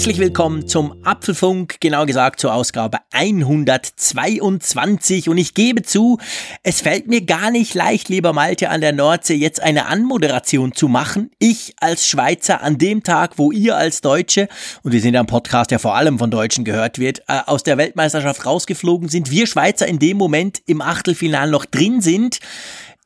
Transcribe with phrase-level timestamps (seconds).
[0.00, 5.28] Herzlich willkommen zum Apfelfunk, genau gesagt zur Ausgabe 122.
[5.28, 6.16] Und ich gebe zu,
[6.62, 10.88] es fällt mir gar nicht leicht, lieber Malte an der Nordsee, jetzt eine Anmoderation zu
[10.88, 11.30] machen.
[11.38, 14.48] Ich als Schweizer an dem Tag, wo ihr als Deutsche,
[14.82, 17.62] und wir sind ja ein Podcast, der vor allem von Deutschen gehört wird, äh, aus
[17.62, 22.40] der Weltmeisterschaft rausgeflogen sind, wir Schweizer in dem Moment im Achtelfinale noch drin sind.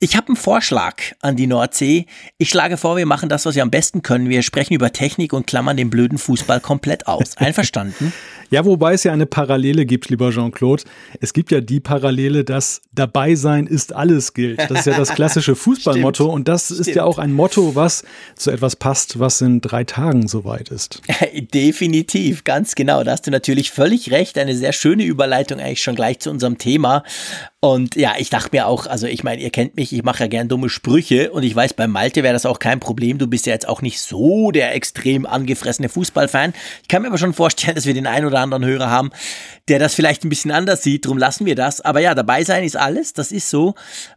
[0.04, 2.04] Ich habe einen Vorschlag an die Nordsee.
[2.36, 4.28] Ich schlage vor, wir machen das, was wir am besten können.
[4.28, 7.34] Wir sprechen über Technik und klammern den blöden Fußball komplett aus.
[7.38, 8.12] Einverstanden?
[8.50, 10.84] ja, wobei es ja eine Parallele gibt, lieber Jean-Claude.
[11.20, 14.60] Es gibt ja die Parallele, dass dabei sein ist alles gilt.
[14.60, 16.80] Das ist ja das klassische Fußballmotto und das Stimmt.
[16.80, 18.04] ist ja auch ein Motto, was
[18.36, 21.00] zu etwas passt, was in drei Tagen soweit ist.
[21.54, 23.02] Definitiv, ganz genau.
[23.04, 24.38] Da hast du natürlich völlig recht.
[24.38, 27.04] Eine sehr schöne Überleitung eigentlich schon gleich zu unserem Thema.
[27.65, 30.26] Und ja, ich dachte mir auch, also ich meine, ihr kennt mich, ich mache ja
[30.26, 33.16] gern dumme Sprüche und ich weiß, bei Malte wäre das auch kein Problem.
[33.16, 36.52] Du bist ja jetzt auch nicht so der extrem angefressene Fußballfan.
[36.82, 39.12] Ich kann mir aber schon vorstellen, dass wir den einen oder anderen Hörer haben,
[39.68, 41.07] der das vielleicht ein bisschen anders sieht.
[41.07, 41.80] Drum lassen wir das.
[41.80, 43.15] Aber ja, dabei sein ist alles.
[43.15, 43.74] Das ist so.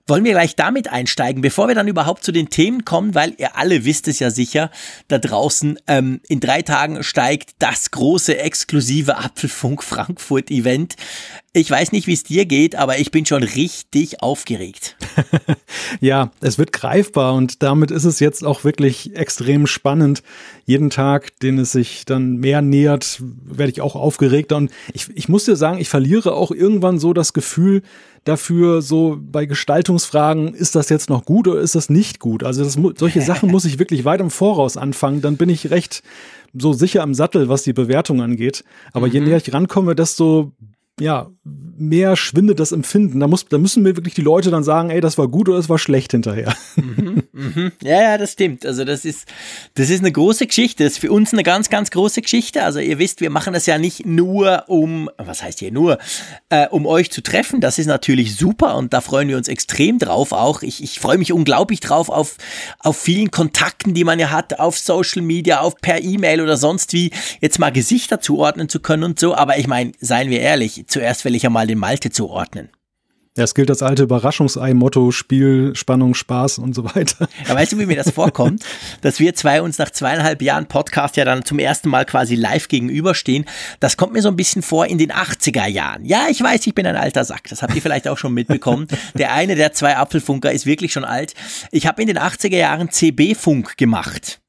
[0.07, 3.55] Wollen wir gleich damit einsteigen, bevor wir dann überhaupt zu den Themen kommen, weil ihr
[3.55, 4.71] alle wisst es ja sicher,
[5.07, 10.97] da draußen ähm, in drei Tagen steigt das große exklusive Apfelfunk Frankfurt Event.
[11.57, 14.95] Ich weiß nicht, wie es dir geht, aber ich bin schon richtig aufgeregt.
[16.01, 20.21] ja, es wird greifbar und damit ist es jetzt auch wirklich extrem spannend.
[20.65, 24.55] Jeden Tag, den es sich dann mehr nähert, werde ich auch aufgeregter.
[24.55, 27.81] Und ich, ich muss dir sagen, ich verliere auch irgendwann so das Gefühl
[28.23, 32.43] dafür, so bei Gestaltungsfragen, ist das jetzt noch gut oder ist das nicht gut?
[32.43, 35.21] Also das, solche Sachen muss ich wirklich weit im Voraus anfangen.
[35.21, 36.03] Dann bin ich recht
[36.53, 38.63] so sicher am Sattel, was die Bewertung angeht.
[38.93, 39.13] Aber mhm.
[39.13, 40.51] je näher ich rankomme, desto
[41.01, 41.27] ja,
[41.77, 43.19] mehr schwindet das Empfinden.
[43.19, 45.57] Da, muss, da müssen mir wirklich die Leute dann sagen, ey, das war gut oder
[45.57, 46.55] es war schlecht hinterher.
[46.75, 47.71] Mhm, mhm.
[47.83, 48.65] Ja, ja, das stimmt.
[48.65, 49.27] Also das ist,
[49.75, 50.83] das ist eine große Geschichte.
[50.83, 52.63] Das ist für uns eine ganz, ganz große Geschichte.
[52.63, 55.99] Also ihr wisst, wir machen das ja nicht nur um, was heißt hier nur,
[56.49, 57.61] äh, um euch zu treffen.
[57.61, 60.63] Das ist natürlich super und da freuen wir uns extrem drauf auch.
[60.63, 62.37] Ich, ich freue mich unglaublich drauf auf,
[62.79, 66.93] auf vielen Kontakten, die man ja hat, auf Social Media, auf per E-Mail oder sonst
[66.93, 69.35] wie, jetzt mal Gesichter zuordnen zu können und so.
[69.35, 72.69] Aber ich meine, seien wir ehrlich, zuerst will ich ja mal den Malte zuordnen.
[73.37, 77.29] Ja, es gilt das alte Überraschungsei-Motto, Spiel, Spannung, Spaß und so weiter.
[77.47, 78.65] Ja, weißt du, wie mir das vorkommt?
[79.01, 82.67] dass wir zwei uns nach zweieinhalb Jahren Podcast ja dann zum ersten Mal quasi live
[82.67, 83.45] gegenüberstehen.
[83.79, 86.03] Das kommt mir so ein bisschen vor in den 80er Jahren.
[86.03, 87.43] Ja, ich weiß, ich bin ein alter Sack.
[87.49, 88.87] Das habt ihr vielleicht auch schon mitbekommen.
[89.13, 91.35] Der eine der zwei Apfelfunker ist wirklich schon alt.
[91.71, 94.39] Ich habe in den 80er Jahren CB-Funk gemacht.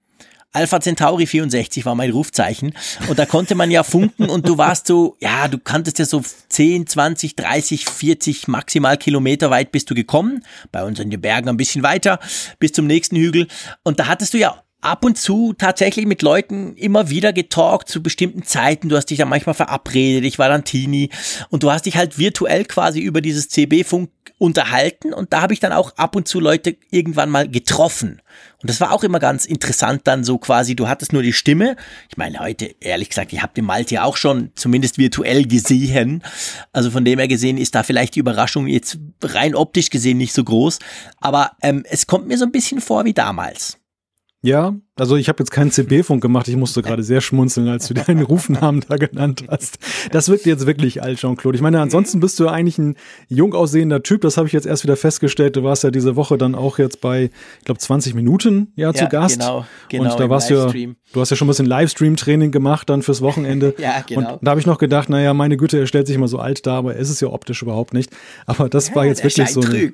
[0.59, 2.75] Alpha Centauri 64 war mein Rufzeichen.
[3.07, 6.21] Und da konnte man ja funken und du warst so, ja, du kanntest ja so
[6.49, 10.45] 10, 20, 30, 40 maximal Kilometer weit bist du gekommen.
[10.73, 12.19] Bei uns in den Bergen ein bisschen weiter
[12.59, 13.47] bis zum nächsten Hügel.
[13.85, 18.03] Und da hattest du ja ab und zu tatsächlich mit Leuten immer wieder getalkt zu
[18.03, 18.89] bestimmten Zeiten.
[18.89, 21.11] Du hast dich dann manchmal verabredet, ich war dann Teenie
[21.49, 25.61] und du hast dich halt virtuell quasi über dieses CB-Funk unterhalten und da habe ich
[25.61, 28.23] dann auch ab und zu Leute irgendwann mal getroffen.
[28.61, 31.77] Und das war auch immer ganz interessant dann so quasi, du hattest nur die Stimme.
[32.09, 36.23] Ich meine, heute, ehrlich gesagt, ich habe den Malte auch schon zumindest virtuell gesehen.
[36.73, 40.33] Also von dem her gesehen ist da vielleicht die Überraschung jetzt rein optisch gesehen nicht
[40.33, 40.79] so groß.
[41.21, 43.78] Aber ähm, es kommt mir so ein bisschen vor wie damals.
[44.43, 47.95] Ja, also ich habe jetzt keinen CB-Funk gemacht, ich musste gerade sehr schmunzeln, als du
[47.95, 49.79] deinen Rufnamen da genannt hast.
[50.13, 51.57] Das wirkt jetzt wirklich alt, Jean-Claude.
[51.57, 52.97] Ich meine, ansonsten bist du eigentlich ein
[53.29, 55.57] jung aussehender Typ, das habe ich jetzt erst wieder festgestellt.
[55.57, 58.95] Du warst ja diese Woche dann auch jetzt bei, ich glaube, 20 Minuten ja, ja
[58.95, 59.39] zu Gast.
[59.39, 60.13] Genau, genau.
[60.13, 63.75] Und da warst ja, du hast ja schon ein bisschen Livestream-Training gemacht dann fürs Wochenende.
[63.79, 64.35] ja, genau.
[64.35, 66.67] Und da habe ich noch gedacht, naja, meine Güte, er stellt sich immer so alt
[66.67, 68.11] dar, aber er ist es ja optisch überhaupt nicht.
[68.47, 69.91] Aber das ja, war jetzt wirklich so eine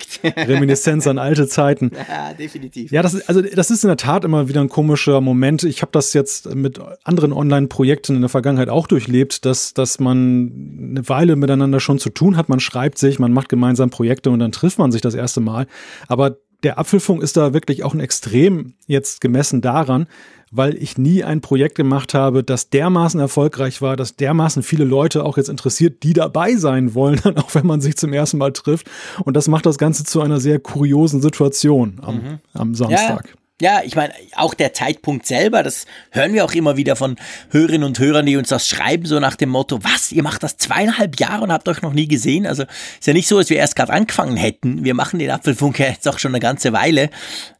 [0.47, 1.91] Reminiszenz an alte Zeiten.
[2.07, 2.91] Ja, definitiv.
[2.91, 5.63] Ja, das, also das ist in der Tat immer wieder ein komischer Moment.
[5.63, 10.87] Ich habe das jetzt mit anderen Online-Projekten in der Vergangenheit auch durchlebt, dass, dass man
[10.89, 12.47] eine Weile miteinander schon zu tun hat.
[12.47, 15.67] Man schreibt sich, man macht gemeinsam Projekte und dann trifft man sich das erste Mal.
[16.07, 20.07] Aber der Apfelfunk ist da wirklich auch ein Extrem jetzt gemessen daran,
[20.49, 25.25] weil ich nie ein Projekt gemacht habe, das dermaßen erfolgreich war, dass dermaßen viele Leute
[25.25, 28.53] auch jetzt interessiert, die dabei sein wollen, dann auch wenn man sich zum ersten Mal
[28.53, 28.89] trifft.
[29.25, 32.39] Und das macht das Ganze zu einer sehr kuriosen Situation am, mhm.
[32.53, 33.27] am Samstag.
[33.27, 33.44] Ja.
[33.61, 37.15] Ja, ich meine, auch der Zeitpunkt selber, das hören wir auch immer wieder von
[37.51, 40.57] Hörerinnen und Hörern, die uns das schreiben, so nach dem Motto, was, ihr macht das
[40.57, 42.45] zweieinhalb Jahre und habt euch noch nie gesehen?
[42.45, 44.83] Also ist ja nicht so, dass wir erst gerade angefangen hätten.
[44.83, 47.09] Wir machen den Apfelfunk ja jetzt auch schon eine ganze Weile.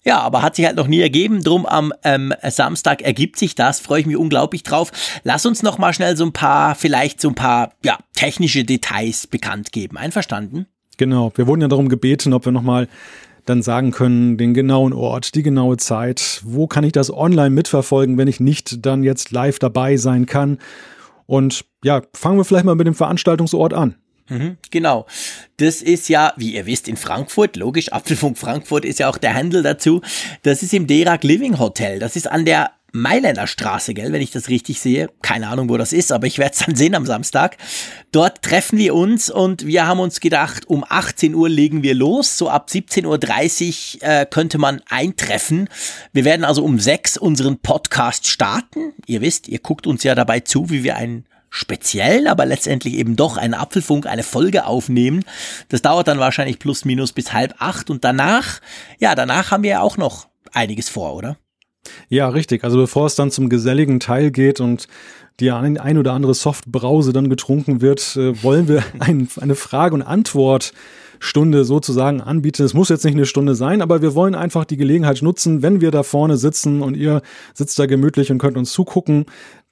[0.04, 1.42] Ja, aber hat sich halt noch nie ergeben.
[1.42, 3.80] Drum am ähm, Samstag ergibt sich das.
[3.80, 4.92] Freue ich mich unglaublich drauf.
[5.24, 9.28] Lass uns noch mal schnell so ein paar, vielleicht so ein paar, ja, technische Details
[9.28, 9.96] bekannt geben.
[9.96, 10.66] Einverstanden?
[10.98, 11.32] Genau.
[11.36, 12.90] Wir wurden ja darum gebeten, ob wir noch mal
[13.46, 18.18] dann sagen können, den genauen Ort, die genaue Zeit, wo kann ich das online mitverfolgen,
[18.18, 20.60] wenn ich nicht dann jetzt live dabei sein kann.
[21.28, 23.96] Und ja, fangen wir vielleicht mal mit dem Veranstaltungsort an.
[24.28, 25.06] Mhm, genau.
[25.58, 29.36] Das ist ja, wie ihr wisst, in Frankfurt, logisch, Apfelfunk Frankfurt ist ja auch der
[29.36, 30.02] Handel dazu.
[30.42, 32.00] Das ist im Derak Living Hotel.
[32.00, 35.10] Das ist an der Mailänder Straße, gell, wenn ich das richtig sehe.
[35.22, 37.58] Keine Ahnung, wo das ist, aber ich werde es dann sehen am Samstag.
[38.14, 42.38] Dort treffen wir uns und wir haben uns gedacht, um 18 Uhr legen wir los.
[42.38, 45.68] So ab 17.30 Uhr äh, könnte man eintreffen.
[46.14, 48.94] Wir werden also um 6 unseren Podcast starten.
[49.08, 53.18] Ihr wisst, ihr guckt uns ja dabei zu, wie wir einen speziellen, aber letztendlich eben
[53.18, 55.26] doch einen Apfelfunk, eine Folge aufnehmen.
[55.68, 58.62] Das dauert dann wahrscheinlich plus minus bis halb acht und danach,
[59.00, 61.38] ja, danach haben wir ja auch noch einiges vor, oder?
[62.10, 62.64] Ja, richtig.
[62.64, 64.88] Also bevor es dann zum geselligen Teil geht und
[65.40, 70.02] die ein, oder andere Softbrause dann getrunken wird, äh, wollen wir ein, eine Frage- und
[70.02, 72.64] Antwortstunde sozusagen anbieten.
[72.64, 75.82] Es muss jetzt nicht eine Stunde sein, aber wir wollen einfach die Gelegenheit nutzen, wenn
[75.82, 77.22] wir da vorne sitzen und ihr
[77.54, 79.26] sitzt da gemütlich und könnt uns zugucken,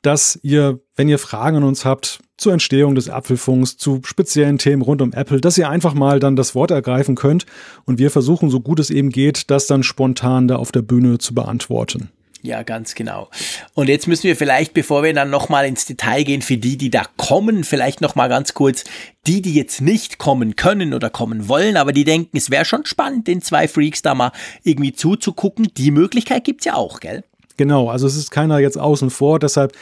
[0.04, 4.82] dass ihr, wenn ihr Fragen an uns habt zur Entstehung des Apfelfunks, zu speziellen Themen
[4.84, 7.46] rund um Apple, dass ihr einfach mal dann das Wort ergreifen könnt
[7.86, 11.18] und wir versuchen, so gut es eben geht, das dann spontan da auf der Bühne
[11.18, 12.10] zu beantworten.
[12.46, 13.30] Ja, ganz genau.
[13.74, 16.90] Und jetzt müssen wir vielleicht, bevor wir dann nochmal ins Detail gehen, für die, die
[16.90, 18.84] da kommen, vielleicht nochmal ganz kurz,
[19.26, 22.86] die, die jetzt nicht kommen können oder kommen wollen, aber die denken, es wäre schon
[22.86, 24.34] spannend, den zwei Freaks da mal
[24.64, 25.70] irgendwie zuzugucken.
[25.78, 27.24] Die Möglichkeit gibt's ja auch, gell?
[27.58, 29.74] Genau, also es ist keiner jetzt außen vor, deshalb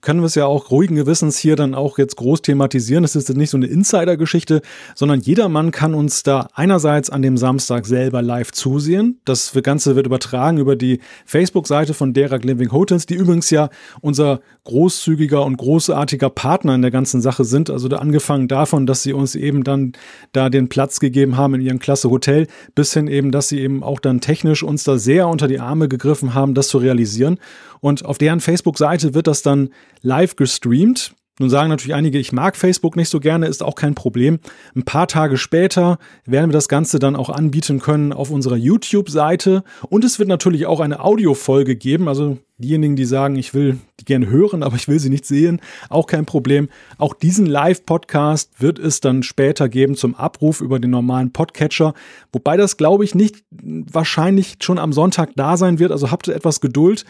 [0.00, 3.04] können wir es ja auch ruhigen Gewissens hier dann auch jetzt groß thematisieren.
[3.04, 4.62] Es ist jetzt nicht so eine Insider-Geschichte,
[4.94, 9.20] sondern jedermann kann uns da einerseits an dem Samstag selber live zusehen.
[9.24, 13.70] Das Ganze wird übertragen über die Facebook-Seite von Derek Living Hotels, die übrigens ja
[14.00, 17.70] unser großzügiger und großartiger Partner in der ganzen Sache sind.
[17.70, 19.92] Also da angefangen davon, dass sie uns eben dann
[20.32, 23.82] da den Platz gegeben haben in ihrem Klasse Hotel, bis hin eben, dass sie eben
[23.82, 27.38] auch dann technisch uns da sehr unter die Arme gegriffen haben, das zu realisieren.
[27.80, 29.70] Und auf deren Facebook-Seite wird das dann
[30.02, 31.14] live gestreamt.
[31.40, 34.40] Nun sagen natürlich einige, ich mag Facebook nicht so gerne, ist auch kein Problem.
[34.76, 39.64] Ein paar Tage später werden wir das Ganze dann auch anbieten können auf unserer YouTube-Seite.
[39.88, 42.08] Und es wird natürlich auch eine Audiofolge geben.
[42.08, 45.62] Also diejenigen, die sagen, ich will die gerne hören, aber ich will sie nicht sehen,
[45.88, 46.68] auch kein Problem.
[46.98, 51.94] Auch diesen Live-Podcast wird es dann später geben zum Abruf über den normalen Podcatcher.
[52.34, 55.90] Wobei das, glaube ich, nicht wahrscheinlich schon am Sonntag da sein wird.
[55.90, 57.06] Also habt etwas Geduld.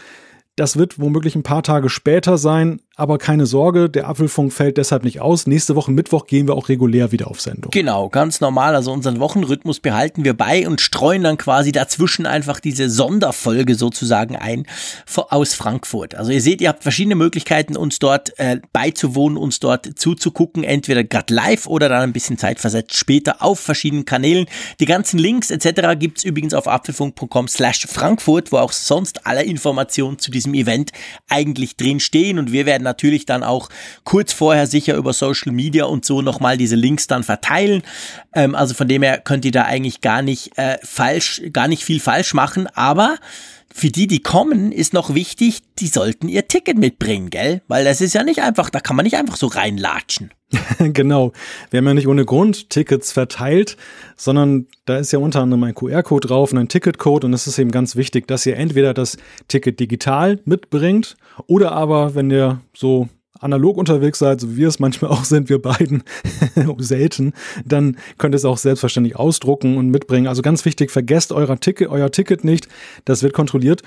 [0.60, 5.04] Das wird womöglich ein paar Tage später sein, aber keine Sorge, der Apfelfunk fällt deshalb
[5.04, 5.46] nicht aus.
[5.46, 7.70] Nächste Woche Mittwoch gehen wir auch regulär wieder auf Sendung.
[7.70, 8.74] Genau, ganz normal.
[8.74, 14.36] Also unseren Wochenrhythmus behalten wir bei und streuen dann quasi dazwischen einfach diese Sonderfolge sozusagen
[14.36, 14.66] ein
[15.16, 16.14] aus Frankfurt.
[16.14, 21.02] Also ihr seht, ihr habt verschiedene Möglichkeiten, uns dort äh, beizuwohnen, uns dort zuzugucken, entweder
[21.02, 24.44] gerade live oder dann ein bisschen zeitversetzt später auf verschiedenen Kanälen.
[24.78, 25.98] Die ganzen Links etc.
[25.98, 30.92] gibt's übrigens auf apfelfunk.com slash Frankfurt, wo auch sonst alle Informationen zu diesem Event
[31.30, 33.68] eigentlich drin stehen und wir werden natürlich dann auch
[34.04, 37.82] kurz vorher sicher über Social Media und so nochmal diese Links dann verteilen.
[38.34, 41.84] Ähm, also von dem her könnt ihr da eigentlich gar nicht äh, falsch, gar nicht
[41.84, 43.16] viel falsch machen, aber
[43.72, 47.62] für die, die kommen, ist noch wichtig, die sollten ihr Ticket mitbringen, gell?
[47.68, 50.32] Weil das ist ja nicht einfach, da kann man nicht einfach so reinlatschen.
[50.78, 51.32] genau.
[51.70, 53.76] Wir haben ja nicht ohne Grund Tickets verteilt,
[54.16, 57.58] sondern da ist ja unter anderem ein QR-Code drauf und ein Ticketcode und es ist
[57.58, 59.16] eben ganz wichtig, dass ihr entweder das
[59.46, 61.16] Ticket digital mitbringt
[61.46, 63.08] oder aber, wenn ihr so
[63.40, 66.02] analog unterwegs seid, so wie wir es manchmal auch sind, wir beiden
[66.78, 67.32] selten,
[67.64, 70.28] dann könnt ihr es auch selbstverständlich ausdrucken und mitbringen.
[70.28, 72.68] Also ganz wichtig, vergesst euer Ticket, euer Ticket nicht,
[73.04, 73.82] das wird kontrolliert.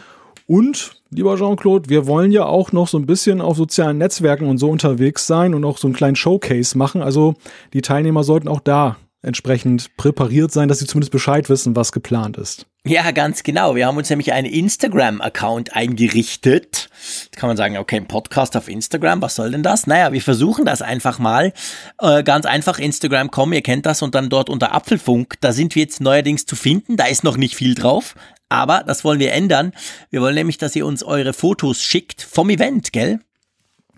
[0.45, 4.57] Und, lieber Jean-Claude, wir wollen ja auch noch so ein bisschen auf sozialen Netzwerken und
[4.57, 7.01] so unterwegs sein und auch so einen kleinen Showcase machen.
[7.01, 7.35] Also
[7.71, 12.37] die Teilnehmer sollten auch da entsprechend präpariert sein, dass sie zumindest Bescheid wissen, was geplant
[12.37, 12.67] ist.
[12.85, 13.75] Ja, ganz genau.
[13.75, 16.89] Wir haben uns nämlich einen Instagram-Account eingerichtet.
[17.31, 19.87] Da kann man sagen, okay, ein Podcast auf Instagram, was soll denn das?
[19.87, 21.53] Naja, wir versuchen das einfach mal.
[22.01, 25.83] Äh, ganz einfach Instagram.com, ihr kennt das, und dann dort unter Apfelfunk, da sind wir
[25.83, 26.97] jetzt neuerdings zu finden.
[26.97, 28.15] Da ist noch nicht viel drauf,
[28.49, 29.71] aber das wollen wir ändern.
[30.09, 33.21] Wir wollen nämlich, dass ihr uns eure Fotos schickt vom Event, gell?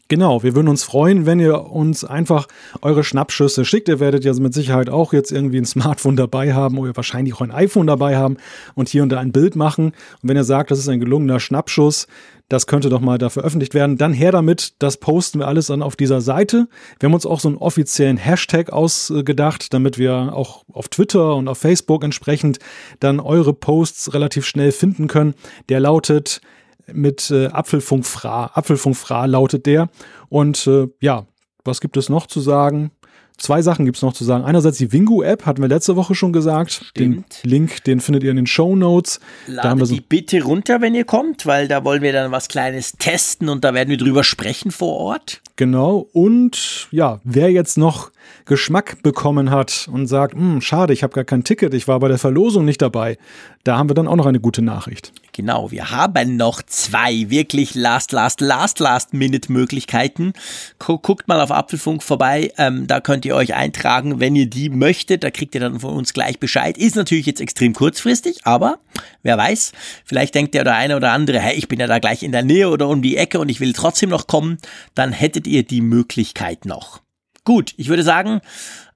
[0.08, 2.48] Genau, wir würden uns freuen, wenn ihr uns einfach
[2.84, 3.90] eure Schnappschüsse schickt.
[3.90, 7.42] Ihr werdet ja mit Sicherheit auch jetzt irgendwie ein Smartphone dabei haben oder wahrscheinlich auch
[7.42, 8.38] ein iPhone dabei haben
[8.76, 9.86] und hier und da ein Bild machen.
[9.86, 12.06] Und wenn ihr sagt, das ist ein gelungener Schnappschuss,
[12.50, 14.76] das könnte doch mal da veröffentlicht werden, dann her damit.
[14.78, 16.68] Das posten wir alles dann auf dieser Seite.
[17.00, 21.48] Wir haben uns auch so einen offiziellen Hashtag ausgedacht, damit wir auch auf Twitter und
[21.48, 22.60] auf Facebook entsprechend
[23.00, 25.34] dann eure Posts relativ schnell finden können.
[25.70, 26.42] Der lautet
[26.92, 28.52] mit äh, Apfelfunk Fra.
[28.54, 29.90] Apfelfunk Fra lautet der.
[30.30, 31.26] Und äh, ja,
[31.64, 32.92] was gibt es noch zu sagen?
[33.38, 34.46] Zwei Sachen gibt es noch zu sagen.
[34.46, 36.72] Einerseits die Wingu-App, hatten wir letzte Woche schon gesagt.
[36.72, 37.44] Stimmt.
[37.44, 39.20] Den Link, den findet ihr in den Show Notes.
[39.48, 42.94] Ladet so die bitte runter, wenn ihr kommt, weil da wollen wir dann was Kleines
[42.94, 45.42] testen und da werden wir drüber sprechen vor Ort.
[45.58, 46.08] Genau.
[46.14, 48.12] Und ja, wer jetzt noch
[48.46, 52.08] Geschmack bekommen hat und sagt, hm, schade, ich habe gar kein Ticket, ich war bei
[52.08, 53.18] der Verlosung nicht dabei,
[53.66, 55.12] da haben wir dann auch noch eine gute Nachricht.
[55.36, 60.32] Genau, wir haben noch zwei wirklich last, last, last, last Minute Möglichkeiten.
[60.80, 65.26] Guckt mal auf Apfelfunk vorbei, ähm, da könnt ihr euch eintragen, wenn ihr die möchtet.
[65.26, 66.78] Da kriegt ihr dann von uns gleich Bescheid.
[66.78, 68.80] Ist natürlich jetzt extrem kurzfristig, aber
[69.24, 69.74] wer weiß,
[70.06, 72.44] vielleicht denkt der oder eine oder andere, hey, ich bin ja da gleich in der
[72.44, 74.58] Nähe oder um die Ecke und ich will trotzdem noch kommen,
[74.94, 77.02] dann hättet ihr die Möglichkeit noch.
[77.44, 78.40] Gut, ich würde sagen,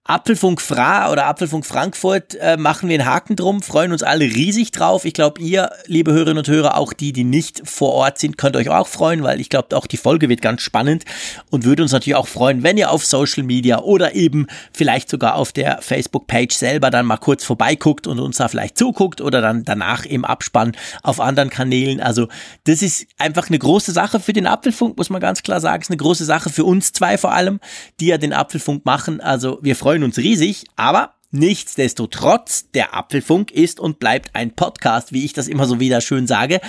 [0.09, 4.71] Apfelfunk Fra oder Apfelfunk Frankfurt äh, machen wir einen Haken drum, freuen uns alle riesig
[4.71, 5.05] drauf.
[5.05, 8.55] Ich glaube, ihr, liebe Hörerinnen und Hörer, auch die, die nicht vor Ort sind, könnt
[8.55, 11.05] euch auch freuen, weil ich glaube, auch die Folge wird ganz spannend
[11.51, 15.35] und würde uns natürlich auch freuen, wenn ihr auf Social Media oder eben vielleicht sogar
[15.35, 19.63] auf der Facebook-Page selber dann mal kurz vorbeiguckt und uns da vielleicht zuguckt oder dann
[19.63, 20.71] danach im Abspann
[21.03, 22.01] auf anderen Kanälen.
[22.01, 22.29] Also
[22.63, 25.83] das ist einfach eine große Sache für den Apfelfunk, muss man ganz klar sagen.
[25.83, 27.59] Es ist eine große Sache für uns zwei vor allem,
[27.99, 29.21] die ja den Apfelfunk machen.
[29.21, 35.13] Also wir freuen freuen uns riesig, aber Nichtsdestotrotz, der Apfelfunk ist und bleibt ein Podcast,
[35.13, 36.59] wie ich das immer so wieder schön sage.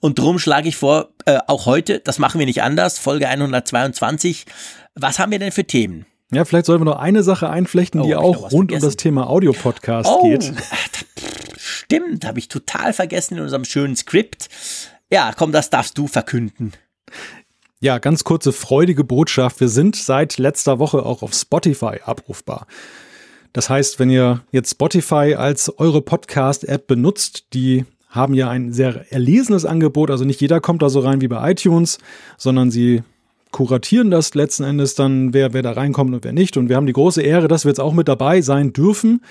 [0.00, 4.44] Und drum schlage ich vor, äh, auch heute, das machen wir nicht anders, Folge 122.
[4.94, 6.04] Was haben wir denn für Themen?
[6.32, 8.84] Ja, vielleicht sollten wir noch eine Sache einflechten, oh, die auch rund vergessen.
[8.84, 10.52] um das Thema Audiopodcast oh, geht.
[11.56, 14.50] Stimmt, habe ich total vergessen in unserem schönen Skript.
[15.10, 16.74] Ja, komm, das darfst du verkünden.
[17.82, 19.58] Ja, ganz kurze freudige Botschaft.
[19.60, 22.66] Wir sind seit letzter Woche auch auf Spotify abrufbar.
[23.54, 29.10] Das heißt, wenn ihr jetzt Spotify als eure Podcast-App benutzt, die haben ja ein sehr
[29.10, 30.10] erlesenes Angebot.
[30.10, 31.96] Also nicht jeder kommt da so rein wie bei iTunes,
[32.36, 33.02] sondern sie
[33.50, 36.58] kuratieren das letzten Endes dann, wer, wer da reinkommt und wer nicht.
[36.58, 39.22] Und wir haben die große Ehre, dass wir jetzt auch mit dabei sein dürfen.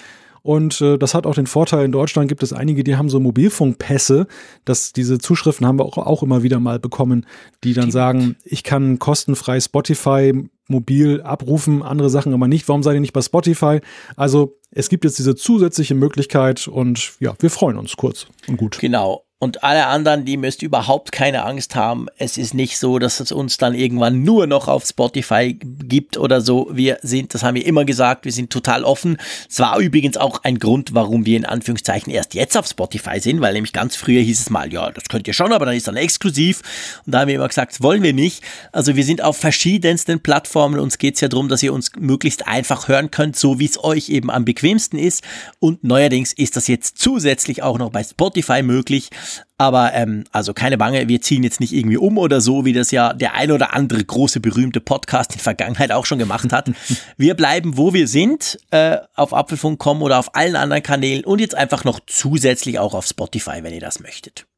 [0.41, 3.19] Und äh, das hat auch den Vorteil, in Deutschland gibt es einige, die haben so
[3.19, 4.27] Mobilfunkpässe.
[4.65, 7.25] Das, diese Zuschriften haben wir auch, auch immer wieder mal bekommen,
[7.63, 7.93] die dann Stimmt.
[7.93, 10.33] sagen, ich kann kostenfrei Spotify
[10.67, 12.67] mobil abrufen, andere Sachen aber nicht.
[12.67, 13.79] Warum seid ihr nicht bei Spotify?
[14.15, 18.77] Also es gibt jetzt diese zusätzliche Möglichkeit und ja, wir freuen uns kurz und gut.
[18.79, 19.23] Genau.
[19.41, 22.07] Und alle anderen, die müsst überhaupt keine Angst haben.
[22.17, 26.41] Es ist nicht so, dass es uns dann irgendwann nur noch auf Spotify gibt oder
[26.41, 26.69] so.
[26.73, 29.15] Wir sind, das haben wir immer gesagt, wir sind total offen.
[29.49, 33.39] Es war übrigens auch ein Grund, warum wir in Anführungszeichen erst jetzt auf Spotify sind,
[33.39, 35.87] weil nämlich ganz früher hieß es mal, ja, das könnt ihr schon, aber dann ist
[35.87, 36.61] dann exklusiv.
[37.05, 38.43] Und da haben wir immer gesagt, das wollen wir nicht.
[38.73, 40.81] Also wir sind auf verschiedensten Plattformen.
[40.81, 43.81] Uns geht es ja darum, dass ihr uns möglichst einfach hören könnt, so wie es
[43.81, 45.23] euch eben am bequemsten ist.
[45.59, 49.09] Und neuerdings ist das jetzt zusätzlich auch noch bei Spotify möglich.
[49.57, 52.91] Aber ähm, also keine Bange, wir ziehen jetzt nicht irgendwie um oder so, wie das
[52.91, 56.71] ja der ein oder andere große berühmte Podcast in der Vergangenheit auch schon gemacht hat.
[57.17, 61.55] wir bleiben, wo wir sind, äh, auf Apfelfunk.com oder auf allen anderen Kanälen und jetzt
[61.55, 64.48] einfach noch zusätzlich auch auf Spotify, wenn ihr das möchtet.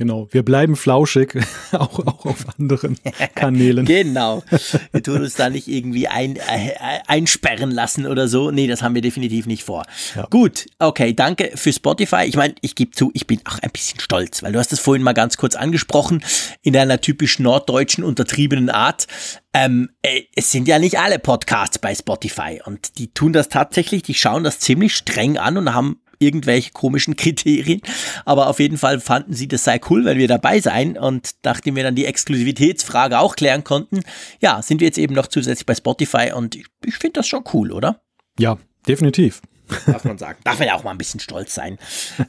[0.00, 1.34] Genau, wir bleiben flauschig,
[1.72, 2.96] auch, auch auf anderen
[3.34, 3.84] Kanälen.
[3.84, 4.42] genau.
[4.92, 6.72] Wir tun uns da nicht irgendwie ein, äh,
[7.06, 8.50] einsperren lassen oder so.
[8.50, 9.84] Nee, das haben wir definitiv nicht vor.
[10.16, 10.26] Ja.
[10.30, 12.22] Gut, okay, danke für Spotify.
[12.24, 14.80] Ich meine, ich gebe zu, ich bin auch ein bisschen stolz, weil du hast es
[14.80, 16.24] vorhin mal ganz kurz angesprochen,
[16.62, 19.06] in deiner typisch norddeutschen, untertriebenen Art.
[19.52, 24.02] Ähm, äh, es sind ja nicht alle Podcasts bei Spotify und die tun das tatsächlich,
[24.02, 27.80] die schauen das ziemlich streng an und haben irgendwelche komischen Kriterien.
[28.24, 30.96] Aber auf jeden Fall fanden sie, das sei cool, wenn wir dabei sein.
[30.96, 34.02] Und nachdem wir dann die Exklusivitätsfrage auch klären konnten,
[34.40, 37.42] ja, sind wir jetzt eben noch zusätzlich bei Spotify und ich, ich finde das schon
[37.52, 38.00] cool, oder?
[38.38, 39.42] Ja, definitiv.
[39.86, 40.38] Darf man sagen.
[40.44, 41.78] Darf man ja auch mal ein bisschen stolz sein.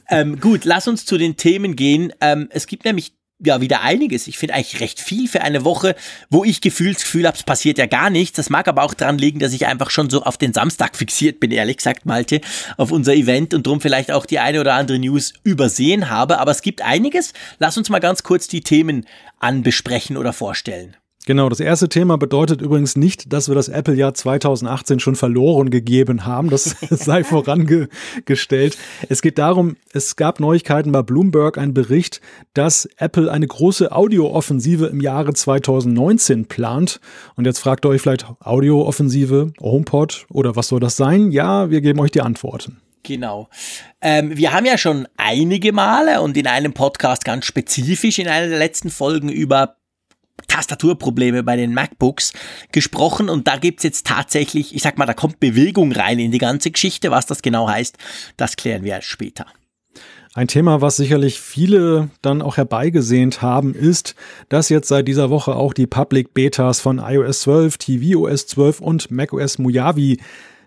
[0.08, 2.12] ähm, gut, lass uns zu den Themen gehen.
[2.20, 3.14] Ähm, es gibt nämlich
[3.46, 4.26] ja wieder einiges.
[4.26, 5.94] Ich finde eigentlich recht viel für eine Woche,
[6.30, 8.36] wo ich Gefühlsgefühl habe, es passiert ja gar nichts.
[8.36, 11.40] Das mag aber auch daran liegen, dass ich einfach schon so auf den Samstag fixiert
[11.40, 12.40] bin, ehrlich gesagt, Malte,
[12.76, 16.38] auf unser Event und drum vielleicht auch die eine oder andere News übersehen habe.
[16.38, 17.32] Aber es gibt einiges.
[17.58, 19.06] Lass uns mal ganz kurz die Themen
[19.38, 20.96] anbesprechen oder vorstellen.
[21.24, 26.26] Genau, das erste Thema bedeutet übrigens nicht, dass wir das Apple-Jahr 2018 schon verloren gegeben
[26.26, 26.50] haben.
[26.50, 28.76] Das sei vorangestellt.
[29.08, 32.20] Es geht darum, es gab Neuigkeiten bei Bloomberg, ein Bericht,
[32.54, 37.00] dass Apple eine große Audio-Offensive im Jahre 2019 plant.
[37.36, 41.30] Und jetzt fragt ihr euch vielleicht Audio-Offensive, HomePod oder was soll das sein?
[41.30, 42.80] Ja, wir geben euch die Antworten.
[43.04, 43.48] Genau.
[44.00, 48.48] Ähm, wir haben ja schon einige Male und in einem Podcast ganz spezifisch in einer
[48.48, 49.76] der letzten Folgen über
[50.52, 52.34] Tastaturprobleme bei den MacBooks
[52.72, 56.38] gesprochen und da gibt's jetzt tatsächlich, ich sag mal, da kommt Bewegung rein in die
[56.38, 57.10] ganze Geschichte.
[57.10, 57.96] Was das genau heißt,
[58.36, 59.46] das klären wir später.
[60.34, 64.14] Ein Thema, was sicherlich viele dann auch herbeigesehnt haben, ist,
[64.50, 69.10] dass jetzt seit dieser Woche auch die Public Betas von iOS 12, tvOS 12 und
[69.10, 70.16] macOS Mojave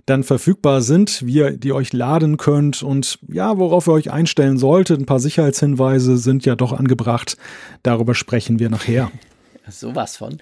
[0.07, 4.57] dann verfügbar sind, wie ihr die euch laden könnt und ja, worauf ihr euch einstellen
[4.57, 4.99] solltet.
[4.99, 7.37] Ein paar Sicherheitshinweise sind ja doch angebracht.
[7.83, 9.11] Darüber sprechen wir nachher.
[9.69, 10.37] Sowas von.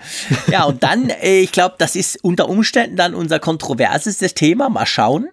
[0.52, 4.70] Ja, und dann, äh, ich glaube, das ist unter Umständen dann unser kontroversestes Thema.
[4.70, 5.30] Mal schauen.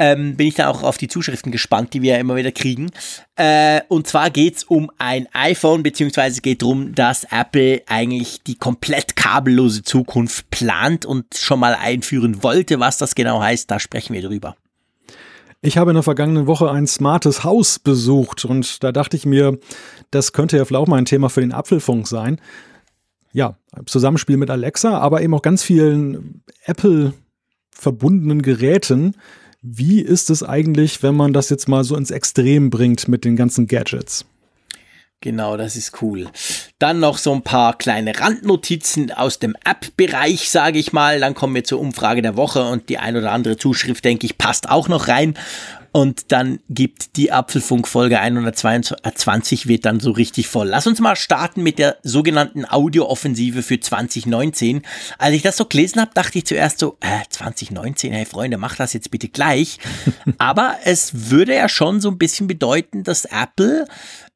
[0.00, 2.90] Ähm, bin ich dann auch auf die Zuschriften gespannt, die wir ja immer wieder kriegen.
[3.34, 9.16] Äh, und zwar geht's um ein iPhone, beziehungsweise geht darum, dass Apple eigentlich die komplett
[9.16, 12.78] kabellose Zukunft plant und schon mal einführen wollte.
[12.78, 14.54] Was das genau heißt, da sprechen wir drüber.
[15.60, 19.58] Ich habe in der vergangenen Woche ein smartes Haus besucht und da dachte ich mir,
[20.12, 22.40] das könnte ja vielleicht auch mal ein Thema für den Apfelfunk sein
[23.32, 23.56] ja,
[23.86, 27.12] Zusammenspiel mit Alexa, aber eben auch ganz vielen Apple
[27.70, 29.14] verbundenen Geräten.
[29.62, 33.36] Wie ist es eigentlich, wenn man das jetzt mal so ins Extrem bringt mit den
[33.36, 34.24] ganzen Gadgets?
[35.20, 36.28] Genau, das ist cool.
[36.78, 41.18] Dann noch so ein paar kleine Randnotizen aus dem App-Bereich, sage ich mal.
[41.18, 44.38] Dann kommen wir zur Umfrage der Woche und die ein oder andere Zuschrift, denke ich,
[44.38, 45.34] passt auch noch rein.
[45.92, 50.68] Und dann gibt die Apfelfunk-Folge 122 wird dann so richtig voll.
[50.68, 54.82] Lass uns mal starten mit der sogenannten Audio-Offensive für 2019.
[55.18, 58.76] Als ich das so gelesen habe, dachte ich zuerst so, äh, 2019, hey Freunde, mach
[58.76, 59.78] das jetzt bitte gleich.
[60.38, 63.86] Aber es würde ja schon so ein bisschen bedeuten, dass Apple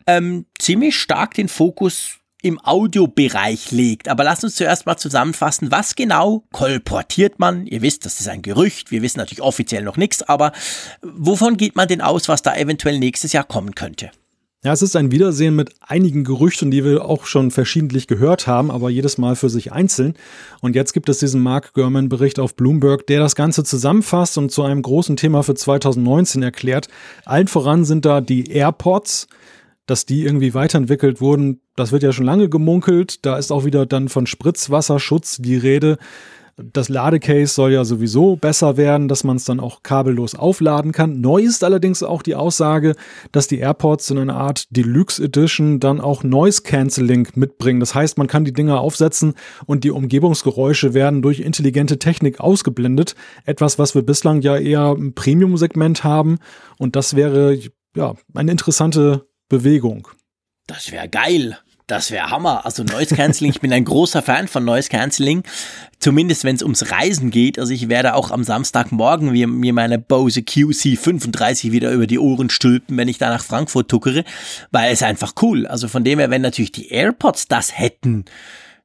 [0.06, 4.08] ähm, ziemlich stark den Fokus im Audiobereich legt.
[4.08, 7.66] Aber lasst uns zuerst mal zusammenfassen, was genau kolportiert man?
[7.66, 8.90] Ihr wisst, das ist ein Gerücht.
[8.90, 10.52] Wir wissen natürlich offiziell noch nichts, aber
[11.02, 14.10] wovon geht man denn aus, was da eventuell nächstes Jahr kommen könnte?
[14.64, 18.70] Ja, es ist ein Wiedersehen mit einigen Gerüchten, die wir auch schon verschiedentlich gehört haben,
[18.70, 20.14] aber jedes Mal für sich einzeln.
[20.60, 24.62] Und jetzt gibt es diesen Mark Gurman-Bericht auf Bloomberg, der das Ganze zusammenfasst und zu
[24.62, 26.86] einem großen Thema für 2019 erklärt.
[27.24, 29.26] Allen voran sind da die AirPods,
[29.86, 33.24] dass die irgendwie weiterentwickelt wurden, das wird ja schon lange gemunkelt.
[33.24, 35.98] Da ist auch wieder dann von Spritzwasserschutz die Rede.
[36.56, 41.20] Das Ladecase soll ja sowieso besser werden, dass man es dann auch kabellos aufladen kann.
[41.20, 42.94] Neu ist allerdings auch die Aussage,
[43.32, 47.80] dass die AirPods in einer Art Deluxe Edition dann auch Noise Cancelling mitbringen.
[47.80, 49.32] Das heißt, man kann die Dinger aufsetzen
[49.64, 53.14] und die Umgebungsgeräusche werden durch intelligente Technik ausgeblendet.
[53.46, 56.38] Etwas, was wir bislang ja eher im Premium-Segment haben.
[56.78, 57.58] Und das wäre
[57.96, 60.08] ja eine interessante Bewegung.
[60.66, 61.58] Das wäre geil.
[61.86, 62.64] Das wäre Hammer.
[62.64, 65.42] Also Noise Cancelling, ich bin ein großer Fan von Noise Cancelling.
[65.98, 67.58] Zumindest wenn es ums Reisen geht.
[67.58, 72.96] Also ich werde auch am Samstagmorgen mir meine Bose QC35 wieder über die Ohren stülpen,
[72.96, 74.24] wenn ich da nach Frankfurt tuckere,
[74.70, 75.66] weil es einfach cool.
[75.66, 78.24] Also von dem her, wenn natürlich die AirPods das hätten,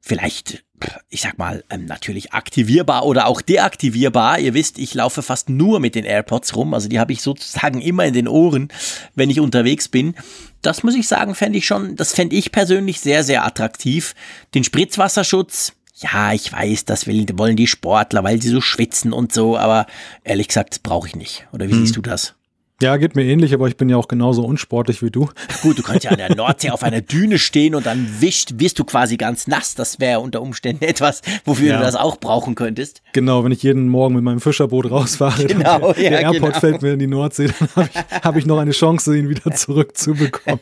[0.02, 0.64] vielleicht
[1.08, 4.38] ich sag mal, ähm, natürlich aktivierbar oder auch deaktivierbar.
[4.38, 7.80] Ihr wisst, ich laufe fast nur mit den AirPods rum, also die habe ich sozusagen
[7.80, 8.68] immer in den Ohren,
[9.14, 10.14] wenn ich unterwegs bin.
[10.62, 14.14] Das muss ich sagen, fände ich schon, das fände ich persönlich sehr, sehr attraktiv.
[14.54, 19.56] Den Spritzwasserschutz, ja, ich weiß, das wollen die Sportler, weil sie so schwitzen und so,
[19.56, 19.86] aber
[20.24, 21.46] ehrlich gesagt, brauche ich nicht.
[21.52, 21.80] Oder wie hm.
[21.80, 22.34] siehst du das?
[22.80, 25.28] Ja, geht mir ähnlich, aber ich bin ja auch genauso unsportlich wie du.
[25.62, 28.78] Gut, du kannst ja an der Nordsee auf einer Düne stehen und dann wischt, wirst
[28.78, 29.74] du quasi ganz nass.
[29.74, 31.78] Das wäre unter Umständen etwas, wofür ja.
[31.78, 33.02] du das auch brauchen könntest.
[33.14, 36.60] Genau, wenn ich jeden Morgen mit meinem Fischerboot rausfahre, genau, der, ja, der Airport genau.
[36.60, 39.50] fällt mir in die Nordsee, dann habe ich, hab ich noch eine Chance, ihn wieder
[39.50, 40.60] zurückzubekommen.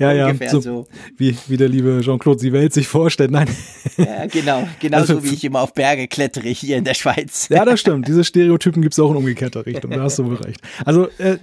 [0.00, 3.30] ja, ja, so, so, Wie, wie der liebe Jean-Claude Sivelt sich vorstellt.
[3.30, 3.48] Nein.
[3.96, 7.48] Ja, genau, genauso also, wie ich immer auf Berge klettere hier in der Schweiz.
[7.48, 8.08] Ja, das stimmt.
[8.08, 9.92] Diese Stereotypen gibt es auch in umgekehrter Richtung.
[9.92, 10.60] Da hast du recht recht.
[10.84, 11.38] Also äh,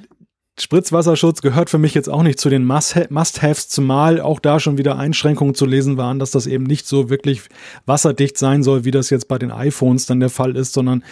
[0.57, 4.97] Spritzwasserschutz gehört für mich jetzt auch nicht zu den Must-Haves, zumal auch da schon wieder
[4.97, 7.41] Einschränkungen zu lesen waren, dass das eben nicht so wirklich
[7.85, 11.03] wasserdicht sein soll, wie das jetzt bei den iPhones dann der Fall ist, sondern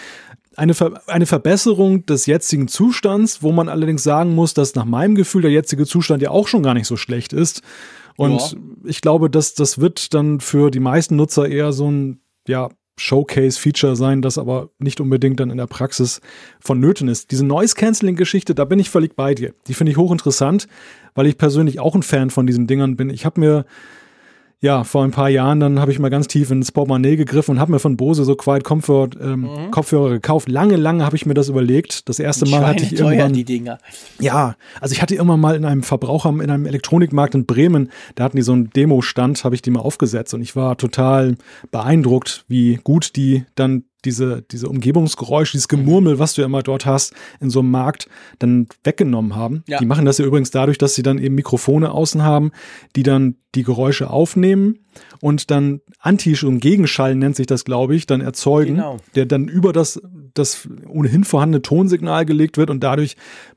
[0.56, 5.15] eine, Ver eine Verbesserung des jetzigen Zustands, wo man allerdings sagen muss, dass nach meinem
[5.15, 7.63] Gefühl der jetzige Zustand ja auch schon gar nicht so schlecht ist.
[8.15, 8.58] Und ja.
[8.86, 13.95] ich glaube, dass das wird dann für die meisten Nutzer eher so ein ja, Showcase-Feature
[13.95, 16.21] sein, das aber nicht unbedingt dann in der Praxis
[16.60, 17.32] vonnöten ist.
[17.32, 19.53] Diese Noise-Canceling-Geschichte, da bin ich völlig bei dir.
[19.67, 20.67] Die finde ich hochinteressant,
[21.15, 23.10] weil ich persönlich auch ein Fan von diesen Dingern bin.
[23.10, 23.65] Ich habe mir
[24.63, 27.60] ja, vor ein paar Jahren, dann habe ich mal ganz tief ins Portemonnaie gegriffen und
[27.60, 29.71] habe mir von Bose so Quiet Comfort ähm, mhm.
[29.71, 30.47] Kopfhörer gekauft.
[30.47, 32.08] Lange, lange habe ich mir das überlegt.
[32.08, 33.78] Das erste Mal hatte ich irgendwann die Dinger.
[34.21, 38.23] Ja, also ich hatte immer mal in einem Verbraucher in einem Elektronikmarkt in Bremen, da
[38.23, 41.36] hatten die so einen Demo-Stand, habe ich die mal aufgesetzt und ich war total
[41.71, 46.86] beeindruckt, wie gut die dann diese, diese Umgebungsgeräusche, dieses Gemurmel, was du ja immer dort
[46.86, 48.08] hast, in so einem Markt
[48.39, 49.63] dann weggenommen haben.
[49.68, 49.80] Ja.
[49.80, 52.52] Die machen das ja übrigens dadurch, dass sie dann eben Mikrofone außen haben,
[52.96, 54.80] die dann die Geräusche aufnehmen
[55.22, 58.98] und dann Anti- und Gegenschall nennt sich das, glaube ich, dann erzeugen, genau.
[59.16, 60.02] der dann über das,
[60.34, 63.16] das ohnehin vorhandene Tonsignal gelegt wird und dadurch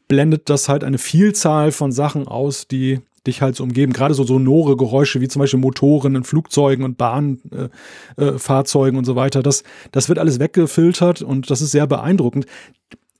[0.08, 3.92] blendet das halt eine Vielzahl von Sachen aus, die dich halt so umgeben.
[3.92, 9.04] Gerade so sonore Geräusche wie zum Beispiel Motoren in Flugzeugen und Bahnfahrzeugen äh, äh, und
[9.04, 9.42] so weiter.
[9.42, 9.62] Das,
[9.92, 12.46] das wird alles weggefiltert und das ist sehr beeindruckend.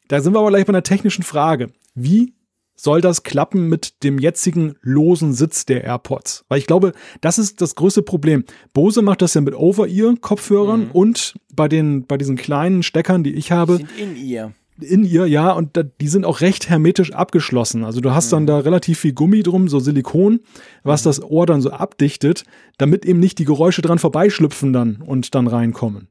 [0.09, 1.71] Da sind wir aber gleich bei einer technischen Frage.
[1.95, 2.35] Wie
[2.77, 6.45] soll das klappen mit dem jetzigen losen Sitz der AirPods?
[6.49, 8.45] Weil ich glaube, das ist das größte Problem.
[8.73, 10.91] Bose macht das ja mit Over-Ear-Kopfhörern mhm.
[10.93, 13.79] und bei den, bei diesen kleinen Steckern, die ich habe.
[13.79, 17.85] Sind in ihr in ihr, ja, und da, die sind auch recht hermetisch abgeschlossen.
[17.85, 18.31] Also du hast mhm.
[18.31, 20.41] dann da relativ viel Gummi drum, so Silikon,
[20.83, 21.09] was mhm.
[21.09, 22.45] das Ohr dann so abdichtet,
[22.79, 26.09] damit eben nicht die Geräusche dran vorbeischlüpfen dann und dann reinkommen.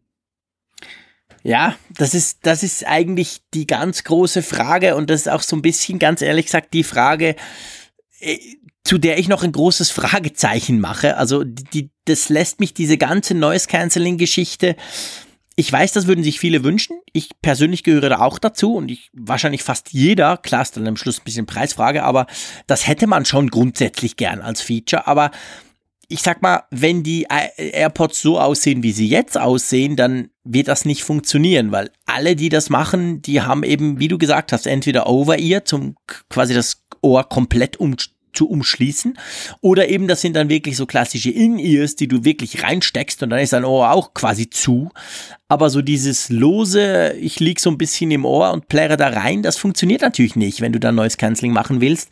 [1.44, 5.56] Ja, das ist, das ist eigentlich die ganz große Frage und das ist auch so
[5.56, 7.36] ein bisschen, ganz ehrlich gesagt, die Frage,
[8.20, 8.40] äh,
[8.84, 11.18] zu der ich noch ein großes Fragezeichen mache.
[11.18, 14.76] Also die, das lässt mich diese ganze Noise Cancelling Geschichte
[15.56, 17.00] ich weiß, das würden sich viele wünschen.
[17.14, 20.38] Ich persönlich gehöre da auch dazu und ich wahrscheinlich fast jeder.
[20.38, 22.28] Klar ist dann am Schluss ein bisschen Preisfrage, aber
[22.68, 25.08] das hätte man schon grundsätzlich gern als Feature.
[25.08, 25.32] Aber
[26.08, 27.26] ich sag mal, wenn die
[27.58, 32.50] AirPods so aussehen, wie sie jetzt aussehen, dann wird das nicht funktionieren, weil alle, die
[32.50, 35.96] das machen, die haben eben, wie du gesagt hast, entweder Over-Ear, zum
[36.30, 37.96] quasi das Ohr komplett um
[38.36, 39.18] zu umschließen.
[39.62, 43.40] Oder eben, das sind dann wirklich so klassische In-Ears, die du wirklich reinsteckst und dann
[43.40, 44.90] ist dein Ohr auch quasi zu.
[45.48, 49.44] Aber so dieses lose, ich lieg so ein bisschen im Ohr und plärre da rein,
[49.44, 52.10] das funktioniert natürlich nicht, wenn du da Noise Cancelling machen willst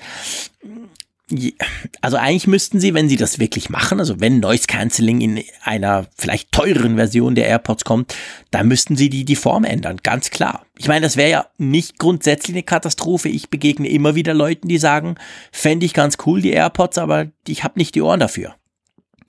[2.02, 6.06] also eigentlich müssten sie, wenn sie das wirklich machen, also wenn Noise Cancelling in einer
[6.18, 8.14] vielleicht teureren Version der AirPods kommt,
[8.52, 10.66] dann müssten sie die, die Form ändern, ganz klar.
[10.78, 13.30] Ich meine, das wäre ja nicht grundsätzlich eine Katastrophe.
[13.30, 15.16] Ich begegne immer wieder Leuten, die sagen,
[15.52, 18.56] fände ich ganz cool, die AirPods, aber ich habe nicht die Ohren dafür.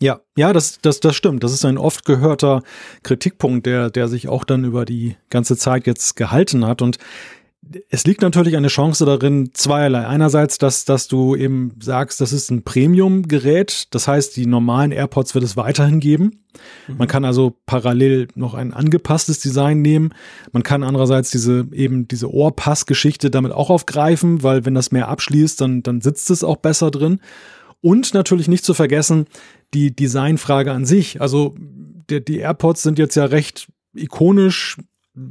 [0.01, 1.45] Ja, ja, das, das, das stimmt.
[1.45, 2.63] Das ist ein oft gehörter
[3.03, 6.83] Kritikpunkt, der, der sich auch dann über die ganze Zeit jetzt gehalten hat.
[6.83, 6.99] Und
[7.91, 10.07] es liegt natürlich eine Chance darin, zweierlei.
[10.07, 13.89] Einerseits, dass, dass du eben sagst, das ist ein Premium-Gerät.
[13.91, 16.43] Das heißt, die normalen AirPods wird es weiterhin geben.
[16.89, 16.97] Mhm.
[16.99, 20.15] Man kann also parallel noch ein angepasstes Design nehmen.
[20.53, 25.61] Man kann andererseits diese eben diese Ohrpass-Geschichte damit auch aufgreifen, weil wenn das mehr abschließt,
[25.61, 27.21] dann, dann sitzt es auch besser drin.
[27.81, 29.27] Und natürlich nicht zu vergessen,
[29.75, 31.21] die Designfrage an sich.
[31.21, 31.55] Also
[32.09, 34.79] der, die AirPods sind jetzt ja recht ikonisch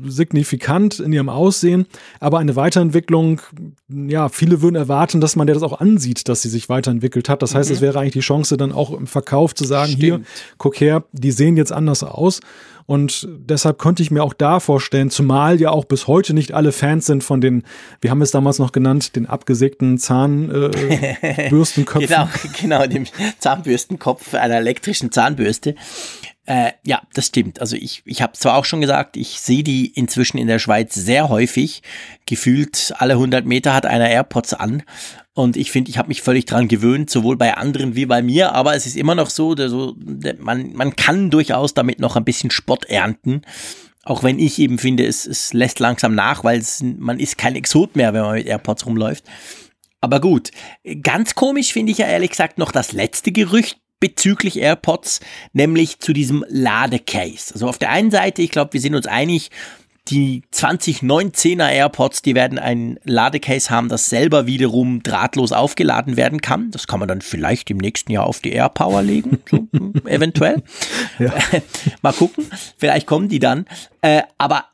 [0.05, 1.85] signifikant in ihrem Aussehen,
[2.19, 3.41] aber eine Weiterentwicklung,
[3.89, 7.41] ja, viele würden erwarten, dass man der das auch ansieht, dass sie sich weiterentwickelt hat.
[7.41, 7.75] Das heißt, mhm.
[7.75, 10.03] es wäre eigentlich die Chance, dann auch im Verkauf zu sagen, Stimmt.
[10.03, 10.21] hier,
[10.57, 12.39] guck her, die sehen jetzt anders aus.
[12.85, 16.73] Und deshalb könnte ich mir auch da vorstellen, zumal ja auch bis heute nicht alle
[16.73, 17.63] Fans sind von den,
[18.01, 22.03] wir haben es damals noch genannt, den abgesägten Zahnbürstenköpfen.
[22.03, 22.27] Äh, genau,
[22.61, 23.05] genau, dem
[23.39, 25.75] Zahnbürstenkopf einer elektrischen Zahnbürste.
[26.45, 27.62] Äh, ja, das stimmt.
[27.62, 30.93] Also ich, ich habe zwar auch schon gesagt, ich sehe die inzwischen in der Schweiz
[30.93, 31.84] sehr häufig.
[32.25, 34.84] Gefühlt alle 100 Meter hat einer AirPods an.
[35.34, 38.51] Und ich finde, ich habe mich völlig dran gewöhnt, sowohl bei anderen wie bei mir.
[38.51, 39.95] Aber es ist immer noch so, so
[40.38, 43.43] man, man kann durchaus damit noch ein bisschen Spott ernten.
[44.03, 47.56] Auch wenn ich eben finde, es, es lässt langsam nach, weil es, man ist kein
[47.56, 49.23] Exot mehr, wenn man mit AirPods rumläuft.
[50.01, 50.51] Aber gut,
[51.01, 55.21] ganz komisch finde ich ja ehrlich gesagt noch das letzte Gerücht bezüglich AirPods,
[55.53, 57.53] nämlich zu diesem Ladecase.
[57.53, 59.49] Also auf der einen Seite, ich glaube, wir sind uns einig,
[60.09, 66.69] die 2019er AirPods, die werden ein Ladecase haben, das selber wiederum drahtlos aufgeladen werden kann.
[66.71, 70.63] Das kann man dann vielleicht im nächsten Jahr auf die AirPower legen, so, hm, eventuell.
[71.17, 71.33] Ja.
[72.01, 72.45] Mal gucken,
[72.77, 73.67] vielleicht kommen die dann.
[74.01, 74.65] Äh, aber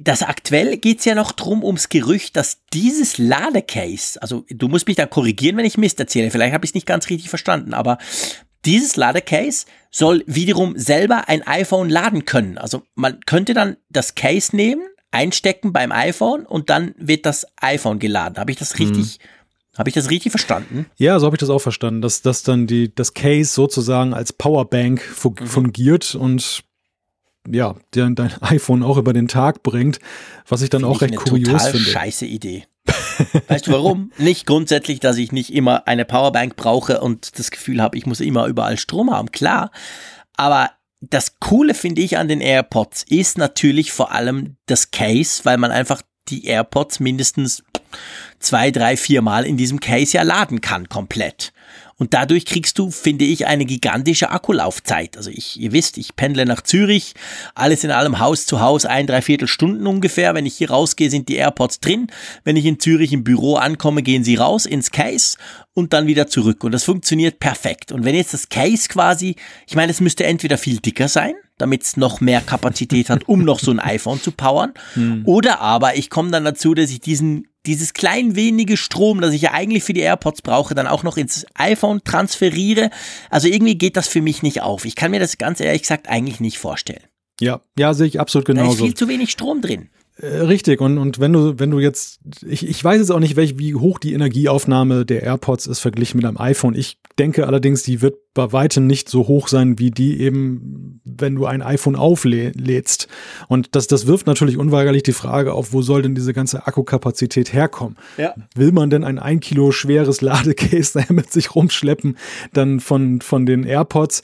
[0.00, 4.96] das aktuell geht's ja noch drum ums Gerücht, dass dieses Ladecase, also du musst mich
[4.96, 7.98] da korrigieren, wenn ich Mist erzähle, vielleicht habe ich es nicht ganz richtig verstanden, aber
[8.64, 12.58] dieses Ladecase soll wiederum selber ein iPhone laden können.
[12.58, 17.98] Also man könnte dann das Case nehmen, einstecken beim iPhone und dann wird das iPhone
[17.98, 18.38] geladen.
[18.38, 19.18] Habe ich das richtig?
[19.18, 19.78] Mhm.
[19.78, 20.86] Habe ich das richtig verstanden?
[20.96, 24.32] Ja, so habe ich das auch verstanden, dass das dann die das Case sozusagen als
[24.32, 25.46] Powerbank mhm.
[25.46, 26.62] fungiert und
[27.50, 29.98] ja, dein, dein iPhone auch über den Tag bringt,
[30.46, 31.90] was ich dann Finde auch recht eine kurios total finde.
[31.90, 32.64] Scheiße Idee.
[33.48, 34.12] weißt du warum?
[34.18, 38.20] Nicht grundsätzlich, dass ich nicht immer eine Powerbank brauche und das Gefühl habe, ich muss
[38.20, 39.70] immer überall Strom haben, klar.
[40.36, 45.58] Aber das Coole finde ich an den AirPods ist natürlich vor allem das Case, weil
[45.58, 47.64] man einfach die AirPods mindestens
[48.38, 51.52] zwei, drei, vier Mal in diesem Case ja laden kann, komplett.
[52.02, 55.16] Und dadurch kriegst du, finde ich, eine gigantische Akkulaufzeit.
[55.16, 57.14] Also ich, ihr wisst, ich pendle nach Zürich,
[57.54, 60.34] alles in allem Haus zu Haus, ein, dreiviertel Stunden ungefähr.
[60.34, 62.08] Wenn ich hier rausgehe, sind die AirPods drin.
[62.42, 65.36] Wenn ich in Zürich im Büro ankomme, gehen sie raus ins Case
[65.74, 66.64] und dann wieder zurück.
[66.64, 67.92] Und das funktioniert perfekt.
[67.92, 69.36] Und wenn jetzt das Case quasi,
[69.68, 73.44] ich meine, es müsste entweder viel dicker sein, damit es noch mehr Kapazität hat, um
[73.44, 74.72] noch so ein iPhone zu powern.
[75.24, 79.42] Oder aber ich komme dann dazu, dass ich diesen dieses klein wenige Strom, das ich
[79.42, 82.90] ja eigentlich für die AirPods brauche, dann auch noch ins iPhone transferiere.
[83.30, 84.84] Also irgendwie geht das für mich nicht auf.
[84.84, 87.02] Ich kann mir das ganz ehrlich gesagt eigentlich nicht vorstellen.
[87.40, 88.84] Ja, ja, sehe ich absolut Da ist genauso.
[88.84, 89.88] viel zu wenig Strom drin.
[90.16, 93.36] Äh, Richtig, und, und wenn du, wenn du jetzt, ich, ich weiß jetzt auch nicht,
[93.36, 96.74] welch, wie hoch die Energieaufnahme der AirPods ist verglichen mit einem iPhone.
[96.74, 101.34] Ich denke allerdings, die wird bei weitem nicht so hoch sein, wie die eben, wenn
[101.34, 103.08] du ein iPhone auflädst.
[103.48, 107.52] Und das, das wirft natürlich unweigerlich die Frage auf, wo soll denn diese ganze Akkukapazität
[107.52, 107.96] herkommen?
[108.16, 108.34] Ja.
[108.54, 112.16] Will man denn ein ein Kilo schweres Ladecase mit sich rumschleppen,
[112.54, 114.22] dann von, von den AirPods?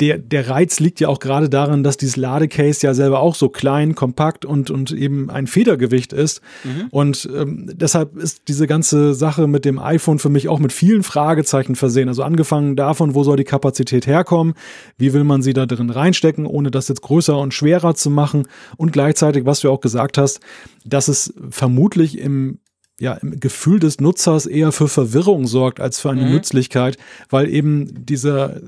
[0.00, 3.48] Der, der Reiz liegt ja auch gerade daran, dass dieses Ladecase ja selber auch so
[3.48, 6.42] klein, kompakt und, und eben ein Federgewicht ist.
[6.90, 11.02] Und ähm, deshalb ist diese ganze Sache mit dem iPhone für mich auch mit vielen
[11.02, 12.08] Fragezeichen versehen.
[12.08, 14.52] Also angefangen davon, wo soll die Kapazität herkommen?
[14.98, 18.46] Wie will man sie da drin reinstecken, ohne das jetzt größer und schwerer zu machen?
[18.76, 20.40] Und gleichzeitig, was du auch gesagt hast,
[20.84, 22.58] dass es vermutlich im
[22.98, 26.30] ja, im Gefühl des Nutzers eher für Verwirrung sorgt als für eine Mhm.
[26.32, 26.96] Nützlichkeit,
[27.28, 28.58] weil eben dieser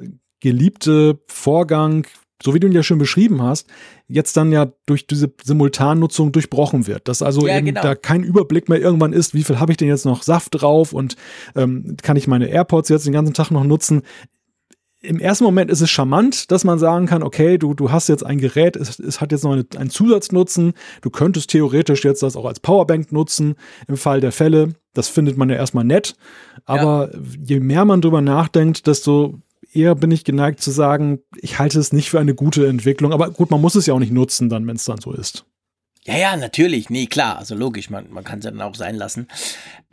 [0.40, 2.06] geliebte Vorgang,
[2.42, 3.68] so wie du ihn ja schon beschrieben hast,
[4.06, 7.08] jetzt dann ja durch diese Simultannutzung durchbrochen wird.
[7.08, 7.80] Dass also Ja, eben genau.
[7.82, 10.92] da kein Überblick mehr irgendwann ist, wie viel habe ich denn jetzt noch Saft drauf
[10.92, 11.16] und
[11.56, 14.02] ähm, kann ich meine AirPods jetzt den ganzen Tag noch nutzen.
[15.00, 18.26] Im ersten Moment ist es charmant, dass man sagen kann, okay, du, du hast jetzt
[18.26, 22.34] ein Gerät, es, es hat jetzt noch eine, einen Zusatznutzen, du könntest theoretisch jetzt das
[22.34, 23.54] auch als Powerbank nutzen
[23.86, 24.74] im Fall der Fälle.
[24.94, 26.16] Das findet man ja erstmal nett.
[26.64, 27.10] Aber
[27.44, 29.38] je mehr man drüber nachdenkt, desto
[29.72, 33.12] eher bin ich geneigt zu sagen, ich halte es nicht für eine gute Entwicklung.
[33.12, 35.44] Aber gut, man muss es ja auch nicht nutzen, dann, wenn es dann so ist.
[36.04, 36.90] Ja, ja, natürlich.
[36.90, 37.38] Nee, klar.
[37.38, 39.28] Also logisch, man, man kann es ja dann auch sein lassen.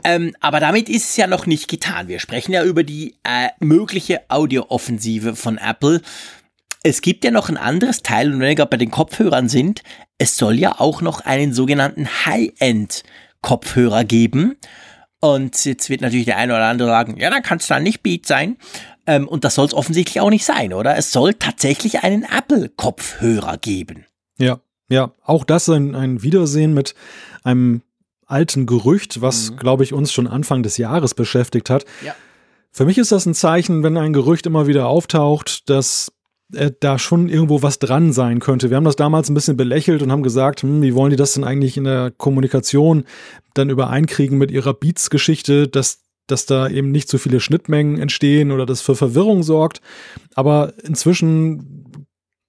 [0.04, 2.08] Ähm, aber damit ist es ja noch nicht getan.
[2.08, 6.02] Wir sprechen ja über die äh, mögliche Audio-Offensive von Apple.
[6.84, 9.82] Es gibt ja noch ein anderes Teil, und wenn wir gerade bei den Kopfhörern sind,
[10.18, 14.56] es soll ja auch noch einen sogenannten High-End-Kopfhörer geben.
[15.20, 18.04] Und jetzt wird natürlich der eine oder andere sagen, ja, dann kann es dann nicht
[18.04, 18.58] Beat sein.
[19.08, 20.96] Ähm, und das soll es offensichtlich auch nicht sein, oder?
[20.96, 24.06] Es soll tatsächlich einen Apple-Kopfhörer geben.
[24.38, 26.96] Ja, ja, auch das ein, ein Wiedersehen mit
[27.44, 27.82] einem
[28.28, 29.58] alten Gerücht, was, Mhm.
[29.58, 31.86] glaube ich, uns schon Anfang des Jahres beschäftigt hat.
[32.04, 32.16] Ja.
[32.72, 36.12] Für mich ist das ein Zeichen, wenn ein Gerücht immer wieder auftaucht, dass
[36.54, 38.70] äh, da schon irgendwo was dran sein könnte.
[38.70, 41.34] Wir haben das damals ein bisschen belächelt und haben gesagt, hm, wie wollen die das
[41.34, 43.06] denn eigentlich in der Kommunikation
[43.56, 48.66] dann übereinkriegen mit ihrer Beats-Geschichte, dass dass da eben nicht so viele Schnittmengen entstehen oder
[48.66, 49.80] das für Verwirrung sorgt.
[50.34, 51.85] Aber inzwischen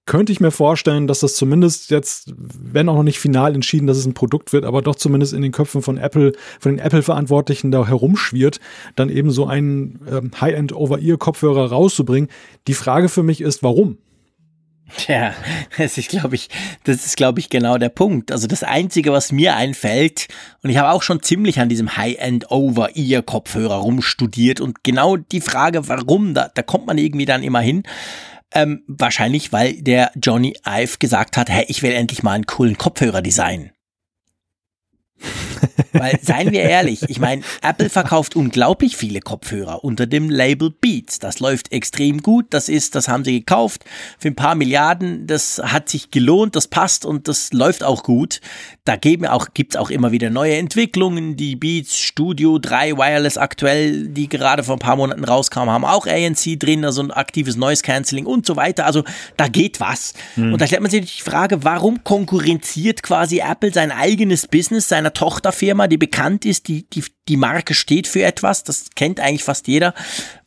[0.07, 3.97] könnte ich mir vorstellen, dass das zumindest jetzt, wenn auch noch nicht final entschieden, dass
[3.97, 7.69] es ein Produkt wird, aber doch zumindest in den Köpfen von Apple, von den Apple-Verantwortlichen
[7.71, 8.59] da herumschwirrt,
[8.95, 12.29] dann eben so einen ähm, High-End Over-Ear-Kopfhörer rauszubringen.
[12.67, 13.97] Die Frage für mich ist, warum?
[14.95, 15.33] Tja,
[15.77, 16.49] das ist, glaube ich,
[16.85, 18.31] das ist, glaube ich, genau der Punkt.
[18.31, 20.27] Also das Einzige, was mir einfällt,
[20.63, 25.87] und ich habe auch schon ziemlich an diesem High-End Over-Ear-Kopfhörer rumstudiert und genau die Frage,
[25.89, 27.83] warum, da, da kommt man irgendwie dann immer hin.
[28.53, 32.77] Ähm, wahrscheinlich, weil der Johnny Ive gesagt hat, hey, ich will endlich mal einen coolen
[32.77, 33.71] Kopfhörer designen.
[35.93, 41.19] Weil, seien wir ehrlich, ich meine, Apple verkauft unglaublich viele Kopfhörer unter dem Label Beats.
[41.19, 42.47] Das läuft extrem gut.
[42.51, 43.85] Das ist, das haben sie gekauft
[44.19, 45.27] für ein paar Milliarden.
[45.27, 48.41] Das hat sich gelohnt, das passt und das läuft auch gut.
[48.85, 51.35] Da geben auch, gibt's auch immer wieder neue Entwicklungen.
[51.35, 56.05] Die Beats Studio 3 Wireless aktuell, die gerade vor ein paar Monaten rauskamen, haben auch
[56.05, 58.85] ANC drin, also ein aktives Noise Cancelling und so weiter.
[58.85, 59.03] Also
[59.35, 60.13] da geht was.
[60.35, 65.13] Und da stellt man sich die Frage, warum konkurrenziert quasi Apple sein eigenes Business seiner
[65.13, 69.67] Tochterfirma, die bekannt ist, die, die, die Marke steht für etwas, das kennt eigentlich fast
[69.67, 69.93] jeder.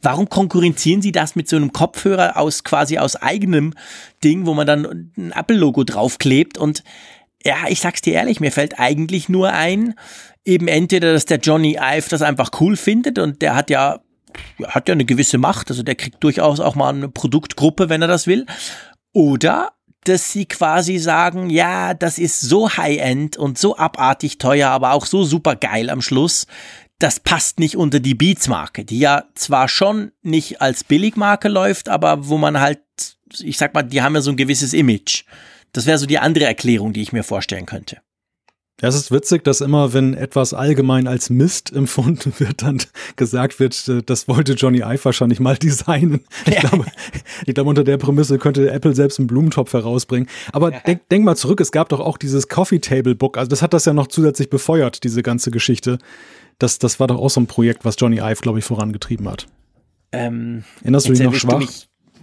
[0.02, 3.74] Warum konkurrenzieren sie das mit so einem Kopfhörer aus quasi aus eigenem
[4.22, 6.82] Ding, wo man dann ein Apple-Logo draufklebt und
[7.42, 9.94] ja, ich sag's dir ehrlich, mir fällt eigentlich nur ein,
[10.44, 14.00] eben entweder, dass der Johnny Ive das einfach cool findet und der hat ja,
[14.66, 18.08] hat ja eine gewisse Macht, also der kriegt durchaus auch mal eine Produktgruppe, wenn er
[18.08, 18.44] das will,
[19.14, 19.72] oder
[20.04, 25.06] dass sie quasi sagen, ja, das ist so high-end und so abartig teuer, aber auch
[25.06, 26.46] so super geil am Schluss.
[26.98, 32.28] Das passt nicht unter die Beats-Marke, die ja zwar schon nicht als Billigmarke läuft, aber
[32.28, 32.80] wo man halt,
[33.38, 35.24] ich sag mal, die haben ja so ein gewisses Image.
[35.72, 37.98] Das wäre so die andere Erklärung, die ich mir vorstellen könnte.
[38.80, 42.78] Ja, es ist witzig, dass immer, wenn etwas allgemein als Mist empfunden wird, dann
[43.16, 46.20] gesagt wird, äh, das wollte Johnny Ive wahrscheinlich mal designen.
[46.46, 46.60] Ich, ja.
[46.60, 46.86] glaube,
[47.46, 50.28] ich glaube, unter der Prämisse könnte Apple selbst einen Blumentopf herausbringen.
[50.52, 50.80] Aber ja.
[50.80, 53.36] denk, denk mal zurück, es gab doch auch dieses Coffee Table Book.
[53.36, 55.98] Also das hat das ja noch zusätzlich befeuert, diese ganze Geschichte.
[56.58, 59.46] Das, das war doch auch so ein Projekt, was Johnny Ive, glaube ich, vorangetrieben hat.
[60.12, 61.62] Ähm, Erinnerst du dich noch schwach?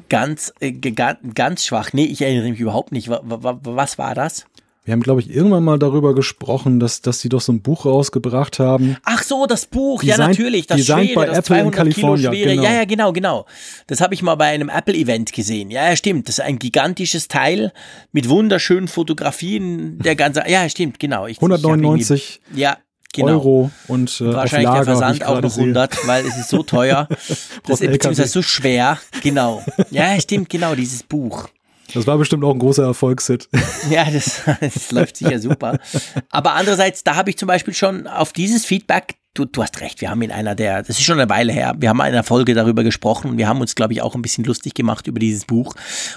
[0.10, 1.92] Ganz, äh, ganz schwach.
[1.94, 3.10] Nee, ich erinnere mich überhaupt nicht.
[3.10, 4.46] Was war das?
[4.88, 7.86] Wir haben, glaube ich, irgendwann mal darüber gesprochen, dass, dass sie doch so ein Buch
[7.86, 8.96] rausgebracht haben.
[9.04, 12.32] Ach so, das Buch, Design, ja natürlich, das Schwere, bei das Apple 200 in Kalifornien.
[12.32, 12.64] Genau.
[12.64, 13.46] Ja, ja, genau, genau.
[13.88, 15.72] Das habe ich mal bei einem Apple-Event gesehen.
[15.72, 16.30] Ja, ja, stimmt.
[16.30, 17.74] Das ist ein gigantisches Teil
[18.14, 20.00] mit wunderschönen Fotografien.
[20.00, 21.28] Der ganze, ja, stimmt, genau.
[21.28, 22.78] Ich, 199 ich ja,
[23.12, 23.34] genau.
[23.34, 26.08] Euro und äh, wahrscheinlich Lager, der Versand auch noch 100, sehe.
[26.08, 27.10] weil es ist so teuer.
[27.68, 29.00] das ist beziehungsweise so schwer.
[29.22, 29.66] Genau.
[29.92, 31.50] Ja, stimmt, genau, dieses Buch.
[31.94, 33.50] Das war bestimmt auch ein großer Erfolgshit.
[33.90, 35.80] Ja, das, das läuft sicher super.
[36.30, 40.02] Aber andererseits, da habe ich zum Beispiel schon auf dieses Feedback, du, du hast recht,
[40.02, 42.24] wir haben in einer der, das ist schon eine Weile her, wir haben in einer
[42.24, 45.20] Folge darüber gesprochen und wir haben uns, glaube ich, auch ein bisschen lustig gemacht über
[45.20, 45.74] dieses Buch.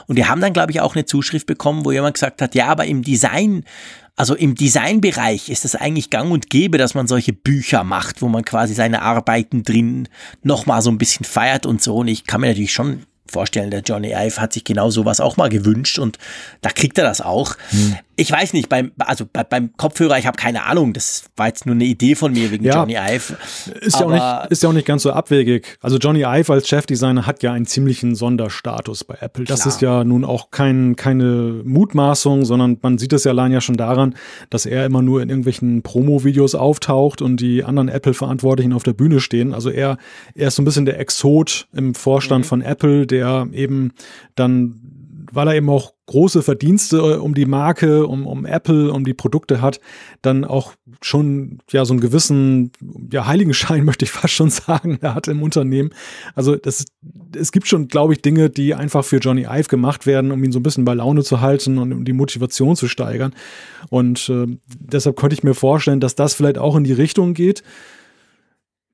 [0.06, 2.66] Und wir haben dann, glaube ich, auch eine Zuschrift bekommen, wo jemand gesagt hat, ja,
[2.66, 3.64] aber im Design
[4.16, 8.28] also im Designbereich ist es eigentlich gang und gäbe, dass man solche Bücher macht, wo
[8.28, 10.08] man quasi seine Arbeiten drin
[10.42, 11.96] nochmal so ein bisschen feiert und so.
[11.96, 15.36] Und ich kann mir natürlich schon vorstellen, der Johnny Ive hat sich genau sowas auch
[15.36, 16.18] mal gewünscht und
[16.60, 17.56] da kriegt er das auch.
[17.70, 17.96] Hm.
[18.20, 21.64] Ich weiß nicht, beim, also bei, beim Kopfhörer, ich habe keine Ahnung, das war jetzt
[21.64, 23.38] nur eine Idee von mir wegen ja, Johnny Ive.
[23.80, 25.78] Ist ja, auch nicht, ist ja auch nicht ganz so abwegig.
[25.80, 29.44] Also Johnny Ive als Chefdesigner hat ja einen ziemlichen Sonderstatus bei Apple.
[29.44, 29.74] Das klar.
[29.74, 33.78] ist ja nun auch kein, keine Mutmaßung, sondern man sieht es ja allein ja schon
[33.78, 34.14] daran,
[34.50, 39.20] dass er immer nur in irgendwelchen Promo-Videos auftaucht und die anderen Apple-Verantwortlichen auf der Bühne
[39.20, 39.54] stehen.
[39.54, 39.96] Also er,
[40.34, 42.48] er ist so ein bisschen der Exot im Vorstand mhm.
[42.48, 43.92] von Apple, der eben
[44.34, 44.89] dann
[45.32, 49.14] weil er eben auch große Verdienste äh, um die Marke, um, um Apple, um die
[49.14, 49.80] Produkte hat,
[50.22, 52.72] dann auch schon ja so einen gewissen
[53.12, 55.90] ja, Heiligenschein, möchte ich fast schon sagen, er hat im Unternehmen.
[56.34, 56.84] Also das,
[57.36, 60.52] es gibt schon, glaube ich, Dinge, die einfach für Johnny Ive gemacht werden, um ihn
[60.52, 63.32] so ein bisschen bei Laune zu halten und um die Motivation zu steigern.
[63.88, 67.62] Und äh, deshalb könnte ich mir vorstellen, dass das vielleicht auch in die Richtung geht.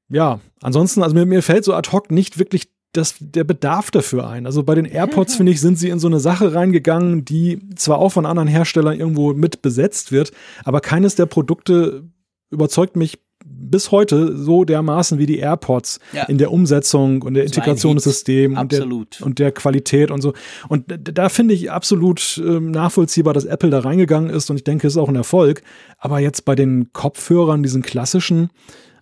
[0.09, 4.29] Ja, ansonsten, also mir, mir fällt so ad hoc nicht wirklich das, der Bedarf dafür
[4.29, 4.46] ein.
[4.46, 7.99] Also bei den AirPods, finde ich, sind sie in so eine Sache reingegangen, die zwar
[7.99, 10.33] auch von anderen Herstellern irgendwo mit besetzt wird,
[10.64, 12.05] aber keines der Produkte
[12.51, 13.18] überzeugt mich
[13.49, 16.25] bis heute so dermaßen wie die AirPods ja.
[16.25, 18.87] in der Umsetzung und der Integration des Systems und der,
[19.20, 20.33] und der, Qualität und so.
[20.68, 24.87] Und da finde ich absolut äh, nachvollziehbar, dass Apple da reingegangen ist und ich denke,
[24.87, 25.62] es ist auch ein Erfolg.
[25.99, 28.51] Aber jetzt bei den Kopfhörern, diesen klassischen,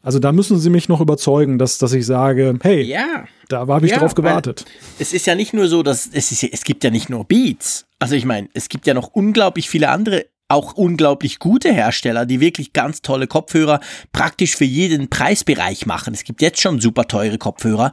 [0.05, 3.25] also da müssen Sie mich noch überzeugen, dass, dass ich sage, hey, ja.
[3.49, 4.67] da habe ich ja, drauf gewartet.
[4.99, 7.87] Es ist ja nicht nur so, dass es, ist, es gibt ja nicht nur Beats.
[7.99, 12.39] Also ich meine, es gibt ja noch unglaublich viele andere auch unglaublich gute Hersteller, die
[12.39, 13.81] wirklich ganz tolle Kopfhörer
[14.13, 16.13] praktisch für jeden Preisbereich machen.
[16.13, 17.93] Es gibt jetzt schon super teure Kopfhörer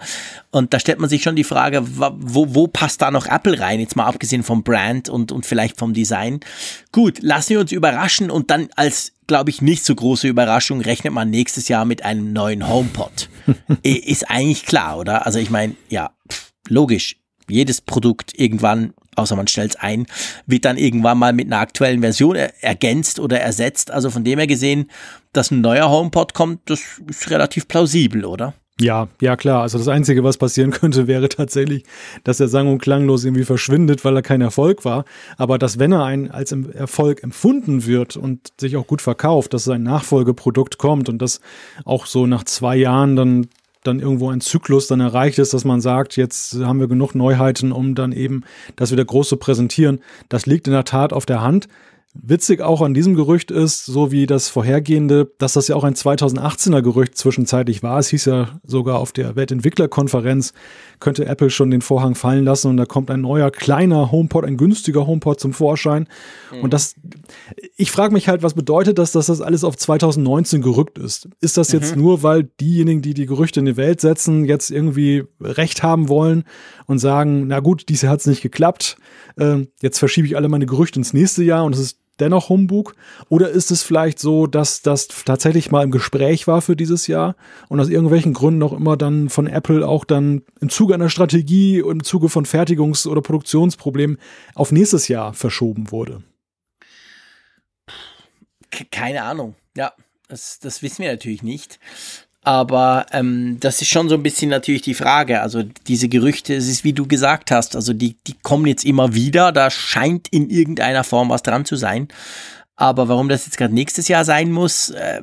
[0.52, 3.80] und da stellt man sich schon die Frage, wo, wo passt da noch Apple rein?
[3.80, 6.42] Jetzt mal abgesehen vom Brand und, und vielleicht vom Design.
[6.92, 11.14] Gut, lassen wir uns überraschen und dann als glaube ich, nicht so große Überraschung, rechnet
[11.14, 13.30] man nächstes Jahr mit einem neuen HomePod.
[13.82, 15.26] ist eigentlich klar, oder?
[15.26, 16.12] Also ich meine, ja,
[16.68, 17.16] logisch.
[17.48, 20.06] Jedes Produkt irgendwann, außer man stellt es ein,
[20.48, 23.90] wird dann irgendwann mal mit einer aktuellen Version ergänzt oder ersetzt.
[23.90, 24.92] Also von dem her gesehen,
[25.32, 28.54] dass ein neuer HomePod kommt, das ist relativ plausibel, oder?
[28.80, 29.62] Ja, ja klar.
[29.62, 31.84] Also das Einzige, was passieren könnte, wäre tatsächlich,
[32.24, 35.06] dass er sang- und klanglos irgendwie verschwindet, weil er kein Erfolg war.
[35.38, 39.68] Aber dass, wenn er ein, als Erfolg empfunden wird und sich auch gut verkauft, dass
[39.68, 41.42] ein Nachfolgeprodukt kommt und dass
[41.86, 43.48] auch so nach zwei Jahren dann
[43.84, 47.72] dann irgendwo ein Zyklus dann erreicht ist, dass man sagt, jetzt haben wir genug Neuheiten,
[47.72, 48.44] um dann eben
[48.76, 50.02] das wieder groß zu präsentieren.
[50.30, 51.68] Das liegt in der Tat auf der Hand.
[52.14, 55.94] Witzig auch an diesem Gerücht ist, so wie das vorhergehende, dass das ja auch ein
[55.94, 58.00] 2018er Gerücht zwischenzeitlich war.
[58.00, 60.52] Es hieß ja sogar auf der Weltentwicklerkonferenz,
[61.00, 64.58] könnte Apple schon den Vorhang fallen lassen und da kommt ein neuer kleiner HomePod, ein
[64.58, 66.10] günstiger HomePod zum Vorschein.
[66.52, 66.64] Mhm.
[66.64, 66.96] Und das,
[67.78, 71.30] ich frage mich halt, was bedeutet das, dass das alles auf 2019 gerückt ist?
[71.40, 72.02] Ist das jetzt mhm.
[72.02, 76.44] nur, weil diejenigen, die die Gerüchte in die Welt setzen, jetzt irgendwie Recht haben wollen
[76.88, 78.98] und sagen, na gut, dieses Jahr hat es nicht geklappt,
[79.38, 82.96] äh, jetzt verschiebe ich alle meine Gerüchte ins nächste Jahr und es ist dennoch Humbug?
[83.30, 87.36] Oder ist es vielleicht so, dass das tatsächlich mal im Gespräch war für dieses Jahr
[87.68, 91.82] und aus irgendwelchen Gründen auch immer dann von Apple auch dann im Zuge einer Strategie
[91.82, 94.18] und im Zuge von Fertigungs- oder Produktionsproblemen
[94.56, 96.24] auf nächstes Jahr verschoben wurde?
[98.92, 99.56] Keine Ahnung.
[99.76, 99.94] Ja,
[100.28, 101.80] das, das wissen wir natürlich nicht.
[102.44, 105.42] Aber ähm, das ist schon so ein bisschen natürlich die Frage.
[105.42, 109.14] Also diese Gerüchte, es ist wie du gesagt hast, also die, die kommen jetzt immer
[109.14, 109.52] wieder.
[109.52, 112.08] Da scheint in irgendeiner Form was dran zu sein.
[112.76, 115.22] Aber warum das jetzt gerade nächstes Jahr sein muss, äh,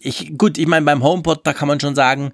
[0.00, 2.32] ich, gut, ich meine, beim HomePod, da kann man schon sagen,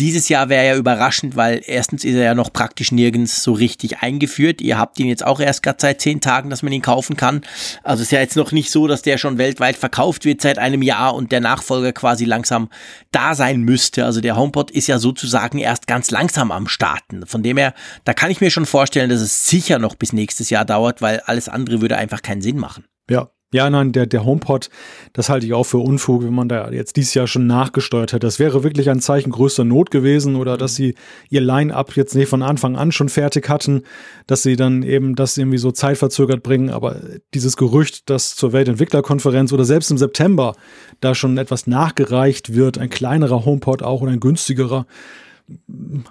[0.00, 3.98] dieses Jahr wäre ja überraschend, weil erstens ist er ja noch praktisch nirgends so richtig
[3.98, 4.62] eingeführt.
[4.62, 7.42] Ihr habt ihn jetzt auch erst gerade seit zehn Tagen, dass man ihn kaufen kann.
[7.82, 10.80] Also ist ja jetzt noch nicht so, dass der schon weltweit verkauft wird seit einem
[10.80, 12.70] Jahr und der Nachfolger quasi langsam
[13.12, 14.06] da sein müsste.
[14.06, 17.26] Also der HomePod ist ja sozusagen erst ganz langsam am Starten.
[17.26, 17.74] Von dem her,
[18.04, 21.20] da kann ich mir schon vorstellen, dass es sicher noch bis nächstes Jahr dauert, weil
[21.20, 22.86] alles andere würde einfach keinen Sinn machen.
[23.10, 24.70] Ja, ja, nein, der, der HomePod,
[25.12, 28.26] das halte ich auch für Unfug, wenn man da jetzt dieses Jahr schon nachgesteuert hätte.
[28.26, 30.94] Das wäre wirklich ein Zeichen größter Not gewesen oder dass sie
[31.30, 33.82] ihr Line-Up jetzt nicht von Anfang an schon fertig hatten,
[34.28, 36.70] dass sie dann eben das irgendwie so zeitverzögert bringen.
[36.70, 37.00] Aber
[37.34, 40.54] dieses Gerücht, dass zur Weltentwicklerkonferenz oder selbst im September
[41.00, 44.86] da schon etwas nachgereicht wird, ein kleinerer HomePod auch und ein günstigerer,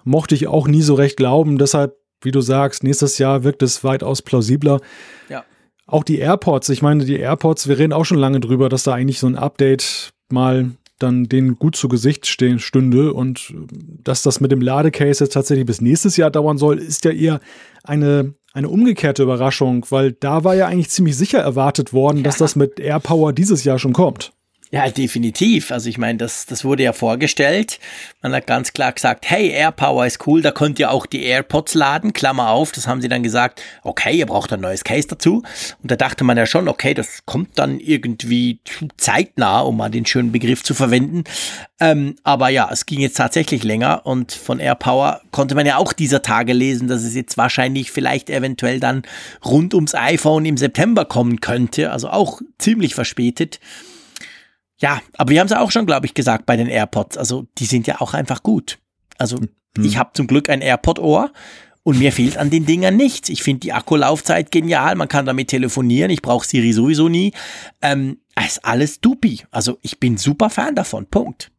[0.04, 1.58] mochte ich auch nie so recht glauben.
[1.58, 4.82] Deshalb, wie du sagst, nächstes Jahr wirkt es weitaus plausibler.
[5.30, 5.46] Ja.
[5.92, 8.94] Auch die AirPods, ich meine, die AirPods, wir reden auch schon lange drüber, dass da
[8.94, 13.54] eigentlich so ein Update mal dann denen gut zu Gesicht stehen, stünde und
[14.04, 17.40] dass das mit dem Ladecase jetzt tatsächlich bis nächstes Jahr dauern soll, ist ja eher
[17.84, 22.24] eine, eine umgekehrte Überraschung, weil da war ja eigentlich ziemlich sicher erwartet worden, ja.
[22.24, 24.34] dass das mit AirPower dieses Jahr schon kommt.
[24.72, 25.72] Ja, definitiv.
[25.72, 27.80] Also ich meine, das, das wurde ja vorgestellt.
[28.22, 31.74] Man hat ganz klar gesagt, hey, AirPower ist cool, da könnt ihr auch die AirPods
[31.74, 32.72] laden, Klammer auf.
[32.72, 35.42] Das haben sie dann gesagt, okay, ihr braucht ein neues Case dazu.
[35.82, 38.60] Und da dachte man ja schon, okay, das kommt dann irgendwie
[38.96, 41.24] zeitnah, um mal den schönen Begriff zu verwenden.
[41.80, 45.94] Ähm, aber ja, es ging jetzt tatsächlich länger und von AirPower konnte man ja auch
[45.94, 49.02] dieser Tage lesen, dass es jetzt wahrscheinlich vielleicht eventuell dann
[49.44, 51.92] rund ums iPhone im September kommen könnte.
[51.92, 53.60] Also auch ziemlich verspätet.
[54.80, 57.18] Ja, aber wir haben es auch schon, glaube ich, gesagt bei den AirPods.
[57.18, 58.80] Also die sind ja auch einfach gut.
[59.18, 59.50] Also hm.
[59.84, 61.32] ich habe zum Glück ein AirPod-Ohr
[61.84, 63.30] und mir fehlt an den Dingern nichts.
[63.30, 64.96] Ich finde die Akkulaufzeit genial.
[64.96, 66.12] Man kann damit telefonieren.
[66.12, 67.34] Ich brauche Siri sowieso nie.
[67.82, 69.44] Ähm, ist alles dupi.
[69.52, 71.06] Also ich bin super Fan davon.
[71.08, 71.52] Punkt.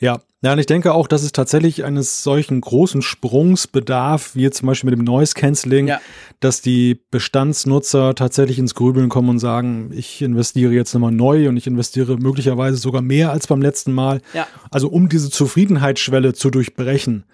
[0.00, 4.42] Ja, ja, und ich denke auch, dass es tatsächlich eines solchen großen Sprungs bedarf, wie
[4.42, 6.00] jetzt zum Beispiel mit dem Noise Cancelling, ja.
[6.40, 11.56] dass die Bestandsnutzer tatsächlich ins Grübeln kommen und sagen, ich investiere jetzt nochmal neu und
[11.56, 14.20] ich investiere möglicherweise sogar mehr als beim letzten Mal.
[14.34, 14.48] Ja.
[14.72, 17.24] Also um diese Zufriedenheitsschwelle zu durchbrechen,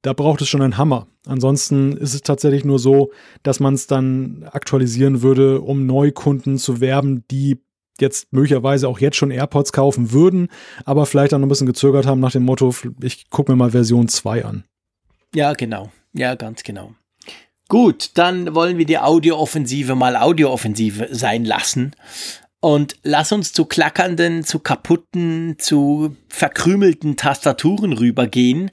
[0.00, 1.06] da braucht es schon einen Hammer.
[1.26, 3.10] Ansonsten ist es tatsächlich nur so,
[3.42, 7.60] dass man es dann aktualisieren würde, um Neukunden zu werben, die
[8.00, 10.48] jetzt möglicherweise auch jetzt schon AirPods kaufen würden,
[10.84, 13.70] aber vielleicht dann noch ein bisschen gezögert haben nach dem Motto, ich gucke mir mal
[13.70, 14.64] Version 2 an.
[15.34, 15.90] Ja, genau.
[16.12, 16.94] Ja, ganz genau.
[17.68, 21.92] Gut, dann wollen wir die Audiooffensive mal Audiooffensive sein lassen.
[22.60, 28.70] Und lass uns zu klackernden, zu kaputten, zu verkrümelten Tastaturen rübergehen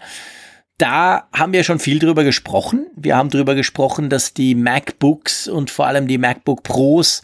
[0.81, 2.87] da haben wir schon viel drüber gesprochen.
[2.95, 7.21] Wir haben drüber gesprochen, dass die MacBooks und vor allem die MacBook Pros,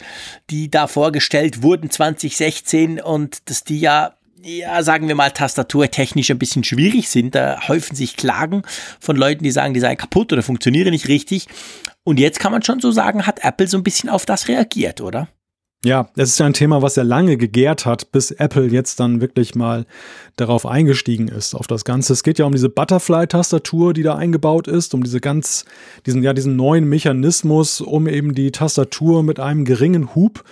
[0.51, 6.37] die da vorgestellt wurden 2016 und dass die ja ja, sagen wir mal, tastaturtechnisch ein
[6.37, 7.33] bisschen schwierig sind.
[7.35, 8.61] Da häufen sich Klagen
[8.99, 11.47] von Leuten, die sagen, die seien kaputt oder funktionieren nicht richtig.
[12.03, 15.01] Und jetzt kann man schon so sagen, hat Apple so ein bisschen auf das reagiert,
[15.01, 15.27] oder?
[15.85, 19.21] Ja, es ist ja ein Thema, was ja lange gegärt hat, bis Apple jetzt dann
[19.21, 19.85] wirklich mal
[20.35, 22.13] darauf eingestiegen ist, auf das Ganze.
[22.13, 25.65] Es geht ja um diese Butterfly-Tastatur, die da eingebaut ist, um diese ganz,
[26.05, 30.43] diesen, ja, diesen neuen Mechanismus, um eben die Tastatur mit einem geringen Hub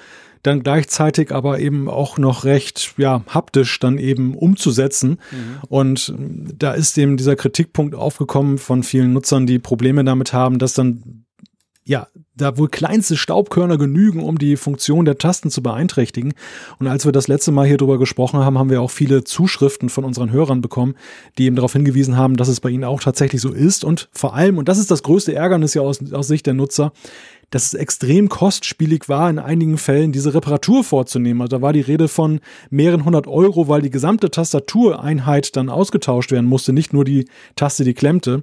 [0.45, 5.17] dann gleichzeitig aber eben auch noch recht ja, haptisch dann eben umzusetzen.
[5.31, 5.57] Mhm.
[5.69, 10.73] Und da ist eben dieser Kritikpunkt aufgekommen von vielen Nutzern, die Probleme damit haben, dass
[10.73, 11.24] dann
[11.87, 16.33] ja, da wohl kleinste Staubkörner genügen, um die Funktion der Tasten zu beeinträchtigen.
[16.79, 19.89] Und als wir das letzte Mal hier drüber gesprochen haben, haben wir auch viele Zuschriften
[19.89, 20.95] von unseren Hörern bekommen,
[21.37, 23.83] die eben darauf hingewiesen haben, dass es bei ihnen auch tatsächlich so ist.
[23.83, 26.91] Und vor allem, und das ist das größte Ärgernis ja aus, aus Sicht der Nutzer,
[27.51, 31.41] dass es extrem kostspielig war, in einigen Fällen diese Reparatur vorzunehmen.
[31.41, 32.39] Also da war die Rede von
[32.71, 37.25] mehreren hundert Euro, weil die gesamte Tastatureinheit dann ausgetauscht werden musste, nicht nur die
[37.55, 38.41] Taste, die klemmte.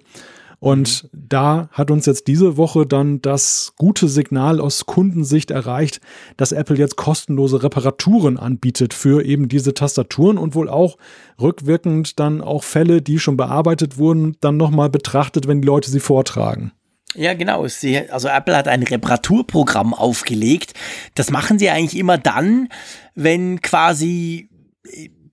[0.63, 1.09] Und mhm.
[1.13, 6.01] da hat uns jetzt diese Woche dann das gute Signal aus Kundensicht erreicht,
[6.37, 10.99] dass Apple jetzt kostenlose Reparaturen anbietet für eben diese Tastaturen und wohl auch
[11.41, 15.99] rückwirkend dann auch Fälle, die schon bearbeitet wurden, dann nochmal betrachtet, wenn die Leute sie
[15.99, 16.71] vortragen.
[17.17, 17.67] Ja, genau.
[17.67, 20.75] Sie, also Apple hat ein Reparaturprogramm aufgelegt.
[21.17, 22.69] Das machen sie eigentlich immer dann,
[23.17, 24.49] wenn quasi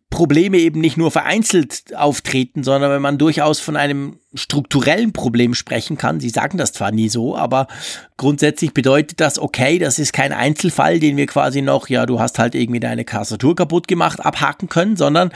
[0.10, 5.98] Probleme eben nicht nur vereinzelt auftreten, sondern wenn man durchaus von einem strukturellen Problem sprechen
[5.98, 6.20] kann.
[6.20, 7.68] Sie sagen das zwar nie so, aber
[8.18, 12.40] grundsätzlich bedeutet das, okay, das ist kein Einzelfall, den wir quasi noch, ja, du hast
[12.40, 15.32] halt irgendwie deine Tastatur kaputt gemacht, abhaken können, sondern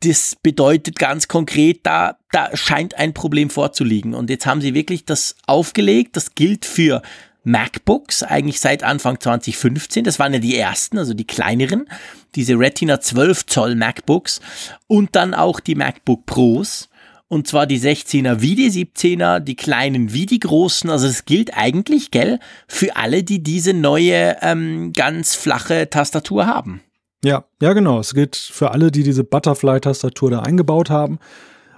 [0.00, 4.14] das bedeutet ganz konkret, da, da scheint ein Problem vorzuliegen.
[4.14, 6.16] Und jetzt haben sie wirklich das aufgelegt.
[6.16, 7.02] Das gilt für
[7.44, 10.04] MacBooks, eigentlich seit Anfang 2015.
[10.04, 11.88] Das waren ja die ersten, also die kleineren,
[12.34, 14.40] diese Retina 12 Zoll MacBooks
[14.86, 16.88] und dann auch die MacBook Pros.
[17.28, 20.90] Und zwar die 16er wie die 17er, die kleinen wie die großen.
[20.90, 26.80] Also es gilt eigentlich, gell, für alle, die diese neue ähm, ganz flache Tastatur haben.
[27.24, 27.98] Ja, ja, genau.
[28.00, 31.18] Es gilt für alle, die diese Butterfly-Tastatur da eingebaut haben.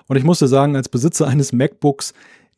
[0.09, 2.13] Und ich musste sagen, als Besitzer eines MacBooks,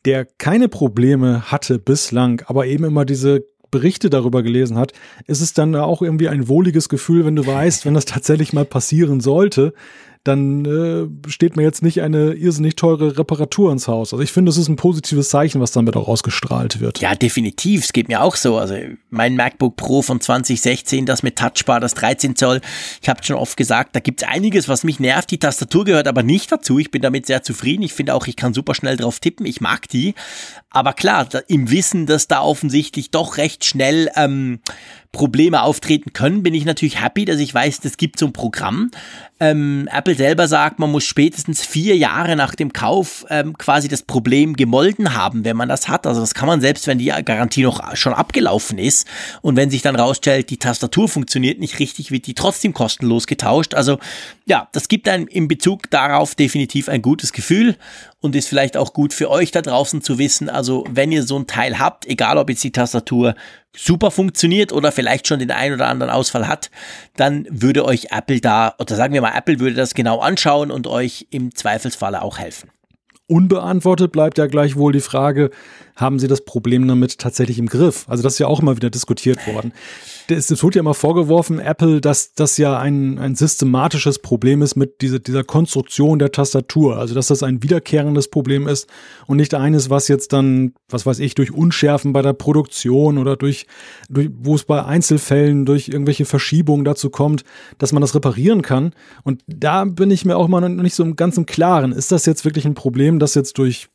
[0.04, 4.92] der keine Probleme hatte bislang, aber eben immer diese Berichte darüber gelesen hat,
[5.26, 8.64] ist es dann auch irgendwie ein wohliges Gefühl, wenn du weißt, wenn das tatsächlich mal
[8.64, 9.74] passieren sollte,
[10.24, 14.12] dann äh, steht mir jetzt nicht eine irrsinnig teure Reparatur ins Haus.
[14.12, 17.00] Also ich finde, das ist ein positives Zeichen, was damit auch ausgestrahlt wird.
[17.00, 17.84] Ja, definitiv.
[17.84, 18.58] Es geht mir auch so.
[18.58, 18.74] Also
[19.10, 22.60] mein MacBook Pro von 2016, das mit Touchbar, das 13 Zoll.
[23.00, 25.30] Ich habe schon oft gesagt, da gibt es einiges, was mich nervt.
[25.30, 26.78] Die Tastatur gehört aber nicht dazu.
[26.78, 27.82] Ich bin damit sehr zufrieden.
[27.82, 29.46] Ich finde auch, ich kann super schnell drauf tippen.
[29.46, 30.14] Ich mag die.
[30.70, 34.60] Aber klar, da, im Wissen, dass da offensichtlich doch recht schnell ähm,
[35.12, 38.90] Probleme auftreten können, bin ich natürlich happy, dass ich weiß, es gibt so ein Programm.
[39.40, 44.02] Ähm, Apple selber sagt, man muss spätestens vier Jahre nach dem Kauf ähm, quasi das
[44.02, 46.06] Problem gemolden haben, wenn man das hat.
[46.06, 49.06] Also das kann man selbst, wenn die Garantie noch schon abgelaufen ist
[49.40, 53.74] und wenn sich dann rausstellt, die Tastatur funktioniert nicht richtig, wird die trotzdem kostenlos getauscht.
[53.74, 53.98] Also
[54.44, 57.76] ja, das gibt einem in Bezug darauf definitiv ein gutes Gefühl
[58.20, 60.48] und ist vielleicht auch gut für euch da draußen zu wissen.
[60.48, 63.34] Also wenn ihr so ein Teil habt, egal ob jetzt die Tastatur
[63.76, 66.70] super funktioniert oder vielleicht schon den einen oder anderen Ausfall hat,
[67.16, 70.86] dann würde euch Apple da, oder sagen wir mal, Apple würde das genau anschauen und
[70.86, 72.70] euch im Zweifelsfalle auch helfen.
[73.28, 75.50] Unbeantwortet bleibt ja gleichwohl die Frage,
[75.98, 78.06] haben sie das Problem damit tatsächlich im Griff?
[78.08, 79.72] Also das ist ja auch immer wieder diskutiert worden
[80.30, 85.00] es wird ja immer vorgeworfen, Apple, dass das ja ein, ein systematisches Problem ist mit
[85.00, 86.98] dieser, dieser Konstruktion der Tastatur.
[86.98, 88.88] Also, dass das ein wiederkehrendes Problem ist
[89.26, 93.36] und nicht eines, was jetzt dann, was weiß ich, durch Unschärfen bei der Produktion oder
[93.36, 93.66] durch,
[94.08, 97.44] durch wo es bei Einzelfällen durch irgendwelche Verschiebungen dazu kommt,
[97.78, 98.92] dass man das reparieren kann.
[99.24, 101.92] Und da bin ich mir auch mal noch nicht so im Klaren.
[101.92, 103.88] Ist das jetzt wirklich ein Problem, das jetzt durch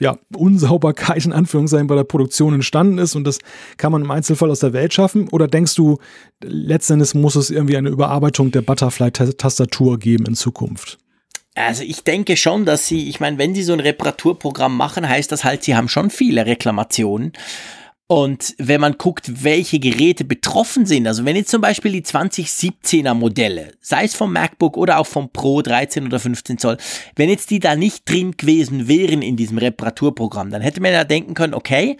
[0.00, 3.38] ja, Unsauberkeit in Anführungszeichen bei der Produktion entstanden ist und das
[3.76, 5.28] kann man im Einzelfall aus der Welt schaffen?
[5.28, 5.98] Oder denkst du,
[6.42, 10.98] letztendlich muss es irgendwie eine Überarbeitung der Butterfly-Tastatur geben in Zukunft?
[11.54, 15.32] Also ich denke schon, dass sie, ich meine, wenn sie so ein Reparaturprogramm machen, heißt
[15.32, 17.32] das halt, sie haben schon viele Reklamationen.
[18.10, 23.12] Und wenn man guckt, welche Geräte betroffen sind, also wenn jetzt zum Beispiel die 2017er
[23.12, 26.78] Modelle, sei es vom MacBook oder auch vom Pro 13 oder 15 Zoll,
[27.16, 31.04] wenn jetzt die da nicht drin gewesen wären in diesem Reparaturprogramm, dann hätte man ja
[31.04, 31.98] denken können, okay,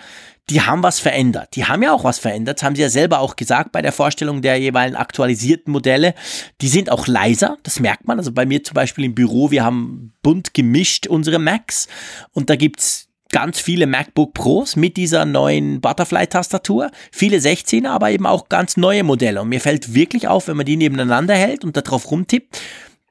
[0.49, 1.55] die haben was verändert.
[1.57, 3.93] Die haben ja auch was verändert, das haben sie ja selber auch gesagt bei der
[3.93, 6.15] Vorstellung der jeweiligen aktualisierten Modelle.
[6.63, 8.19] Die sind auch leiser, das merkt man.
[8.19, 11.87] Also bei mir zum Beispiel im Büro, wir haben bunt gemischt unsere Macs
[12.33, 18.26] und da gibt's ganz viele MacBook Pros mit dieser neuen Butterfly-Tastatur, viele 16er, aber eben
[18.26, 19.43] auch ganz neue Modelle.
[19.43, 22.61] Und mir fällt wirklich auf, wenn man die nebeneinander hält und darauf rumtippt,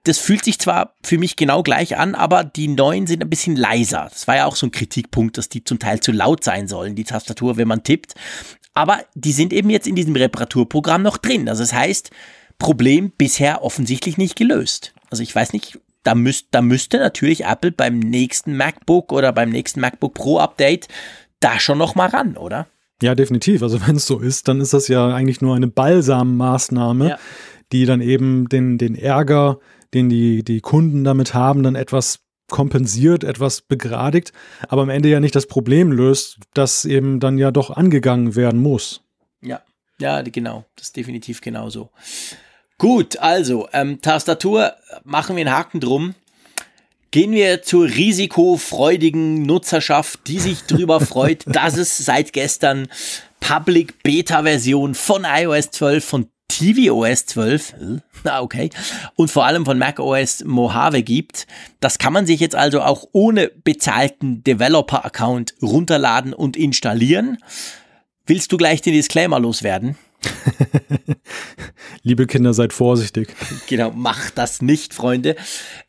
[0.03, 3.55] das fühlt sich zwar für mich genau gleich an, aber die neuen sind ein bisschen
[3.55, 4.07] leiser.
[4.09, 6.95] Das war ja auch so ein Kritikpunkt, dass die zum Teil zu laut sein sollen,
[6.95, 8.13] die Tastatur, wenn man tippt.
[8.73, 11.49] Aber die sind eben jetzt in diesem Reparaturprogramm noch drin.
[11.49, 12.11] Also das heißt,
[12.57, 14.93] Problem bisher offensichtlich nicht gelöst.
[15.09, 19.49] Also ich weiß nicht, da, müsst, da müsste natürlich Apple beim nächsten MacBook oder beim
[19.49, 20.87] nächsten MacBook Pro Update
[21.39, 22.67] da schon noch mal ran, oder?
[23.01, 23.61] Ja, definitiv.
[23.63, 27.19] Also wenn es so ist, dann ist das ja eigentlich nur eine Balsammaßnahme, ja.
[27.71, 29.59] die dann eben den, den Ärger,
[29.93, 32.19] den die, die Kunden damit haben, dann etwas
[32.49, 34.31] kompensiert, etwas begradigt,
[34.69, 38.61] aber am Ende ja nicht das Problem löst, das eben dann ja doch angegangen werden
[38.61, 39.03] muss.
[39.41, 39.61] Ja,
[39.99, 40.65] ja, genau.
[40.75, 41.89] Das ist definitiv genauso.
[42.79, 44.73] Gut, also ähm, Tastatur
[45.03, 46.13] machen wir einen Haken drum.
[47.09, 52.87] Gehen wir zur risikofreudigen Nutzerschaft, die sich darüber freut, dass es seit gestern
[53.39, 57.75] Public Beta Version von iOS 12, von tvOS 12,
[58.23, 58.69] na okay,
[59.15, 61.47] und vor allem von macOS Mojave gibt.
[61.79, 67.39] Das kann man sich jetzt also auch ohne bezahlten Developer-Account runterladen und installieren.
[68.27, 69.97] Willst du gleich den Disclaimer loswerden?
[72.03, 73.29] Liebe Kinder, seid vorsichtig.
[73.67, 75.35] Genau, macht das nicht, Freunde.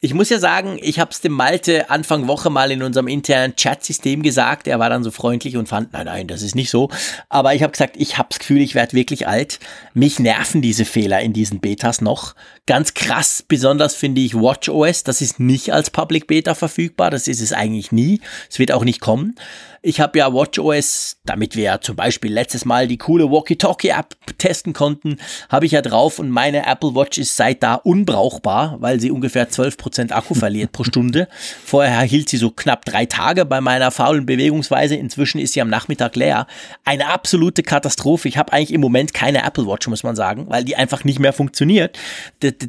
[0.00, 3.54] Ich muss ja sagen, ich habe es dem Malte Anfang Woche mal in unserem internen
[3.54, 4.66] Chat-System gesagt.
[4.66, 6.90] Er war dann so freundlich und fand, nein, nein, das ist nicht so.
[7.28, 9.60] Aber ich habe gesagt, ich habe das Gefühl, ich werde wirklich alt.
[9.94, 12.34] Mich nerven diese Fehler in diesen Betas noch.
[12.66, 15.04] Ganz krass, besonders finde ich WatchOS.
[15.04, 17.10] Das ist nicht als Public Beta verfügbar.
[17.10, 18.20] Das ist es eigentlich nie.
[18.50, 19.36] Es wird auch nicht kommen.
[19.80, 24.72] Ich habe ja WatchOS, damit wir ja zum Beispiel letztes Mal die coole Walkie-Talkie-App testen
[24.72, 25.18] konnten,
[25.48, 29.48] habe ich ja drauf und meine Apple Watch ist seit da unbrauchbar, weil sie ungefähr
[29.48, 31.28] 12% Akku verliert pro Stunde.
[31.64, 34.96] Vorher hielt sie so knapp drei Tage bei meiner faulen Bewegungsweise.
[34.96, 36.46] Inzwischen ist sie am Nachmittag leer.
[36.84, 38.28] Eine absolute Katastrophe.
[38.28, 41.20] Ich habe eigentlich im Moment keine Apple Watch, muss man sagen, weil die einfach nicht
[41.20, 41.98] mehr funktioniert.
[42.42, 42.68] Der, der,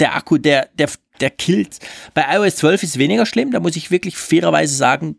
[0.00, 0.88] der Akku, der, der,
[1.20, 1.78] der killt.
[2.14, 3.50] Bei iOS 12 ist es weniger schlimm.
[3.50, 5.18] Da muss ich wirklich fairerweise sagen,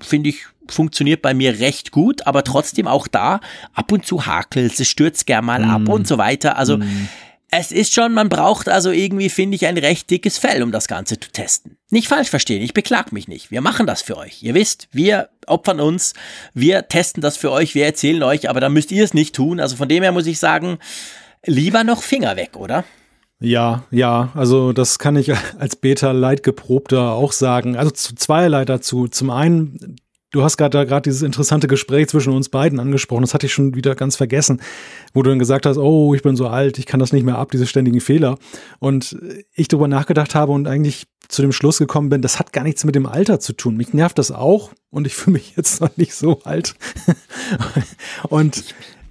[0.00, 3.40] finde ich funktioniert bei mir recht gut, aber trotzdem auch da
[3.74, 5.88] ab und zu hakelt, es stürzt gern mal ab mm.
[5.88, 6.56] und so weiter.
[6.56, 7.08] Also mm.
[7.50, 10.86] es ist schon, man braucht also irgendwie, finde ich, ein recht dickes Fell, um das
[10.86, 11.76] Ganze zu testen.
[11.90, 13.50] Nicht falsch verstehen, ich beklag mich nicht.
[13.50, 14.42] Wir machen das für euch.
[14.42, 16.14] Ihr wisst, wir opfern uns,
[16.54, 19.58] wir testen das für euch, wir erzählen euch, aber dann müsst ihr es nicht tun.
[19.58, 20.78] Also von dem her muss ich sagen,
[21.44, 22.84] lieber noch Finger weg, oder?
[23.40, 27.76] Ja, ja, also das kann ich als Beta-Leitgeprobter auch sagen.
[27.76, 29.08] Also zu zweierlei dazu.
[29.08, 29.96] Zum einen
[30.32, 33.22] Du hast gerade gerade dieses interessante Gespräch zwischen uns beiden angesprochen.
[33.22, 34.62] Das hatte ich schon wieder ganz vergessen,
[35.12, 37.36] wo du dann gesagt hast, oh, ich bin so alt, ich kann das nicht mehr
[37.36, 38.38] ab, diese ständigen Fehler.
[38.78, 39.18] Und
[39.52, 42.84] ich darüber nachgedacht habe und eigentlich zu dem Schluss gekommen bin, das hat gar nichts
[42.84, 43.76] mit dem Alter zu tun.
[43.76, 46.76] Mich nervt das auch und ich fühle mich jetzt noch nicht so alt.
[48.28, 48.62] und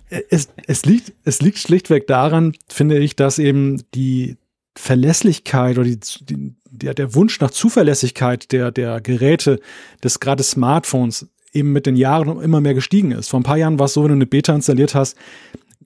[0.10, 4.38] es, es liegt, es liegt schlichtweg daran, finde ich, dass eben die
[4.76, 9.60] Verlässlichkeit oder die, die, der, der Wunsch nach Zuverlässigkeit der, der Geräte,
[10.04, 13.30] des gerade Smartphones, eben mit den Jahren immer mehr gestiegen ist.
[13.30, 15.18] Vor ein paar Jahren war es so, wenn du eine Beta installiert hast,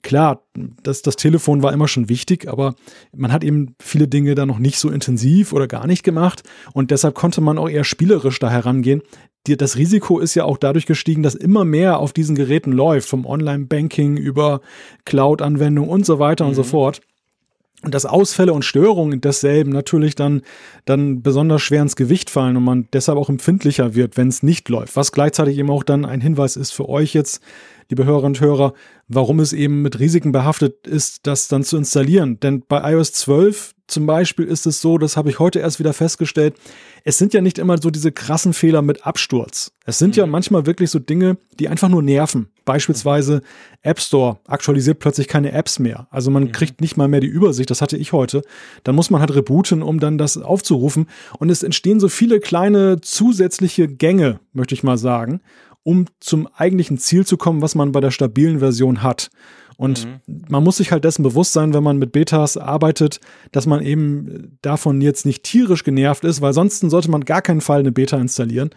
[0.04, 0.44] klar,
[0.84, 2.76] das, das Telefon war immer schon wichtig, aber
[3.16, 6.92] man hat eben viele Dinge da noch nicht so intensiv oder gar nicht gemacht und
[6.92, 9.02] deshalb konnte man auch eher spielerisch da herangehen.
[9.46, 13.26] Das Risiko ist ja auch dadurch gestiegen, dass immer mehr auf diesen Geräten läuft, vom
[13.26, 14.60] Online-Banking über
[15.04, 16.50] Cloud-Anwendungen und so weiter mhm.
[16.50, 16.66] und so mhm.
[16.66, 17.00] fort.
[17.84, 20.42] Und dass Ausfälle und Störungen desselben natürlich dann,
[20.86, 24.68] dann besonders schwer ins Gewicht fallen und man deshalb auch empfindlicher wird, wenn es nicht
[24.70, 24.96] läuft.
[24.96, 27.42] Was gleichzeitig eben auch dann ein Hinweis ist für euch jetzt,
[27.90, 28.72] liebe Hörerinnen und Hörer,
[29.08, 32.40] warum es eben mit Risiken behaftet ist, das dann zu installieren.
[32.40, 35.92] Denn bei iOS 12 zum Beispiel ist es so, das habe ich heute erst wieder
[35.92, 36.54] festgestellt,
[37.04, 39.72] es sind ja nicht immer so diese krassen Fehler mit Absturz.
[39.84, 40.20] Es sind mhm.
[40.20, 42.48] ja manchmal wirklich so Dinge, die einfach nur nerven.
[42.64, 43.42] Beispielsweise
[43.82, 46.06] App Store aktualisiert plötzlich keine Apps mehr.
[46.10, 46.52] Also man mhm.
[46.52, 48.42] kriegt nicht mal mehr die Übersicht, das hatte ich heute.
[48.84, 51.06] Dann muss man halt rebooten, um dann das aufzurufen.
[51.38, 55.40] Und es entstehen so viele kleine zusätzliche Gänge, möchte ich mal sagen,
[55.82, 59.30] um zum eigentlichen Ziel zu kommen, was man bei der stabilen Version hat.
[59.76, 60.44] Und mhm.
[60.48, 63.20] man muss sich halt dessen bewusst sein, wenn man mit Betas arbeitet,
[63.52, 67.60] dass man eben davon jetzt nicht tierisch genervt ist, weil sonst sollte man gar keinen
[67.60, 68.70] Fall eine Beta installieren.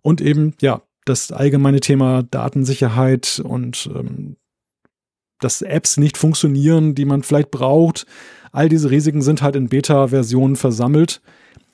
[0.00, 4.36] Und eben, ja, das allgemeine Thema Datensicherheit und ähm,
[5.40, 8.06] dass Apps nicht funktionieren, die man vielleicht braucht.
[8.52, 11.20] All diese Risiken sind halt in Beta-Versionen versammelt.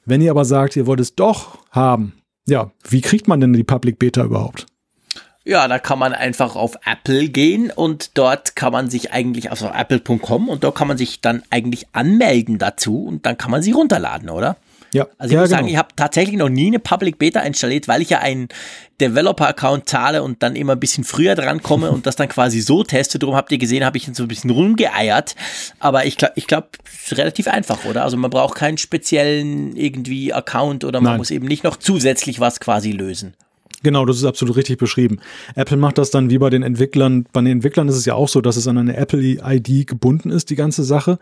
[0.05, 2.14] Wenn ihr aber sagt, ihr wollt es doch haben,
[2.49, 4.66] ja, wie kriegt man denn die Public Beta überhaupt?
[5.45, 9.68] Ja, da kann man einfach auf Apple gehen und dort kann man sich eigentlich, also
[9.68, 13.72] apple.com und dort kann man sich dann eigentlich anmelden dazu und dann kann man sie
[13.72, 14.57] runterladen, oder?
[14.93, 15.07] Ja.
[15.18, 15.61] Also ich ja, muss genau.
[15.61, 18.49] sagen, ich habe tatsächlich noch nie eine Public Beta installiert, weil ich ja einen
[19.01, 22.82] Developer-Account zahle und dann immer ein bisschen früher dran komme und das dann quasi so
[22.82, 23.18] teste.
[23.18, 25.36] Darum habt ihr gesehen, habe ich so ein bisschen rumgeeiert.
[25.78, 28.05] Aber ich glaube, ich glaube, es ist relativ einfach, oder?
[28.05, 31.18] Also man braucht keinen speziellen irgendwie Account oder man Nein.
[31.18, 33.34] muss eben nicht noch zusätzlich was quasi lösen.
[33.83, 35.20] Genau, das ist absolut richtig beschrieben.
[35.55, 37.24] Apple macht das dann wie bei den Entwicklern.
[37.33, 40.51] Bei den Entwicklern ist es ja auch so, dass es an eine Apple-ID gebunden ist,
[40.51, 41.18] die ganze Sache.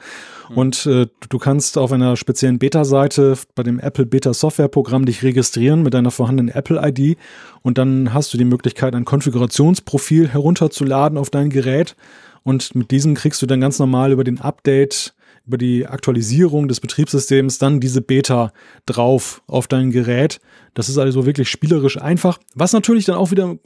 [0.50, 0.56] Mhm.
[0.56, 5.94] Und äh, du kannst auf einer speziellen Beta-Seite bei dem Apple Beta-Software-Programm dich registrieren mit
[5.94, 7.16] deiner vorhandenen Apple-ID.
[7.62, 11.94] Und dann hast du die Möglichkeit, ein Konfigurationsprofil herunterzuladen auf dein Gerät.
[12.42, 15.14] Und mit diesem kriegst du dann ganz normal über den Update
[15.48, 18.52] über die Aktualisierung des Betriebssystems dann diese Beta
[18.86, 20.40] drauf auf dein Gerät.
[20.74, 23.56] Das ist also wirklich spielerisch einfach, was natürlich dann auch wieder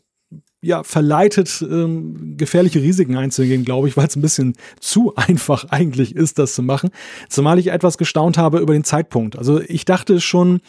[0.65, 6.15] ja, verleitet, ähm, gefährliche Risiken einzugehen, glaube ich, weil es ein bisschen zu einfach eigentlich
[6.15, 6.91] ist, das zu machen.
[7.29, 9.37] Zumal ich etwas gestaunt habe über den Zeitpunkt.
[9.37, 10.61] Also ich dachte schon,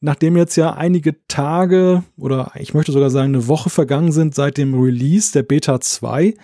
[0.00, 4.56] nachdem jetzt ja einige Tage oder ich möchte sogar sagen eine Woche vergangen sind seit
[4.56, 6.34] dem Release der Beta 2,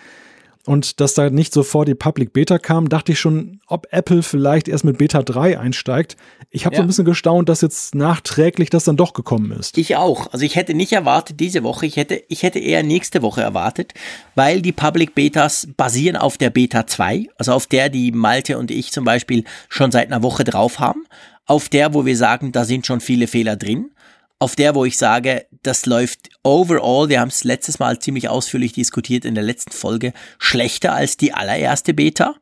[0.67, 4.67] und dass da nicht sofort die Public Beta kam, dachte ich schon, ob Apple vielleicht
[4.67, 6.17] erst mit Beta 3 einsteigt.
[6.49, 6.79] Ich habe ja.
[6.79, 9.77] so ein bisschen gestaunt, dass jetzt nachträglich das dann doch gekommen ist.
[9.77, 10.31] Ich auch.
[10.33, 13.93] Also ich hätte nicht erwartet diese Woche, ich hätte, ich hätte eher nächste Woche erwartet,
[14.35, 18.69] weil die Public Betas basieren auf der Beta 2, also auf der die Malte und
[18.69, 21.05] ich zum Beispiel schon seit einer Woche drauf haben,
[21.45, 23.91] auf der, wo wir sagen, da sind schon viele Fehler drin
[24.39, 28.73] auf der, wo ich sage, das läuft overall, wir haben es letztes Mal ziemlich ausführlich
[28.73, 32.35] diskutiert in der letzten Folge, schlechter als die allererste Beta.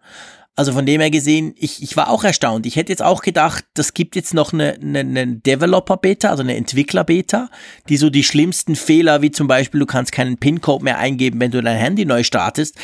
[0.57, 2.65] Also von dem her gesehen, ich, ich war auch erstaunt.
[2.65, 6.55] Ich hätte jetzt auch gedacht, das gibt jetzt noch eine, eine, eine Developer-Beta, also eine
[6.55, 7.49] Entwickler-Beta,
[7.89, 11.51] die so die schlimmsten Fehler, wie zum Beispiel, du kannst keinen PIN-Code mehr eingeben, wenn
[11.51, 12.77] du dein Handy neu startest,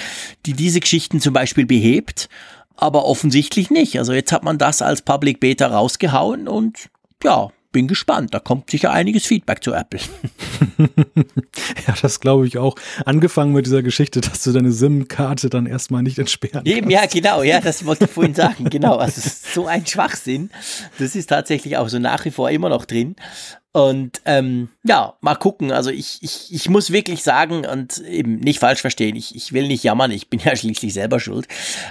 [0.45, 2.27] die diese Geschichten zum Beispiel behebt.
[2.75, 3.97] Aber offensichtlich nicht.
[3.99, 6.89] Also jetzt hat man das als Public Beta rausgehauen und
[7.23, 8.33] ja, bin gespannt.
[8.33, 9.99] Da kommt sicher einiges Feedback zu Apple.
[11.87, 12.75] ja, das glaube ich auch.
[13.05, 17.43] Angefangen mit dieser Geschichte, dass du deine SIM-Karte dann erstmal nicht entsperren Eben, ja, genau.
[17.43, 18.65] Ja, das wollte ich vorhin sagen.
[18.71, 18.95] Genau.
[18.95, 19.21] Also
[19.53, 20.49] so ein Schwachsinn.
[20.97, 23.15] Das ist tatsächlich auch so nach wie vor immer noch drin.
[23.73, 25.71] Und ähm, ja, mal gucken.
[25.71, 29.67] Also ich, ich, ich muss wirklich sagen und eben nicht falsch verstehen, ich, ich will
[29.67, 31.47] nicht jammern, ich bin ja schließlich selber schuld.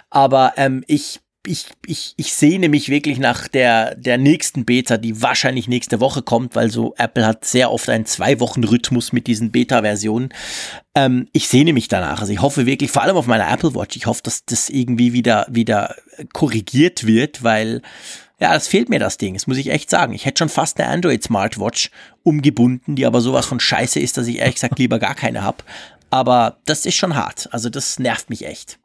[0.09, 5.23] Aber ähm, ich ich, ich, ich sehne mich wirklich nach der, der nächsten Beta, die
[5.23, 10.35] wahrscheinlich nächste Woche kommt, weil so Apple hat sehr oft einen Zwei-Wochen-Rhythmus mit diesen Beta-Versionen.
[10.95, 12.21] Ähm, ich sehne mich danach.
[12.21, 15.15] Also ich hoffe wirklich, vor allem auf meiner Apple Watch, ich hoffe, dass das irgendwie
[15.15, 15.97] wieder, wieder
[16.35, 17.81] korrigiert wird, weil
[18.39, 19.35] ja, das fehlt mir das Ding.
[19.35, 20.13] Das muss ich echt sagen.
[20.15, 21.91] Ich hätte schon fast eine Android Smartwatch
[22.23, 25.63] umgebunden, die aber sowas von scheiße ist, dass ich ehrlich gesagt lieber gar keine hab.
[26.11, 27.49] Aber das ist schon hart.
[27.53, 28.80] Also das nervt mich echt.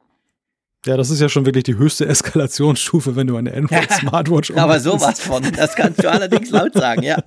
[0.86, 4.64] Ja, das ist ja schon wirklich die höchste Eskalationsstufe, wenn du eine Android Smartwatch umsetzt.
[4.64, 7.18] Aber sowas von, das kannst du allerdings laut sagen, ja.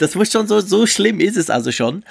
[0.00, 2.04] Das muss schon so, so schlimm ist es also schon.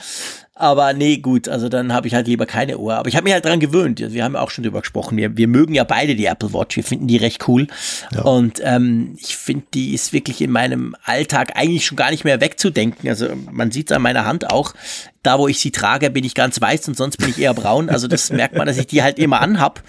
[0.59, 2.95] Aber nee, gut, also dann habe ich halt lieber keine Uhr.
[2.95, 3.99] Aber ich habe mich halt dran gewöhnt.
[3.99, 5.15] Wir haben ja auch schon drüber gesprochen.
[5.15, 6.75] Wir, wir mögen ja beide die Apple Watch.
[6.75, 7.67] Wir finden die recht cool.
[8.11, 8.23] Ja.
[8.23, 12.41] Und ähm, ich finde, die ist wirklich in meinem Alltag eigentlich schon gar nicht mehr
[12.41, 13.07] wegzudenken.
[13.07, 14.73] Also man sieht es an meiner Hand auch.
[15.21, 17.89] Da, wo ich sie trage, bin ich ganz weiß und sonst bin ich eher braun.
[17.89, 19.83] Also das merkt man, dass ich die halt immer anhab.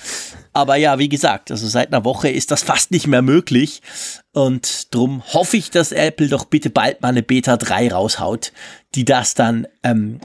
[0.52, 3.82] Aber ja, wie gesagt, also seit einer Woche ist das fast nicht mehr möglich.
[4.32, 8.52] Und drum hoffe ich, dass Apple doch bitte bald mal eine Beta 3 raushaut,
[8.94, 10.20] die das dann ähm,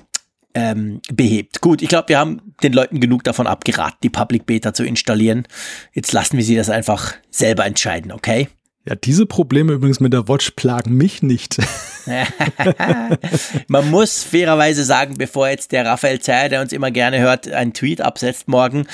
[0.54, 1.62] ähm, behebt.
[1.62, 5.48] Gut, ich glaube, wir haben den Leuten genug davon abgeraten, die Public Beta zu installieren.
[5.94, 8.48] Jetzt lassen wir sie das einfach selber entscheiden, okay?
[8.86, 11.58] Ja, diese Probleme übrigens mit der Watch plagen mich nicht.
[13.70, 17.74] Man muss fairerweise sagen, bevor jetzt der Raphael Zeyer, der uns immer gerne hört, einen
[17.74, 18.86] Tweet absetzt morgen,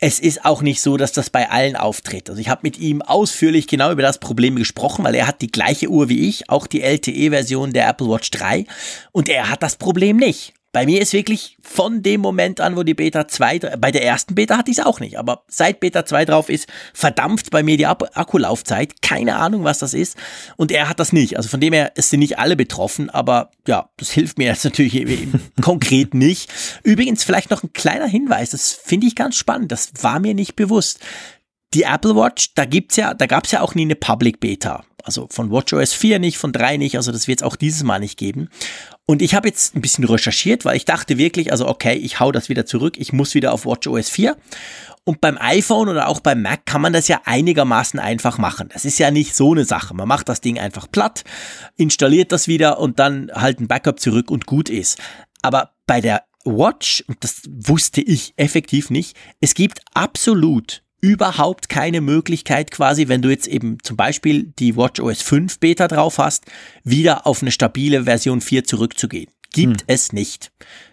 [0.00, 2.28] es ist auch nicht so, dass das bei allen auftritt.
[2.28, 5.50] Also ich habe mit ihm ausführlich genau über das Problem gesprochen, weil er hat die
[5.50, 8.66] gleiche Uhr wie ich, auch die LTE-Version der Apple Watch 3
[9.12, 10.52] und er hat das Problem nicht.
[10.76, 14.34] Bei mir ist wirklich von dem Moment an, wo die Beta 2, bei der ersten
[14.34, 17.78] Beta hatte ich es auch nicht, aber seit Beta 2 drauf ist, verdampft bei mir
[17.78, 19.00] die Akkulaufzeit.
[19.00, 20.18] Keine Ahnung, was das ist.
[20.58, 21.38] Und er hat das nicht.
[21.38, 24.64] Also von dem her, es sind nicht alle betroffen, aber ja, das hilft mir jetzt
[24.66, 25.02] natürlich
[25.62, 26.52] konkret nicht.
[26.82, 30.56] Übrigens, vielleicht noch ein kleiner Hinweis, das finde ich ganz spannend, das war mir nicht
[30.56, 31.00] bewusst.
[31.76, 34.82] Die Apple Watch, da gibt's ja, da gab's ja auch nie eine Public Beta.
[35.04, 37.98] Also von WatchOS 4 nicht, von 3 nicht, also das wird es auch dieses Mal
[37.98, 38.48] nicht geben.
[39.04, 42.32] Und ich habe jetzt ein bisschen recherchiert, weil ich dachte wirklich, also okay, ich hau
[42.32, 44.38] das wieder zurück, ich muss wieder auf WatchOS 4.
[45.04, 48.70] Und beim iPhone oder auch beim Mac kann man das ja einigermaßen einfach machen.
[48.72, 49.92] Das ist ja nicht so eine Sache.
[49.92, 51.24] Man macht das Ding einfach platt,
[51.76, 54.98] installiert das wieder und dann halt ein Backup zurück und gut ist.
[55.42, 62.00] Aber bei der Watch, und das wusste ich effektiv nicht, es gibt absolut überhaupt keine
[62.00, 66.46] Möglichkeit quasi, wenn du jetzt eben zum Beispiel die WatchOS 5 Beta drauf hast,
[66.82, 69.30] wieder auf eine stabile Version 4 zurückzugehen.
[69.52, 69.86] Gibt hm.
[69.86, 70.50] es nicht.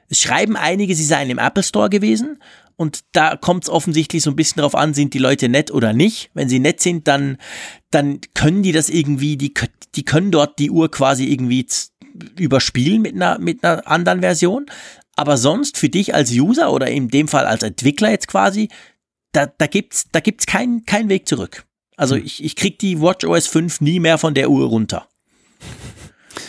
[0.09, 2.37] Es schreiben einige, sie seien im Apple Store gewesen
[2.75, 5.93] und da kommt es offensichtlich so ein bisschen drauf an, sind die Leute nett oder
[5.93, 6.29] nicht.
[6.35, 7.37] Wenn sie nett sind, dann,
[7.89, 9.53] dann können die das irgendwie, die,
[9.95, 11.65] die können dort die Uhr quasi irgendwie
[12.37, 14.67] überspielen mit einer, mit einer anderen Version.
[15.15, 18.69] Aber sonst für dich als User oder in dem Fall als Entwickler jetzt quasi,
[19.33, 21.65] da, da gibt's, da gibt's keinen kein Weg zurück.
[21.97, 22.23] Also hm.
[22.25, 25.07] ich, ich krieg die WatchOS 5 nie mehr von der Uhr runter.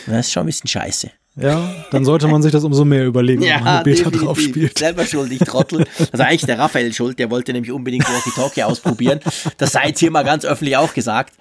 [0.07, 1.11] Das ist schon ein bisschen scheiße.
[1.37, 4.39] Ja, dann sollte man sich das umso mehr überlegen, ja, wenn man eine Beta drauf
[4.39, 4.79] spielt.
[4.79, 5.85] Selber schuld, ich Trottel.
[6.13, 9.19] Also eigentlich der Raphael schuld, der wollte nämlich unbedingt Walkie-Talkie ausprobieren.
[9.57, 11.33] Das sei jetzt hier mal ganz öffentlich auch gesagt.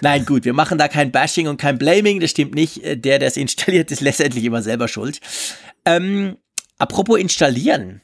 [0.00, 2.80] Nein, gut, wir machen da kein Bashing und kein Blaming, das stimmt nicht.
[2.82, 5.20] Der, der es installiert, ist letztendlich immer selber schuld.
[5.84, 6.38] Ähm,
[6.78, 8.00] apropos installieren.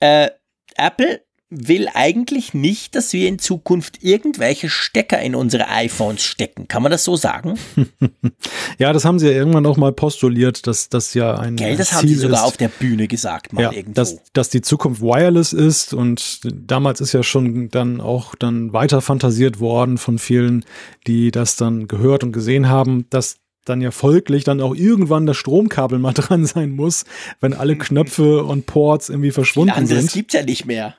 [0.00, 0.30] Äh,
[0.76, 1.20] Apple
[1.50, 6.68] will eigentlich nicht, dass wir in Zukunft irgendwelche Stecker in unsere iPhones stecken.
[6.68, 7.58] Kann man das so sagen?
[8.78, 11.88] ja, das haben sie ja irgendwann auch mal postuliert, dass das ja ein Gell, das
[11.88, 12.46] Ziel haben sie sogar ist.
[12.46, 13.94] auf der Bühne gesagt, mal ja, irgendwo.
[13.94, 19.00] dass, dass die Zukunft wireless ist und damals ist ja schon dann auch dann weiter
[19.00, 20.64] fantasiert worden von vielen,
[21.08, 25.36] die das dann gehört und gesehen haben, dass dann ja folglich dann auch irgendwann das
[25.36, 27.04] Stromkabel mal dran sein muss,
[27.40, 30.12] wenn alle Knöpfe und Ports irgendwie verschwunden Viel sind.
[30.12, 30.94] gibt's ja nicht mehr.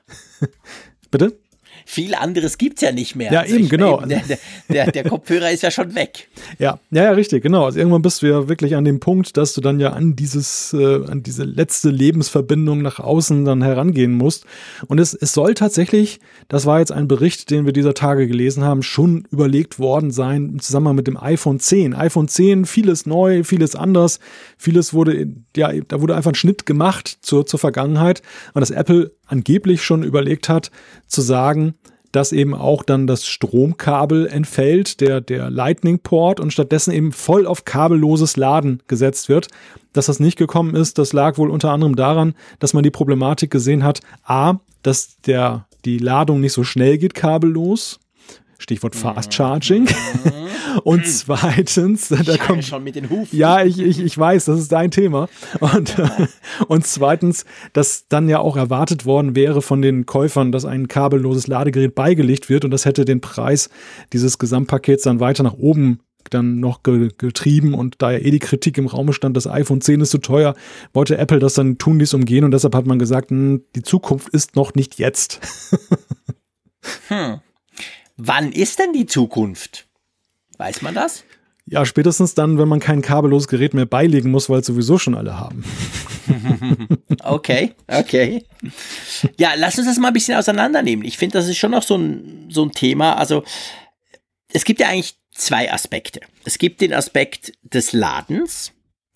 [1.10, 1.41] Bitte?
[1.86, 3.32] Viel anderes gibt's ja nicht mehr.
[3.32, 4.00] Ja, eben, ich- genau.
[4.00, 6.28] Der, der, der, der Kopfhörer ist ja schon weg.
[6.58, 7.64] Ja, ja, ja, richtig, genau.
[7.64, 10.72] Also irgendwann bist du ja wirklich an dem Punkt, dass du dann ja an dieses,
[10.72, 14.44] äh, an diese letzte Lebensverbindung nach außen dann herangehen musst.
[14.88, 18.64] Und es, es soll tatsächlich, das war jetzt ein Bericht, den wir dieser Tage gelesen
[18.64, 21.94] haben, schon überlegt worden sein im Zusammenhang mit dem iPhone 10.
[21.94, 24.20] iPhone 10, vieles neu, vieles anders,
[24.58, 25.26] vieles wurde,
[25.56, 28.22] ja, da wurde einfach ein Schnitt gemacht zur, zur Vergangenheit.
[28.54, 30.70] Und dass Apple angeblich schon überlegt hat,
[31.06, 31.71] zu sagen,
[32.12, 37.64] dass eben auch dann das Stromkabel entfällt, der, der Lightning-Port und stattdessen eben voll auf
[37.64, 39.48] kabelloses Laden gesetzt wird.
[39.92, 43.50] Dass das nicht gekommen ist, das lag wohl unter anderem daran, dass man die Problematik
[43.50, 47.98] gesehen hat, a, dass der, die Ladung nicht so schnell geht kabellos.
[48.62, 49.88] Stichwort Fast Charging.
[50.84, 53.36] Und zweitens, da Ich kommt schon mit den Hufen.
[53.36, 55.28] ja, ich, ich, ich weiß, das ist dein Thema.
[55.60, 55.96] Und,
[56.68, 61.46] und zweitens, dass dann ja auch erwartet worden wäre von den Käufern, dass ein kabelloses
[61.46, 63.68] Ladegerät beigelegt wird und das hätte den Preis
[64.12, 66.00] dieses Gesamtpakets dann weiter nach oben
[66.30, 69.80] dann noch ge getrieben und da ja eh die Kritik im Raum stand, das iPhone
[69.80, 70.54] 10 ist zu teuer,
[70.94, 74.28] wollte Apple das dann tun, dies umgehen und deshalb hat man gesagt, hm, die Zukunft
[74.28, 75.40] ist noch nicht jetzt.
[78.16, 79.86] Wann ist denn die Zukunft?
[80.58, 81.24] Weiß man das?
[81.66, 85.14] Ja, spätestens dann, wenn man kein kabelloses Gerät mehr beilegen muss, weil es sowieso schon
[85.14, 85.64] alle haben.
[87.24, 88.44] Okay, okay.
[89.38, 91.04] Ja, lass uns das mal ein bisschen auseinandernehmen.
[91.04, 93.16] Ich finde, das ist schon noch so ein, so ein Thema.
[93.16, 93.44] Also,
[94.52, 96.20] es gibt ja eigentlich zwei Aspekte.
[96.44, 98.71] Es gibt den Aspekt des Ladens.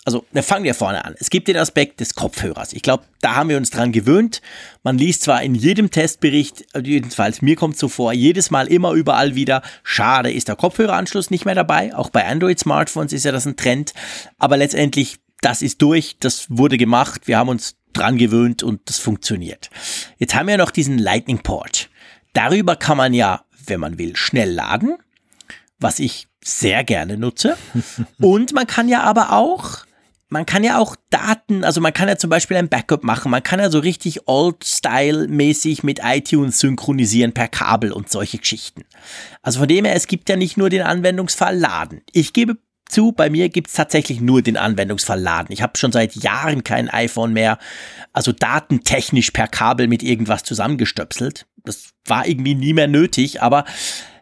[0.07, 1.17] Also, wir fangen wir vorne an.
[1.19, 2.73] Es gibt den Aspekt des Kopfhörers.
[2.73, 4.41] Ich glaube, da haben wir uns dran gewöhnt.
[4.85, 8.93] Man liest zwar in jedem Testbericht, also jedenfalls mir kommt so vor, jedes Mal immer
[8.93, 11.93] überall wieder, schade ist der Kopfhöreranschluss nicht mehr dabei.
[11.93, 13.95] Auch bei Android-Smartphones ist ja das ein Trend.
[14.39, 19.01] Aber letztendlich, das ist durch, das wurde gemacht, wir haben uns dran gewöhnt und das
[19.01, 19.71] funktioniert.
[20.19, 21.91] Jetzt haben wir noch diesen Lightning Port.
[22.33, 24.99] Darüber kann man ja, wenn man will, schnell laden,
[25.81, 27.57] was ich sehr gerne nutze.
[28.21, 29.86] Und man kann ja aber auch,
[30.29, 33.43] man kann ja auch Daten, also man kann ja zum Beispiel ein Backup machen, man
[33.43, 38.85] kann ja so richtig Old-Style-mäßig mit iTunes synchronisieren per Kabel und solche Geschichten.
[39.43, 42.03] Also von dem her, es gibt ja nicht nur den Anwendungsfall Laden.
[42.13, 42.57] Ich gebe
[42.89, 45.53] zu, bei mir gibt's tatsächlich nur den Anwendungsfall Laden.
[45.53, 47.59] Ich habe schon seit Jahren kein iPhone mehr,
[48.13, 51.47] also datentechnisch per Kabel mit irgendwas zusammengestöpselt.
[51.65, 53.65] Das war irgendwie nie mehr nötig, aber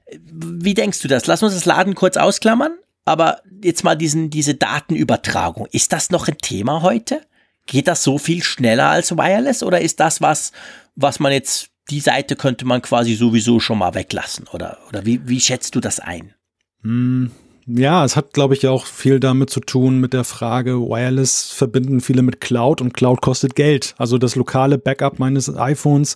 [0.06, 1.26] äh, wie denkst du das?
[1.26, 2.72] Lass uns das Laden kurz ausklammern,
[3.04, 5.66] aber jetzt mal diesen, diese Datenübertragung.
[5.72, 7.22] Ist das noch ein Thema heute?
[7.66, 10.52] Geht das so viel schneller als Wireless oder ist das was,
[10.96, 14.46] was man jetzt, die Seite könnte man quasi sowieso schon mal weglassen?
[14.52, 16.34] Oder, oder wie, wie schätzt du das ein?
[16.82, 17.30] Hm,
[17.66, 22.02] Ja, es hat, glaube ich, auch viel damit zu tun mit der Frage, Wireless verbinden
[22.02, 23.94] viele mit Cloud und Cloud kostet Geld.
[23.96, 26.14] Also das lokale Backup meines iPhones,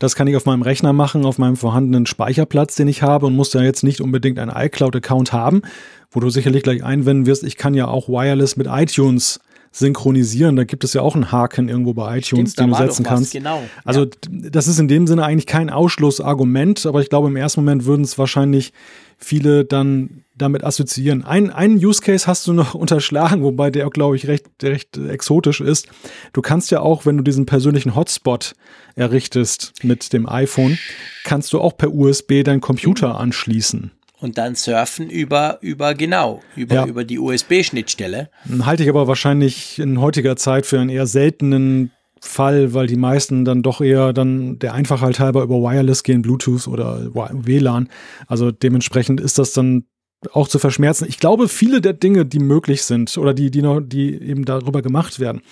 [0.00, 3.36] das kann ich auf meinem Rechner machen, auf meinem vorhandenen Speicherplatz, den ich habe und
[3.36, 5.62] muss da jetzt nicht unbedingt einen iCloud-Account haben,
[6.10, 9.38] wo du sicherlich gleich einwenden wirst, ich kann ja auch Wireless mit iTunes
[9.70, 10.56] synchronisieren.
[10.56, 13.32] Da gibt es ja auch einen Haken irgendwo bei iTunes, da den du setzen kannst.
[13.32, 13.62] Genau.
[13.84, 17.60] Also d- das ist in dem Sinne eigentlich kein Ausschlussargument, aber ich glaube, im ersten
[17.60, 18.72] Moment würden es wahrscheinlich
[19.18, 21.24] viele dann damit assoziieren.
[21.24, 25.60] Ein, einen Use Case hast du noch unterschlagen, wobei der, glaube ich, recht, recht exotisch
[25.60, 25.88] ist.
[26.32, 28.54] Du kannst ja auch, wenn du diesen persönlichen Hotspot
[28.94, 30.78] errichtest mit dem iPhone,
[31.24, 33.92] kannst du auch per USB deinen Computer anschließen.
[34.20, 36.86] Und dann surfen über, über genau, über, Ja.
[36.86, 38.30] über die USB-Schnittstelle.
[38.62, 43.44] Halte ich aber wahrscheinlich in heutiger Zeit für einen eher seltenen Fall, weil die meisten
[43.44, 47.88] dann doch eher dann der Einfachheit halber über Wireless gehen, Bluetooth oder WLAN.
[48.26, 49.84] Also dementsprechend ist das dann
[50.32, 51.06] auch zu verschmerzen.
[51.08, 54.82] Ich glaube, viele der Dinge, die möglich sind oder die, die noch, die eben darüber
[54.82, 55.42] gemacht werden,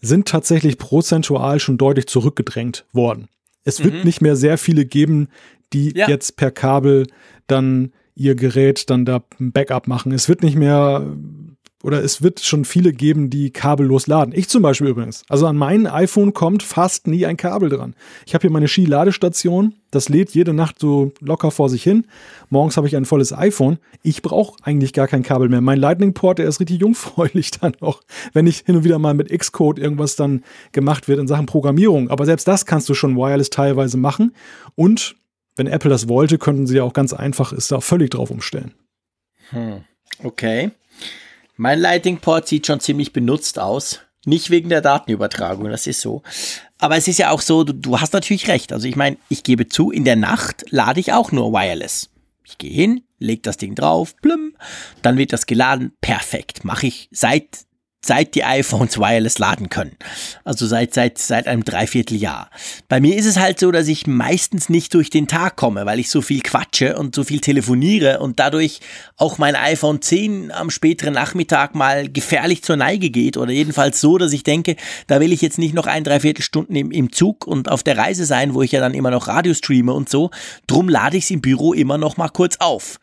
[0.00, 3.28] sind tatsächlich prozentual schon deutlich zurückgedrängt worden.
[3.64, 5.28] Es wird nicht mehr sehr viele geben,
[5.72, 6.08] die Ja.
[6.08, 7.06] jetzt per Kabel
[7.46, 10.12] dann ihr Gerät dann da ein Backup machen.
[10.12, 11.06] Es wird nicht mehr
[11.84, 14.32] oder es wird schon viele geben, die kabellos laden.
[14.34, 15.22] Ich zum Beispiel übrigens.
[15.28, 17.94] Also an mein iPhone kommt fast nie ein Kabel dran.
[18.24, 22.06] Ich habe hier meine Ski-Ladestation, das lädt jede Nacht so locker vor sich hin.
[22.48, 23.78] Morgens habe ich ein volles iPhone.
[24.02, 25.60] Ich brauche eigentlich gar kein Kabel mehr.
[25.60, 28.00] Mein Lightning-Port, der ist richtig jungfräulich dann auch,
[28.32, 32.08] wenn ich hin und wieder mal mit Xcode irgendwas dann gemacht wird in Sachen Programmierung.
[32.08, 34.34] Aber selbst das kannst du schon wireless teilweise machen.
[34.74, 35.16] Und
[35.54, 38.72] wenn Apple das wollte, könnten sie ja auch ganz einfach es da völlig drauf umstellen.
[39.50, 39.84] Hm.
[40.22, 40.70] Okay.
[41.56, 44.00] Mein Lightning Port sieht schon ziemlich benutzt aus.
[44.26, 46.22] Nicht wegen der Datenübertragung, das ist so.
[46.78, 48.72] Aber es ist ja auch so, du, du hast natürlich recht.
[48.72, 52.10] Also ich meine, ich gebe zu, in der Nacht lade ich auch nur wireless.
[52.42, 54.56] Ich gehe hin, leg das Ding drauf, plüm,
[55.02, 55.92] dann wird das geladen.
[56.00, 56.64] Perfekt.
[56.64, 57.66] Mache ich seit
[58.06, 59.96] seit die iPhones wireless laden können.
[60.44, 62.50] Also seit, seit, seit einem Dreivierteljahr.
[62.88, 65.98] Bei mir ist es halt so, dass ich meistens nicht durch den Tag komme, weil
[65.98, 68.80] ich so viel quatsche und so viel telefoniere und dadurch
[69.16, 74.18] auch mein iPhone 10 am späteren Nachmittag mal gefährlich zur Neige geht oder jedenfalls so,
[74.18, 74.76] dass ich denke,
[75.06, 77.96] da will ich jetzt nicht noch ein, dreiviertel Stunden im, im Zug und auf der
[77.96, 80.30] Reise sein, wo ich ja dann immer noch Radio streame und so.
[80.66, 82.98] Drum lade ich es im Büro immer noch mal kurz auf.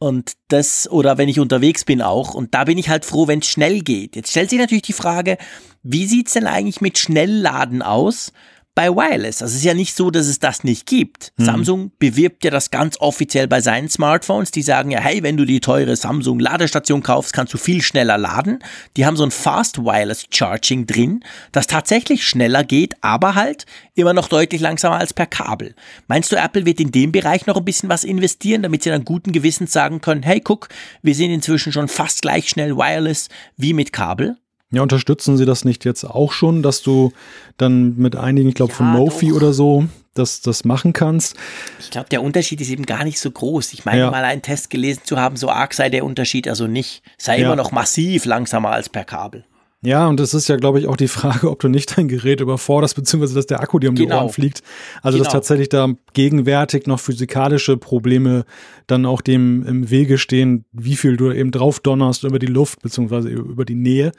[0.00, 2.34] Und das, oder wenn ich unterwegs bin auch.
[2.34, 4.14] Und da bin ich halt froh, wenn es schnell geht.
[4.14, 5.38] Jetzt stellt sich natürlich die Frage,
[5.82, 8.32] wie sieht's denn eigentlich mit Schnellladen aus?
[8.78, 9.42] Bei Wireless.
[9.42, 11.32] Also es ist ja nicht so, dass es das nicht gibt.
[11.36, 11.44] Mhm.
[11.44, 14.52] Samsung bewirbt ja das ganz offiziell bei seinen Smartphones.
[14.52, 18.16] Die sagen ja, hey, wenn du die teure Samsung Ladestation kaufst, kannst du viel schneller
[18.16, 18.60] laden.
[18.96, 23.66] Die haben so ein Fast Wireless Charging drin, das tatsächlich schneller geht, aber halt
[23.96, 25.74] immer noch deutlich langsamer als per Kabel.
[26.06, 29.04] Meinst du, Apple wird in dem Bereich noch ein bisschen was investieren, damit sie dann
[29.04, 30.68] guten Gewissens sagen können, hey, guck,
[31.02, 34.36] wir sind inzwischen schon fast gleich schnell wireless wie mit Kabel?
[34.70, 37.12] Ja, unterstützen Sie das nicht jetzt auch schon, dass du
[37.56, 41.36] dann mit einigen, ich glaube ja, von Mofi oder so, das, das machen kannst?
[41.80, 43.72] Ich glaube, der Unterschied ist eben gar nicht so groß.
[43.72, 44.10] Ich meine ja.
[44.10, 47.02] mal einen Test gelesen zu haben, so arg sei der Unterschied also nicht.
[47.16, 47.46] Sei ja.
[47.46, 49.44] immer noch massiv langsamer als per Kabel.
[49.80, 52.40] Ja, und das ist ja, glaube ich, auch die Frage, ob du nicht dein Gerät
[52.40, 54.22] überforderst, beziehungsweise dass der Akku dir um die genau.
[54.22, 54.62] Ohren fliegt.
[55.02, 55.24] Also, genau.
[55.24, 58.44] dass tatsächlich da gegenwärtig noch physikalische Probleme
[58.88, 62.82] dann auch dem im Wege stehen, wie viel du eben drauf donnerst über die Luft,
[62.82, 64.10] beziehungsweise über die Nähe.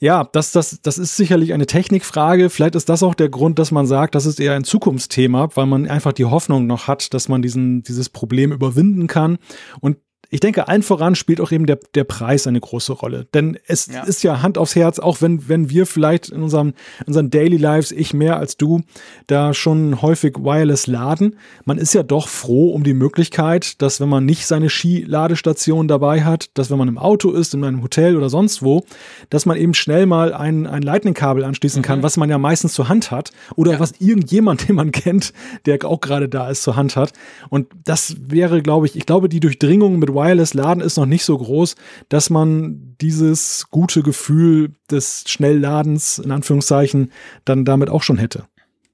[0.00, 2.50] Ja, das, das, das ist sicherlich eine Technikfrage.
[2.50, 5.66] Vielleicht ist das auch der Grund, dass man sagt, das ist eher ein Zukunftsthema, weil
[5.66, 9.38] man einfach die Hoffnung noch hat, dass man diesen, dieses Problem überwinden kann.
[9.80, 9.96] Und
[10.30, 13.26] ich denke, allen voran spielt auch eben der, der Preis eine große Rolle.
[13.32, 14.02] Denn es ja.
[14.02, 16.74] ist ja Hand aufs Herz, auch wenn, wenn wir vielleicht in unserem,
[17.06, 18.82] unseren Daily Lives, ich mehr als du,
[19.26, 21.36] da schon häufig wireless laden.
[21.64, 26.24] Man ist ja doch froh um die Möglichkeit, dass wenn man nicht seine Skiladestation dabei
[26.24, 28.84] hat, dass wenn man im Auto ist, in einem Hotel oder sonst wo,
[29.30, 32.02] dass man eben schnell mal ein, ein Lightning-Kabel anschließen kann, mhm.
[32.02, 33.32] was man ja meistens zur Hand hat.
[33.56, 33.80] Oder ja.
[33.80, 35.32] was irgendjemand, den man kennt,
[35.64, 37.14] der auch gerade da ist, zur Hand hat.
[37.48, 41.38] Und das wäre, glaube ich, ich glaube, die Durchdringung mit Wireless-Laden ist noch nicht so
[41.38, 41.76] groß,
[42.08, 47.12] dass man dieses gute Gefühl des Schnellladens, in Anführungszeichen,
[47.44, 48.44] dann damit auch schon hätte.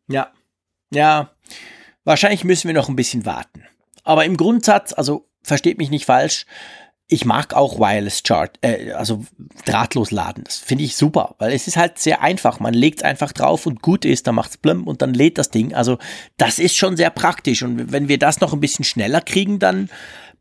[0.09, 0.29] Ja,
[0.93, 1.31] ja,
[2.05, 3.64] wahrscheinlich müssen wir noch ein bisschen warten.
[4.05, 6.47] Aber im Grundsatz, also versteht mich nicht falsch,
[7.07, 9.25] ich mag auch Wireless Chart, äh, also
[9.66, 10.45] drahtlos laden.
[10.45, 12.61] Das finde ich super, weil es ist halt sehr einfach.
[12.61, 15.37] Man legt es einfach drauf und gut ist, dann macht es blum und dann lädt
[15.37, 15.75] das Ding.
[15.75, 15.99] Also
[16.39, 17.62] das ist schon sehr praktisch.
[17.62, 19.91] Und wenn wir das noch ein bisschen schneller kriegen, dann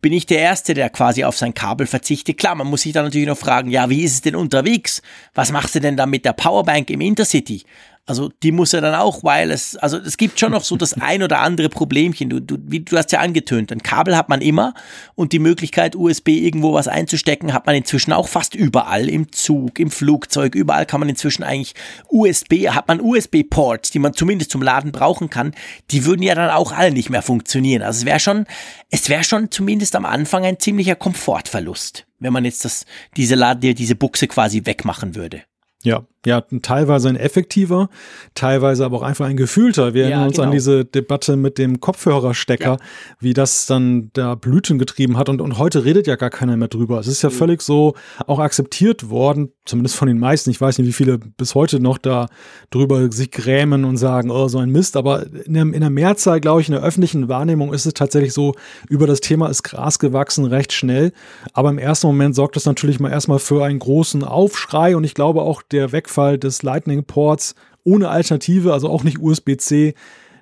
[0.04, 2.38] bin ich der Erste, der quasi auf sein Kabel verzichtet.
[2.38, 5.02] Klar, man muss sich dann natürlich noch fragen, ja, wie ist es denn unterwegs?
[5.34, 7.64] Was machst du denn da mit der Powerbank im Intercity?
[8.06, 11.24] Also die muss ja dann auch wireless, also es gibt schon noch so das ein
[11.24, 12.30] oder andere Problemchen.
[12.30, 14.74] Du, du, wie, du hast ja angetönt, ein Kabel hat man immer
[15.16, 19.80] und die Möglichkeit, USB irgendwo was einzustecken, hat man inzwischen auch fast überall, im Zug,
[19.80, 21.76] im Flugzeug, überall kann man inzwischen eigentlich
[22.10, 25.54] USB, hat man USB-Ports, die man zumindest zum Laden brauchen kann,
[25.90, 27.84] die würden ja dann auch alle nicht mehr funktionieren.
[27.84, 28.46] Also es wäre schon,
[28.90, 32.86] es wäre schon zumindest am Anfang ein ziemlicher Komfortverlust, wenn man jetzt das,
[33.16, 35.44] diese Laden, diese Buchse quasi wegmachen würde.
[35.84, 37.90] Ja, ja, teilweise ein effektiver,
[38.34, 39.94] teilweise aber auch einfach ein gefühlter.
[39.94, 40.48] Wir erinnern ja, uns genau.
[40.48, 42.78] an diese Debatte mit dem Kopfhörerstecker, ja.
[43.20, 45.28] wie das dann da Blüten getrieben hat.
[45.28, 47.00] Und, und heute redet ja gar keiner mehr drüber.
[47.00, 47.34] Es ist ja mhm.
[47.34, 47.96] völlig so
[48.26, 50.50] auch akzeptiert worden, zumindest von den meisten.
[50.50, 52.28] Ich weiß nicht, wie viele bis heute noch da
[52.72, 54.96] drüber sich grämen und sagen, oh, so ein Mist.
[54.96, 58.34] Aber in der, in der Mehrzahl, glaube ich, in der öffentlichen Wahrnehmung ist es tatsächlich
[58.34, 58.56] so,
[58.90, 61.12] über das Thema ist Gras gewachsen, recht schnell.
[61.52, 64.96] Aber im ersten Moment sorgt das natürlich mal erstmal für einen großen Aufschrei.
[64.96, 69.96] Und ich glaube auch der Weg Wegfall des Lightning-Ports ohne Alternative, also auch nicht USB-C,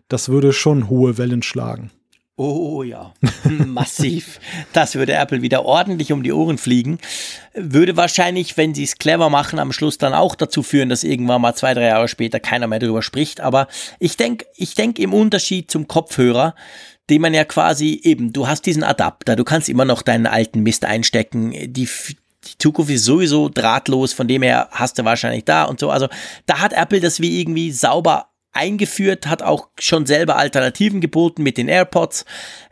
[0.10, 1.92] das würde schon hohe Wellen schlagen.
[2.36, 3.14] Oh ja,
[3.66, 4.40] massiv.
[4.74, 6.98] Das würde Apple wieder ordentlich um die Ohren fliegen.
[7.54, 11.42] Würde wahrscheinlich, wenn sie es clever machen, am Schluss dann auch dazu führen, dass irgendwann
[11.42, 13.42] mal zwei, drei Jahre später keiner mehr darüber spricht.
[13.42, 13.68] Aber
[14.00, 16.56] ich denke, ich denke im Unterschied zum Kopfhörer,
[17.10, 20.62] den man ja quasi eben, du hast diesen Adapter, du kannst immer noch deinen alten
[20.62, 21.54] Mist einstecken.
[21.74, 21.88] Die,
[22.46, 25.89] die Zukunft ist sowieso drahtlos, von dem her hast du wahrscheinlich da und so.
[25.89, 26.08] Also
[26.46, 31.58] da hat Apple das wie irgendwie sauber eingeführt, hat auch schon selber Alternativen geboten mit
[31.58, 32.26] den AirPods.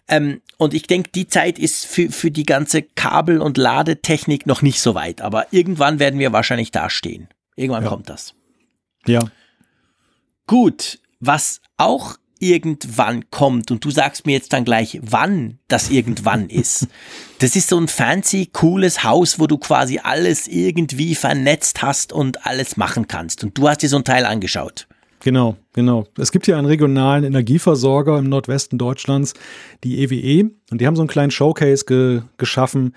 [0.07, 4.61] Ähm, und ich denke, die Zeit ist für, für die ganze Kabel- und Ladetechnik noch
[4.61, 5.21] nicht so weit.
[5.21, 7.29] Aber irgendwann werden wir wahrscheinlich dastehen.
[7.55, 7.89] Irgendwann ja.
[7.89, 8.33] kommt das.
[9.05, 9.21] Ja.
[10.47, 16.49] Gut, was auch irgendwann kommt und du sagst mir jetzt dann gleich, wann das irgendwann
[16.49, 16.87] ist.
[17.39, 22.45] Das ist so ein fancy, cooles Haus, wo du quasi alles irgendwie vernetzt hast und
[22.45, 23.43] alles machen kannst.
[23.43, 24.87] Und du hast dir so ein Teil angeschaut.
[25.21, 26.07] Genau, genau.
[26.17, 29.33] Es gibt hier einen regionalen Energieversorger im Nordwesten Deutschlands,
[29.83, 32.95] die EWE, e, und die haben so einen kleinen Showcase ge geschaffen,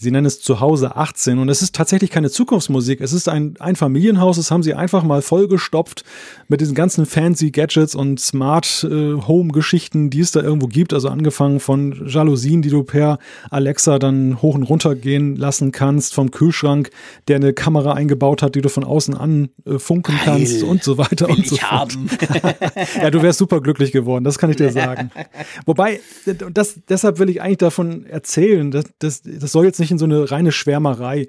[0.00, 3.00] Sie nennen es Zuhause 18 und es ist tatsächlich keine Zukunftsmusik.
[3.00, 6.04] Es ist ein, ein Familienhaus, das haben sie einfach mal vollgestopft
[6.46, 10.92] mit diesen ganzen fancy Gadgets und Smart äh, Home Geschichten, die es da irgendwo gibt.
[10.92, 13.18] Also angefangen von Jalousien, die du per
[13.50, 16.90] Alexa dann hoch und runter gehen lassen kannst, vom Kühlschrank,
[17.26, 20.24] der eine Kamera eingebaut hat, die du von außen an äh, funken Geil.
[20.24, 21.70] kannst und so weiter Will und so fort.
[21.70, 22.08] Haben.
[23.02, 25.10] ja, du wärst super glücklich geworden, das kann ich dir sagen.
[25.66, 26.00] Wobei,
[26.52, 29.98] das, deshalb will ich eigentlich davon erzählen, das, das, das soll jetzt nicht nicht in
[29.98, 31.26] so eine reine Schwärmerei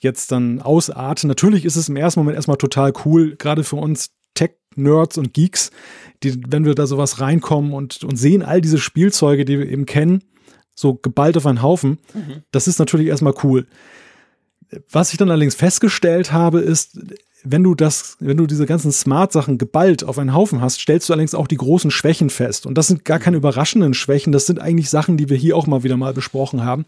[0.00, 1.28] jetzt dann ausarten.
[1.28, 5.70] Natürlich ist es im ersten Moment erstmal total cool, gerade für uns Tech-Nerds und Geeks,
[6.22, 9.86] die, wenn wir da sowas reinkommen und, und sehen all diese Spielzeuge, die wir eben
[9.86, 10.24] kennen,
[10.74, 12.42] so geballt auf einen Haufen, mhm.
[12.50, 13.66] das ist natürlich erstmal cool.
[14.90, 16.98] Was ich dann allerdings festgestellt habe, ist,
[17.44, 21.12] wenn du das, wenn du diese ganzen Smart-Sachen geballt auf einen Haufen hast, stellst du
[21.12, 22.66] allerdings auch die großen Schwächen fest.
[22.66, 25.66] Und das sind gar keine überraschenden Schwächen, das sind eigentlich Sachen, die wir hier auch
[25.66, 26.86] mal wieder mal besprochen haben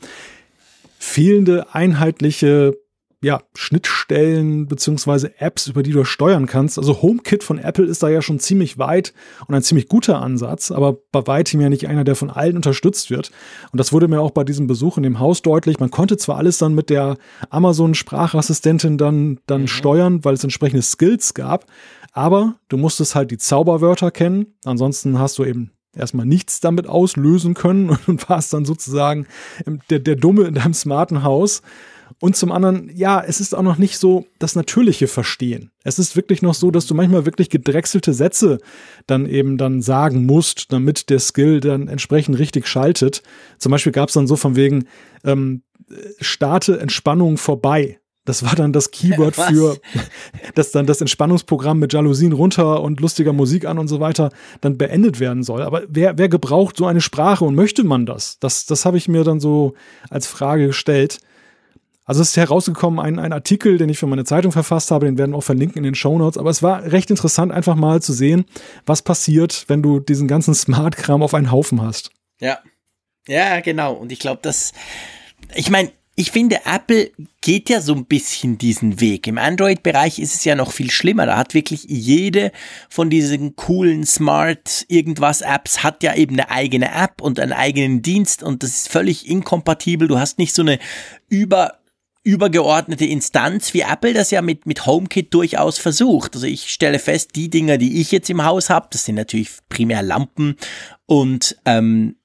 [1.05, 2.75] fehlende einheitliche
[3.21, 6.79] ja, Schnittstellen beziehungsweise Apps, über die du steuern kannst.
[6.79, 9.15] Also HomeKit von Apple ist da ja schon ziemlich weit
[9.47, 13.11] und ein ziemlich guter Ansatz, aber bei weitem ja nicht einer, der von allen unterstützt
[13.11, 13.31] wird.
[13.73, 15.81] Und das wurde mir auch bei diesem Besuch in dem Haus deutlich.
[15.81, 17.17] Man konnte zwar alles dann mit der
[17.49, 19.69] Amazon-Sprachassistentin dann, dann mhm.
[19.69, 21.65] steuern, weil es entsprechende Skills gab,
[22.13, 24.55] aber du musstest halt die Zauberwörter kennen.
[24.65, 29.27] Ansonsten hast du eben erstmal nichts damit auslösen können und warst dann sozusagen
[29.91, 31.63] der, der Dumme in deinem smarten Haus.
[32.21, 35.71] Und zum anderen, ja, es ist auch noch nicht so das natürliche Verstehen.
[35.83, 38.59] Es ist wirklich noch so, dass du manchmal wirklich gedrechselte Sätze
[39.07, 43.23] dann eben dann sagen musst, damit der Skill dann entsprechend richtig schaltet.
[43.59, 44.87] Zum Beispiel gab es dann so von wegen,
[45.25, 45.63] ähm,
[46.21, 47.99] starte Entspannung vorbei.
[48.25, 49.49] Das war dann das Keyword Was?
[49.49, 49.77] für,
[50.55, 54.79] dass dann das Entspannungsprogramm mit Jalousien runter und lustiger Musik an und so weiter dann
[54.79, 55.63] beendet werden soll.
[55.63, 58.39] Aber wer, wer gebraucht so eine Sprache und möchte man das?
[58.39, 59.75] Das, das habe ich mir dann so
[60.09, 61.21] als Frage gestellt.
[62.07, 65.17] Also es ist herausgekommen, ein, ein Artikel, den ich für meine Zeitung verfasst habe, den
[65.17, 66.37] werden wir auch verlinken in den Show Notes.
[66.37, 68.45] Aber es war recht interessant, einfach mal zu sehen,
[68.85, 72.11] was passiert, wenn du diesen ganzen Smart-Kram auf einen Haufen hast.
[72.41, 72.59] Ja.
[73.27, 73.95] Ja, genau.
[73.95, 74.73] Und ich glaube, dass,
[75.55, 77.11] ich meine, ich finde, Apple
[77.41, 79.27] geht ja so ein bisschen diesen Weg.
[79.27, 81.27] Im Android-Bereich ist es ja noch viel schlimmer.
[81.27, 82.53] Da hat wirklich jede
[82.89, 88.03] von diesen coolen Smart irgendwas Apps hat ja eben eine eigene App und einen eigenen
[88.03, 90.07] Dienst und das ist völlig inkompatibel.
[90.07, 90.79] Du hast nicht so eine
[91.29, 91.81] über
[92.27, 96.35] übergeordnete Instanz, wie Apple das ja mit, mit HomeKit durchaus versucht.
[96.35, 99.51] Also ich stelle fest, die Dinger, die ich jetzt im Haus habe, das sind natürlich
[99.69, 100.57] primär Lampen
[101.05, 102.17] und ähm,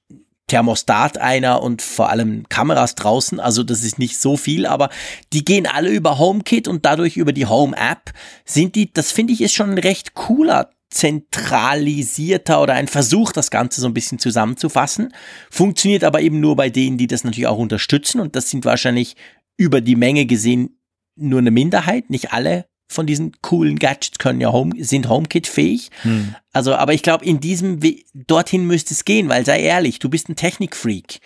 [0.50, 4.90] Thermostat einer und vor allem Kameras draußen, also das ist nicht so viel, aber
[5.32, 8.12] die gehen alle über HomeKit und dadurch über die Home App.
[8.44, 13.52] Sind die, das finde ich ist schon ein recht cooler zentralisierter oder ein Versuch, das
[13.52, 15.14] Ganze so ein bisschen zusammenzufassen.
[15.52, 18.20] Funktioniert aber eben nur bei denen, die das natürlich auch unterstützen.
[18.20, 19.16] Und das sind wahrscheinlich
[19.58, 20.80] über die Menge gesehen
[21.16, 25.92] nur eine Minderheit, nicht alle von diesen coolen Gadgets können ja Home, sind HomeKit-fähig.
[26.02, 26.36] Hm.
[26.52, 30.10] Also, aber ich glaube, in diesem, We dorthin müsste es gehen, weil sei ehrlich, du
[30.10, 31.20] bist ein Technikfreak.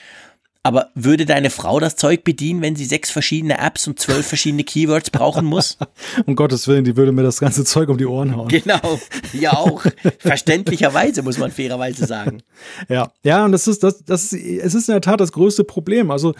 [0.66, 4.64] Aber würde deine Frau das Zeug bedienen, wenn sie sechs verschiedene Apps und zwölf verschiedene
[4.64, 5.78] Keywords brauchen muss?
[6.26, 8.48] um Gottes Willen, die würde mir das ganze Zeug um die Ohren hauen.
[8.48, 9.00] Genau,
[9.34, 9.86] ja auch.
[10.20, 12.42] Verständlicherweise, muss man fairerweise sagen.
[12.90, 15.64] Ja, ja, und das ist, das, das ist, es ist in der Tat das größte
[15.64, 16.12] Problem.
[16.12, 16.34] Also,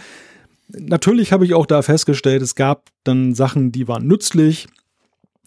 [0.68, 4.68] natürlich habe ich auch da festgestellt, es gab dann Sachen, die waren nützlich,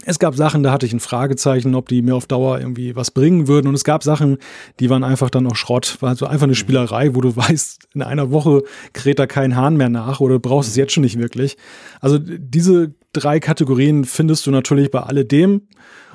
[0.05, 3.11] es gab Sachen, da hatte ich ein Fragezeichen, ob die mir auf Dauer irgendwie was
[3.11, 3.67] bringen würden.
[3.67, 4.37] Und es gab Sachen,
[4.79, 5.97] die waren einfach dann auch Schrott.
[6.01, 9.75] War also einfach eine Spielerei, wo du weißt, in einer Woche kräht da kein Hahn
[9.75, 11.57] mehr nach oder du brauchst es jetzt schon nicht wirklich.
[11.99, 15.63] Also diese drei Kategorien findest du natürlich bei alledem.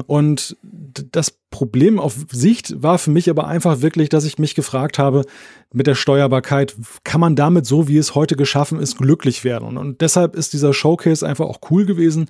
[0.07, 4.99] Und das Problem auf Sicht war für mich aber einfach wirklich, dass ich mich gefragt
[4.99, 5.25] habe,
[5.73, 9.69] mit der Steuerbarkeit, kann man damit so, wie es heute geschaffen ist, glücklich werden?
[9.69, 12.29] Und, und deshalb ist dieser Showcase einfach auch cool gewesen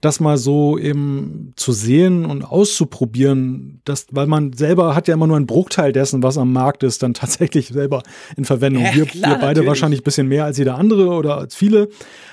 [0.00, 5.26] das mal so eben zu sehen und auszuprobieren, das, weil man selber hat ja immer
[5.26, 8.02] nur einen Bruchteil dessen, was am Markt ist, dann tatsächlich selber
[8.36, 8.84] in Verwendung.
[8.84, 9.68] Ja, wir, klar, wir beide natürlich.
[9.68, 11.88] wahrscheinlich ein bisschen mehr als jeder andere oder als viele,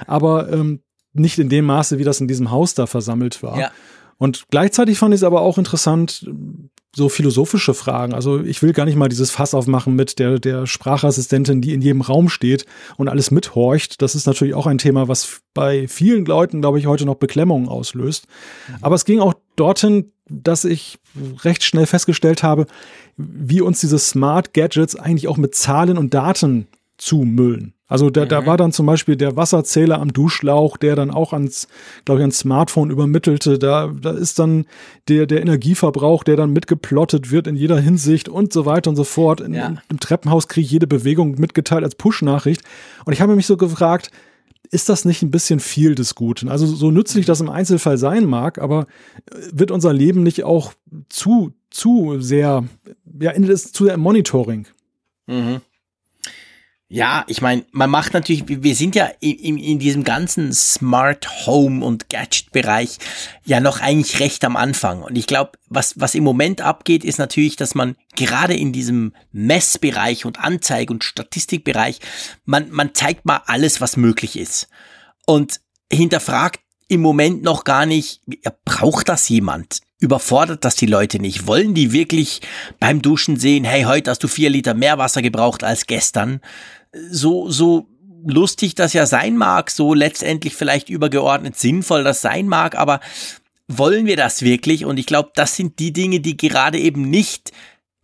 [0.05, 0.80] aber ähm,
[1.13, 3.59] nicht in dem Maße, wie das in diesem Haus da versammelt war.
[3.59, 3.72] Ja.
[4.18, 6.26] Und gleichzeitig fand ich es aber auch interessant,
[6.97, 8.15] so philosophische Fragen.
[8.15, 11.81] Also ich will gar nicht mal dieses Fass aufmachen mit der, der Sprachassistentin, die in
[11.83, 12.65] jedem Raum steht
[12.97, 14.01] und alles mithorcht.
[14.01, 17.69] Das ist natürlich auch ein Thema, was bei vielen Leuten, glaube ich, heute noch Beklemmungen
[17.69, 18.25] auslöst.
[18.81, 20.97] Aber es ging auch dorthin, dass ich
[21.43, 22.65] recht schnell festgestellt habe,
[23.15, 26.67] wie uns diese Smart Gadgets eigentlich auch mit Zahlen und Daten
[26.97, 27.73] zumüllen.
[27.89, 28.29] Also da, mhm.
[28.29, 31.67] da war dann zum Beispiel der Wasserzähler am Duschlauch, der dann auch ans,
[32.03, 33.57] glaube ich, ans Smartphone übermittelte.
[33.57, 34.65] Da, da ist dann
[35.07, 39.05] der, der Energieverbrauch, der dann mitgeplottet wird in jeder Hinsicht und so weiter und so
[39.05, 39.39] fort.
[39.39, 39.75] In, ja.
[39.89, 42.61] Im Treppenhaus kriege ich jede Bewegung mitgeteilt als Push-Nachricht.
[43.05, 44.11] Und ich habe mich so gefragt,
[44.69, 46.49] ist das nicht ein bisschen viel des Guten?
[46.49, 48.88] Also so nützlich das im Einzelfall sein mag, aber
[49.51, 50.73] wird unser Leben nicht auch
[51.07, 52.65] zu, zu sehr,
[53.22, 54.67] ja, endet es zu sehr im Monitoring?
[55.27, 55.61] Mhm.
[56.89, 61.84] Ja, ich meine, man macht natürlich, wir sind ja in, in diesem ganzen Smart Home
[61.84, 62.99] und Gadget-Bereich
[63.43, 65.03] ja noch eigentlich recht am Anfang.
[65.03, 69.14] Und ich glaube, was, was im Moment abgeht, ist natürlich, dass man gerade in diesem
[69.34, 71.99] Messbereich und Anzeige- und Statistikbereich,
[72.45, 74.69] man, man zeigt mal alles, was möglich ist.
[75.26, 75.59] Und
[75.91, 78.22] hinterfragt im Moment noch gar nicht,
[78.64, 79.81] braucht das jemand?
[79.99, 81.47] Überfordert das die Leute nicht?
[81.47, 82.41] Wollen die wirklich
[82.80, 86.39] beim Duschen sehen, hey, heute hast du vier Liter mehr Wasser gebraucht als gestern?
[86.93, 87.88] So, so
[88.26, 92.99] lustig das ja sein mag, so letztendlich vielleicht übergeordnet sinnvoll das sein mag, aber
[93.68, 94.85] wollen wir das wirklich?
[94.85, 97.51] Und ich glaube, das sind die Dinge, die gerade eben nicht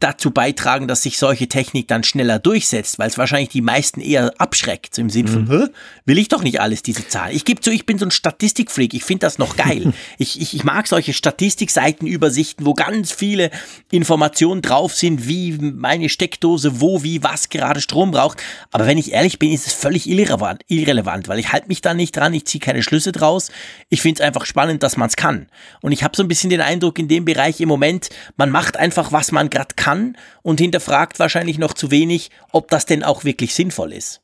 [0.03, 4.33] dazu beitragen, dass sich solche Technik dann schneller durchsetzt, weil es wahrscheinlich die meisten eher
[4.37, 5.69] abschreckt, so im Sinn von, mhm.
[6.05, 7.33] will ich doch nicht alles, diese Zahl.
[7.33, 9.93] Ich gebe zu, ich bin so ein Statistikfreak, ich finde das noch geil.
[10.17, 13.49] ich, ich, ich mag solche Statistikseitenübersichten, wo ganz viele
[13.91, 18.41] Informationen drauf sind, wie meine Steckdose, wo, wie, was gerade Strom braucht.
[18.71, 21.93] Aber wenn ich ehrlich bin, ist es völlig irrelevant, irrelevant weil ich halte mich da
[21.93, 23.51] nicht dran, ich ziehe keine Schlüsse draus.
[23.89, 25.47] Ich finde es einfach spannend, dass man es kann.
[25.81, 28.77] Und ich habe so ein bisschen den Eindruck in dem Bereich im Moment, man macht
[28.77, 33.03] einfach, was man gerade kann kann und hinterfragt wahrscheinlich noch zu wenig, ob das denn
[33.03, 34.21] auch wirklich sinnvoll ist.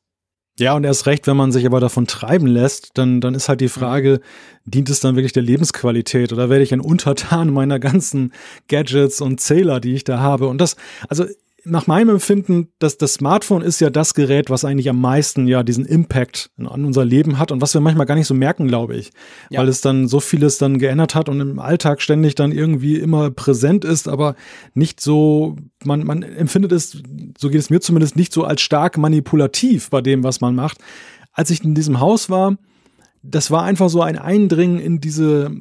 [0.58, 3.62] Ja, und erst recht, wenn man sich aber davon treiben lässt, dann, dann ist halt
[3.62, 4.20] die Frage,
[4.66, 8.34] dient es dann wirklich der Lebensqualität oder werde ich ein Untertan meiner ganzen
[8.68, 10.48] Gadgets und Zähler, die ich da habe?
[10.48, 10.76] Und das,
[11.08, 11.26] also
[11.66, 15.64] nach meinem Empfinden, das, das Smartphone ist ja das Gerät, was eigentlich am meisten ja
[15.64, 18.96] diesen Impact an unser Leben hat und was wir manchmal gar nicht so merken, glaube
[18.96, 19.12] ich.
[19.50, 19.60] Ja.
[19.60, 23.32] Weil es dann so vieles dann geändert hat und im Alltag ständig dann irgendwie immer
[23.32, 24.36] präsent ist, aber
[24.74, 27.02] nicht so, man, man empfindet es,
[27.38, 30.78] so geht es mir zumindest, nicht so als stark manipulativ bei dem, was man macht.
[31.34, 32.58] Als ich in diesem Haus war,
[33.22, 35.52] das war einfach so ein Eindringen in diese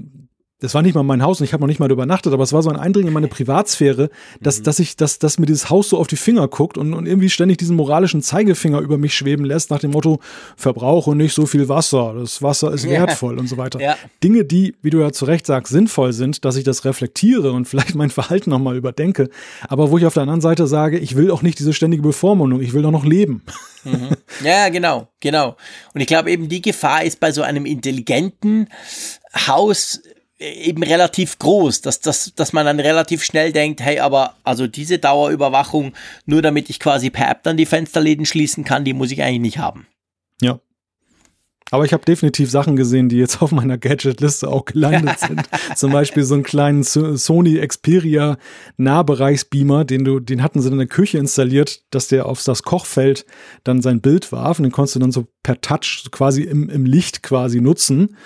[0.61, 2.53] das war nicht mal mein Haus und ich habe noch nicht mal übernachtet, aber es
[2.53, 4.11] war so ein Eindringen in meine Privatsphäre,
[4.41, 4.65] dass, mhm.
[4.65, 7.31] dass ich, dass, dass mir dieses Haus so auf die Finger guckt und, und irgendwie
[7.31, 10.19] ständig diesen moralischen Zeigefinger über mich schweben lässt, nach dem Motto,
[10.57, 13.41] verbrauche nicht so viel Wasser, das Wasser ist wertvoll ja.
[13.41, 13.81] und so weiter.
[13.81, 13.97] Ja.
[14.25, 17.65] Dinge, die, wie du ja zu Recht sagst, sinnvoll sind, dass ich das reflektiere und
[17.69, 19.31] vielleicht mein Verhalten nochmal überdenke,
[19.69, 22.61] aber wo ich auf der anderen Seite sage, ich will auch nicht diese ständige Bevormundung,
[22.61, 23.43] ich will doch noch leben.
[23.85, 24.09] Mhm.
[24.43, 25.57] Ja, genau, genau.
[25.95, 28.69] Und ich glaube eben, die Gefahr ist bei so einem intelligenten
[29.47, 30.01] Haus
[30.39, 34.98] eben relativ groß, dass, dass, dass man dann relativ schnell denkt, hey, aber also diese
[34.98, 35.93] Dauerüberwachung,
[36.27, 39.40] nur damit ich quasi per App dann die Fensterläden schließen kann, die muss ich eigentlich
[39.40, 39.86] nicht haben.
[40.40, 40.60] Ja.
[41.70, 45.43] Aber ich habe definitiv Sachen gesehen, die jetzt auf meiner Gadget-Liste auch gelandet sind.
[45.74, 48.39] Zum Beispiel so einen kleinen Sony Xperia
[48.77, 53.27] Nahbereichsbeamer, den du, den hatten sie in der Küche installiert, dass der auf das Kochfeld
[53.65, 56.86] dann sein Bild warf und den konntest du dann so per Touch quasi im, im
[56.86, 58.16] Licht quasi nutzen.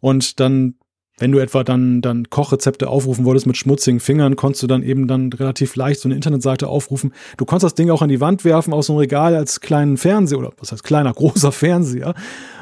[0.00, 0.74] Und dann
[1.18, 5.06] wenn du etwa dann, dann Kochrezepte aufrufen wolltest mit schmutzigen Fingern, konntest du dann eben
[5.06, 7.12] dann relativ leicht so eine Internetseite aufrufen.
[7.36, 9.96] Du konntest das Ding auch an die Wand werfen aus so einem Regal als kleinen
[9.96, 12.14] Fernseher oder was heißt kleiner, großer Fernseher.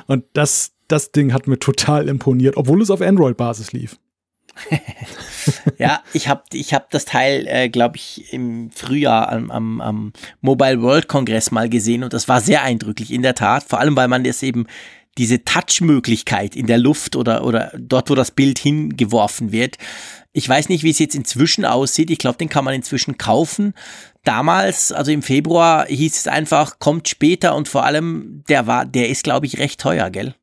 [0.07, 3.97] Und das, das Ding hat mir total imponiert, obwohl es auf Android-Basis lief.
[5.79, 10.13] ja, ich habe ich hab das Teil, äh, glaube ich, im Frühjahr am, am, am
[10.41, 13.65] Mobile World Kongress mal gesehen und das war sehr eindrücklich, in der Tat.
[13.65, 14.67] Vor allem, weil man das eben
[15.19, 19.77] diese Touch-Möglichkeit in der Luft oder, oder dort, wo das Bild hingeworfen wird.
[20.33, 22.11] Ich weiß nicht, wie es jetzt inzwischen aussieht.
[22.11, 23.73] Ich glaube, den kann man inzwischen kaufen.
[24.25, 29.09] Damals, also im Februar, hieß es einfach, kommt später und vor allem, der war, der
[29.09, 30.35] ist, glaube ich, recht teuer, gell?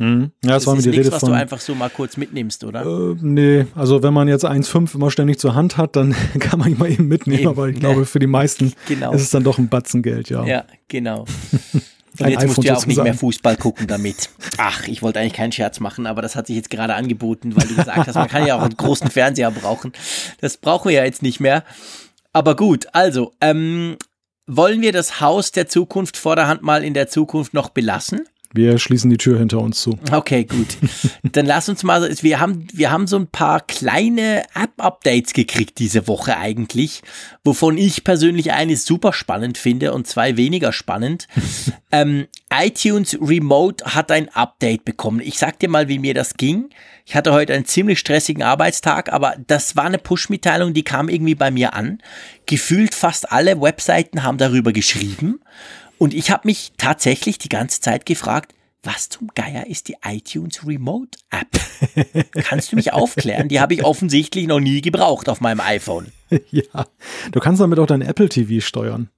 [0.00, 0.32] Mhm.
[0.42, 1.30] Ja, das, das war mir die nichts, Rede was von.
[1.30, 2.84] du einfach so mal kurz mitnimmst, oder?
[2.84, 6.70] Äh, nee, also wenn man jetzt 1,5 immer ständig zur Hand hat, dann kann man
[6.70, 7.48] ihn mal eben mitnehmen, eben.
[7.50, 9.12] aber ich glaube, für die meisten genau.
[9.12, 10.44] ist es dann doch ein Batzen Geld, ja.
[10.44, 11.26] Ja, genau.
[12.20, 14.30] Und jetzt musst du ja auch nicht mehr Fußball gucken damit.
[14.58, 17.66] Ach, ich wollte eigentlich keinen Scherz machen, aber das hat sich jetzt gerade angeboten, weil
[17.66, 19.92] du gesagt hast, man kann ja auch einen großen Fernseher brauchen.
[20.40, 21.64] Das brauchen wir ja jetzt nicht mehr.
[22.32, 23.96] Aber gut, also, ähm,
[24.46, 28.22] wollen wir das Haus der Zukunft vor der Hand mal in der Zukunft noch belassen?
[28.52, 29.96] Wir schließen die Tür hinter uns zu.
[30.10, 30.76] Okay, gut.
[31.22, 36.08] Dann lass uns mal, wir haben, wir haben so ein paar kleine App-Updates gekriegt diese
[36.08, 37.02] Woche eigentlich,
[37.44, 41.28] wovon ich persönlich eines super spannend finde und zwei weniger spannend.
[41.92, 45.20] ähm, iTunes Remote hat ein Update bekommen.
[45.20, 46.70] Ich sag dir mal, wie mir das ging.
[47.06, 51.36] Ich hatte heute einen ziemlich stressigen Arbeitstag, aber das war eine Push-Mitteilung, die kam irgendwie
[51.36, 51.98] bei mir an.
[52.46, 55.40] Gefühlt fast alle Webseiten haben darüber geschrieben.
[56.00, 60.66] Und ich habe mich tatsächlich die ganze Zeit gefragt, was zum Geier ist die iTunes
[60.66, 62.24] Remote App?
[62.42, 63.48] Kannst du mich aufklären?
[63.48, 66.10] Die habe ich offensichtlich noch nie gebraucht auf meinem iPhone.
[66.52, 66.86] Ja,
[67.32, 69.10] du kannst damit auch dein Apple TV steuern.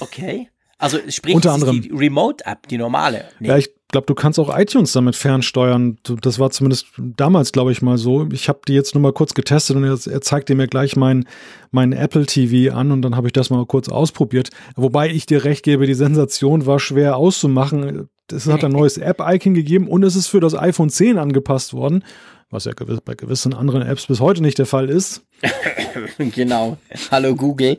[0.00, 0.50] Okay.
[0.78, 1.80] Also sprich, Unter anderem.
[1.80, 3.28] die Remote-App, die normale.
[3.38, 3.48] Nee.
[3.48, 5.98] Ja, ich glaube, du kannst auch iTunes damit fernsteuern.
[6.20, 8.28] Das war zumindest damals, glaube ich, mal so.
[8.32, 11.26] Ich habe die jetzt nur mal kurz getestet und er, er zeigte mir gleich mein,
[11.70, 14.50] mein Apple TV an und dann habe ich das mal kurz ausprobiert.
[14.74, 18.08] Wobei ich dir recht gebe, die Sensation war schwer auszumachen.
[18.30, 22.02] Es hat ein neues App-Icon gegeben und es ist für das iPhone 10 angepasst worden
[22.50, 22.72] was ja
[23.04, 25.22] bei gewissen anderen Apps bis heute nicht der Fall ist.
[26.18, 26.78] genau.
[27.10, 27.76] Hallo Google.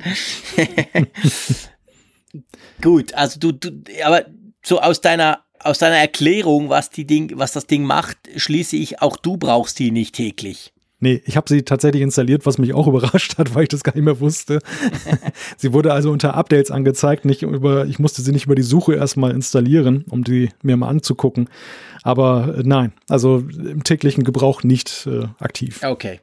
[2.81, 3.71] Gut, also du, du,
[4.03, 4.25] aber
[4.63, 9.01] so aus deiner, aus deiner Erklärung, was die Ding, was das Ding macht, schließe ich,
[9.01, 10.73] auch du brauchst die nicht täglich.
[10.99, 13.95] Nee, ich habe sie tatsächlich installiert, was mich auch überrascht hat, weil ich das gar
[13.95, 14.59] nicht mehr wusste.
[15.57, 18.95] sie wurde also unter Updates angezeigt, nicht über, ich musste sie nicht über die Suche
[18.95, 21.49] erstmal installieren, um die mir mal anzugucken.
[22.01, 25.81] Aber äh, nein, also im täglichen Gebrauch nicht äh, aktiv.
[25.83, 26.19] Okay.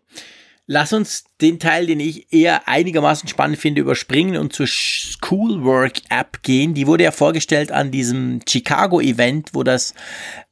[0.66, 6.42] Lass uns den Teil, den ich eher einigermaßen spannend finde, überspringen und zur Schoolwork App
[6.42, 6.72] gehen.
[6.72, 9.92] Die wurde ja vorgestellt an diesem Chicago Event, wo das,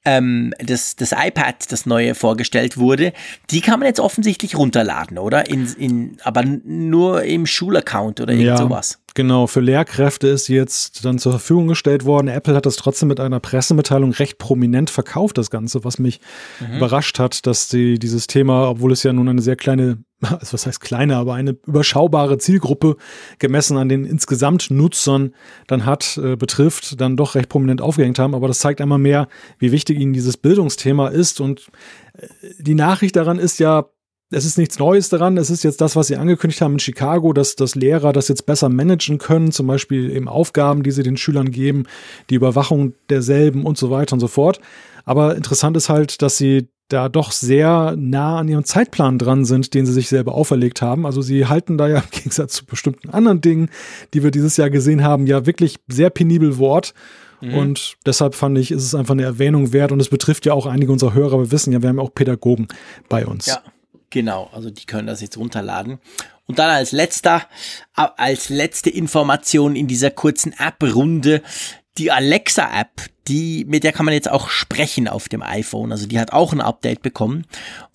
[0.05, 3.13] ähm, das, das iPad, das neue, vorgestellt wurde.
[3.51, 5.49] Die kann man jetzt offensichtlich runterladen, oder?
[5.49, 8.57] In, in, aber nur im Schulaccount oder irgend ja.
[8.57, 8.99] sowas.
[9.15, 12.29] Genau, für Lehrkräfte ist jetzt dann zur Verfügung gestellt worden.
[12.29, 16.21] Apple hat das trotzdem mit einer Pressemitteilung recht prominent verkauft, das Ganze, was mich
[16.61, 16.79] mhm.
[16.79, 19.99] überrascht hat, dass sie dieses Thema, obwohl es ja nun eine sehr kleine,
[20.31, 22.97] also was heißt kleine, aber eine überschaubare Zielgruppe
[23.39, 25.35] gemessen an den insgesamt Nutzern
[25.67, 28.35] dann hat, äh, betrifft, dann doch recht prominent aufgehängt haben.
[28.35, 29.29] Aber das zeigt einmal mehr,
[29.59, 31.41] wie wichtig ihnen dieses Bildungsthema ist.
[31.41, 31.69] Und
[32.15, 32.27] äh,
[32.59, 33.87] die Nachricht daran ist ja,
[34.31, 35.37] es ist nichts Neues daran.
[35.37, 38.47] Es ist jetzt das, was sie angekündigt haben in Chicago, dass, dass Lehrer das jetzt
[38.47, 41.85] besser managen können, zum Beispiel eben Aufgaben, die sie den Schülern geben,
[42.31, 44.61] die Überwachung derselben und so weiter und so fort.
[45.05, 49.75] Aber interessant ist halt, dass sie da doch sehr nah an ihrem Zeitplan dran sind,
[49.75, 51.07] den sie sich selber auferlegt haben.
[51.07, 53.71] Also sie halten da ja im Gegensatz zu bestimmten anderen Dingen,
[54.15, 56.95] die wir dieses Jahr gesehen haben, ja wirklich sehr penibel Wort.
[57.41, 57.55] Mhm.
[57.55, 60.67] Und deshalb fand ich, ist es einfach eine Erwähnung wert und es betrifft ja auch
[60.67, 61.39] einige unserer Hörer.
[61.39, 62.69] Wir wissen ja, wir haben auch Pädagogen
[63.09, 63.47] bei uns.
[63.47, 63.63] Ja.
[64.11, 65.99] Genau, also die können das jetzt runterladen.
[66.47, 67.43] Und dann als letzter,
[67.95, 71.41] als letzte Information in dieser kurzen App-Runde
[71.97, 75.93] die Alexa-App, die, mit der kann man jetzt auch sprechen auf dem iPhone.
[75.93, 77.45] Also die hat auch ein Update bekommen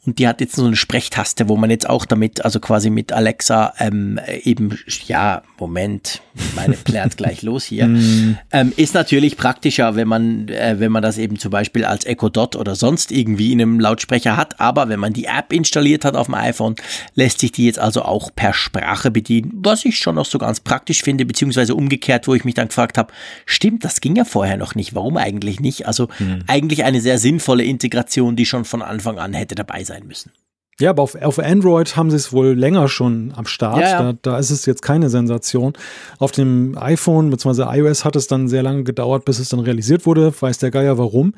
[0.08, 3.12] und die hat jetzt so eine Sprechtaste, wo man jetzt auch damit, also quasi mit
[3.12, 6.22] Alexa ähm, eben, ja, Moment,
[6.56, 7.88] meine plärt gleich los hier.
[7.88, 8.38] Mm.
[8.54, 12.30] ähm, ist natürlich praktischer, wenn man, äh, wenn man das eben zum Beispiel als Echo
[12.30, 14.62] Dot oder sonst irgendwie in einem Lautsprecher hat.
[14.62, 16.76] Aber wenn man die App installiert hat auf dem iPhone,
[17.16, 20.62] lässt sich die jetzt also auch per Sprache bedienen, was ich schon noch so ganz
[20.62, 23.12] praktisch finde, beziehungsweise umgekehrt, wo ich mich dann gefragt habe,
[23.46, 24.96] stimmt, das ging ja vorher noch nicht.
[24.96, 25.86] Warum eigentlich nicht?
[25.86, 26.44] Also mm.
[26.48, 30.32] eigentlich eine sehr sinnvolle Integration, die schon von Anfang an hätte dabei sein sein müssen.
[30.80, 33.80] Ja, aber auf, auf Android haben sie es wohl länger schon am Start.
[33.80, 34.14] Ja, ja.
[34.14, 35.74] Da, da, ist es jetzt keine Sensation.
[36.20, 37.64] Auf dem iPhone bzw.
[37.80, 40.32] iOS hat es dann sehr lange gedauert, bis es dann realisiert wurde.
[40.40, 41.34] Weiß der Geier warum.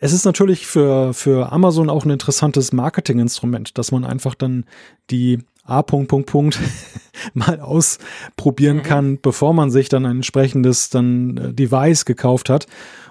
[0.00, 4.64] Es ist natürlich für, für Amazon auch ein interessantes Marketinginstrument, dass man einfach dann
[5.10, 5.82] die A.
[5.82, 6.58] Punkt, Punkt, Punkt
[7.34, 8.82] mal ausprobieren mhm.
[8.82, 12.66] kann, bevor man sich dann ein entsprechendes dann äh, Device gekauft hat.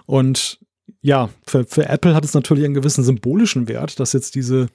[0.05, 0.59] Und
[1.01, 4.67] ja, für, für Apple hat es natürlich einen gewissen symbolischen Wert, dass jetzt diese,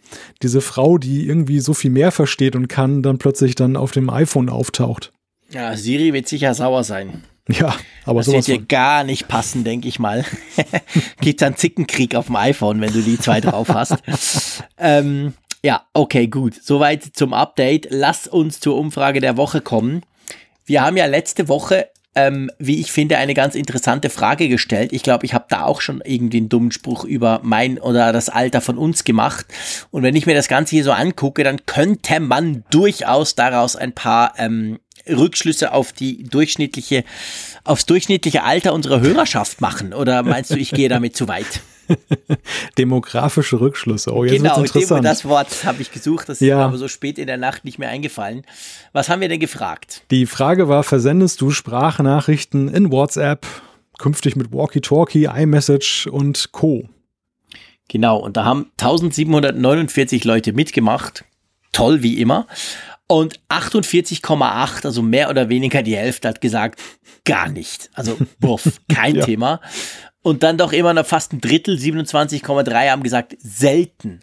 [0.42, 4.10] diese Frau, die irgendwie so viel mehr versteht und kann, dann plötzlich dann auf dem
[4.10, 5.12] iPhone auftaucht.
[5.50, 7.22] Ja, Siri wird sicher sauer sein.
[7.48, 10.24] Ja, aber das wird dir gar nicht passen, denke ich mal.
[11.20, 13.94] Gibt dann Zickenkrieg auf dem iPhone, wenn du die zwei drauf hast.
[14.78, 15.34] ähm,
[15.66, 16.54] ja, okay, gut.
[16.62, 17.88] Soweit zum Update.
[17.90, 20.02] Lass uns zur Umfrage der Woche kommen.
[20.64, 24.92] Wir haben ja letzte Woche ähm, wie ich finde, eine ganz interessante Frage gestellt.
[24.92, 28.28] Ich glaube, ich habe da auch schon irgendwie einen dummen Spruch über mein oder das
[28.28, 29.44] Alter von uns gemacht.
[29.90, 33.92] Und wenn ich mir das Ganze hier so angucke, dann könnte man durchaus daraus ein
[33.92, 34.78] paar ähm,
[35.08, 37.04] Rückschlüsse auf die durchschnittliche,
[37.64, 39.92] aufs durchschnittliche Alter unserer Hörerschaft machen?
[39.92, 41.60] Oder meinst du, ich gehe damit zu weit?
[42.78, 44.12] Demografische Rückschlüsse.
[44.14, 45.04] Oh, jetzt genau, interessant.
[45.04, 46.46] das Wort habe ich gesucht, das Ja.
[46.56, 48.42] ist mir aber so spät in der Nacht nicht mehr eingefallen.
[48.92, 50.02] Was haben wir denn gefragt?
[50.10, 53.46] Die Frage war, versendest du Sprachnachrichten in WhatsApp,
[53.98, 56.88] künftig mit Walkie-Talkie, iMessage und Co.
[57.88, 61.24] Genau, und da haben 1749 Leute mitgemacht.
[61.72, 62.46] Toll wie immer.
[63.08, 66.80] Und 48,8, also mehr oder weniger die Hälfte, hat gesagt,
[67.24, 67.88] gar nicht.
[67.94, 69.24] Also, buff, kein Ja.
[69.24, 69.60] Thema.
[70.26, 74.22] Und dann doch immer noch fast ein Drittel, 27,3 haben gesagt, selten.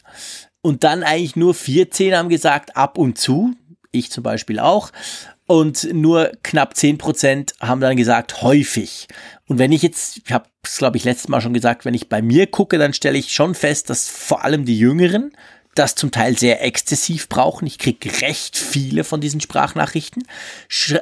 [0.61, 3.53] Und dann eigentlich nur 14 haben gesagt, ab und zu.
[3.91, 4.91] Ich zum Beispiel auch.
[5.47, 9.07] Und nur knapp 10 Prozent haben dann gesagt, häufig.
[9.47, 12.09] Und wenn ich jetzt, ich habe es glaube ich letztes Mal schon gesagt, wenn ich
[12.09, 15.31] bei mir gucke, dann stelle ich schon fest, dass vor allem die Jüngeren
[15.75, 17.65] das zum Teil sehr exzessiv brauchen.
[17.65, 20.23] Ich kriege recht viele von diesen Sprachnachrichten,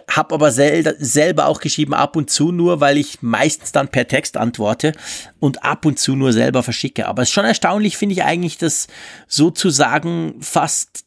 [0.09, 4.07] habe aber sel selber auch geschrieben, ab und zu nur, weil ich meistens dann per
[4.07, 4.93] Text antworte
[5.39, 7.07] und ab und zu nur selber verschicke.
[7.07, 8.87] Aber es ist schon erstaunlich, finde ich eigentlich, dass
[9.27, 11.05] sozusagen fast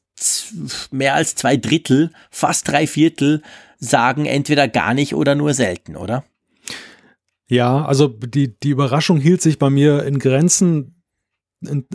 [0.90, 3.42] mehr als zwei Drittel, fast drei Viertel
[3.78, 6.24] sagen entweder gar nicht oder nur selten, oder?
[7.48, 10.93] Ja, also die, die Überraschung hielt sich bei mir in Grenzen.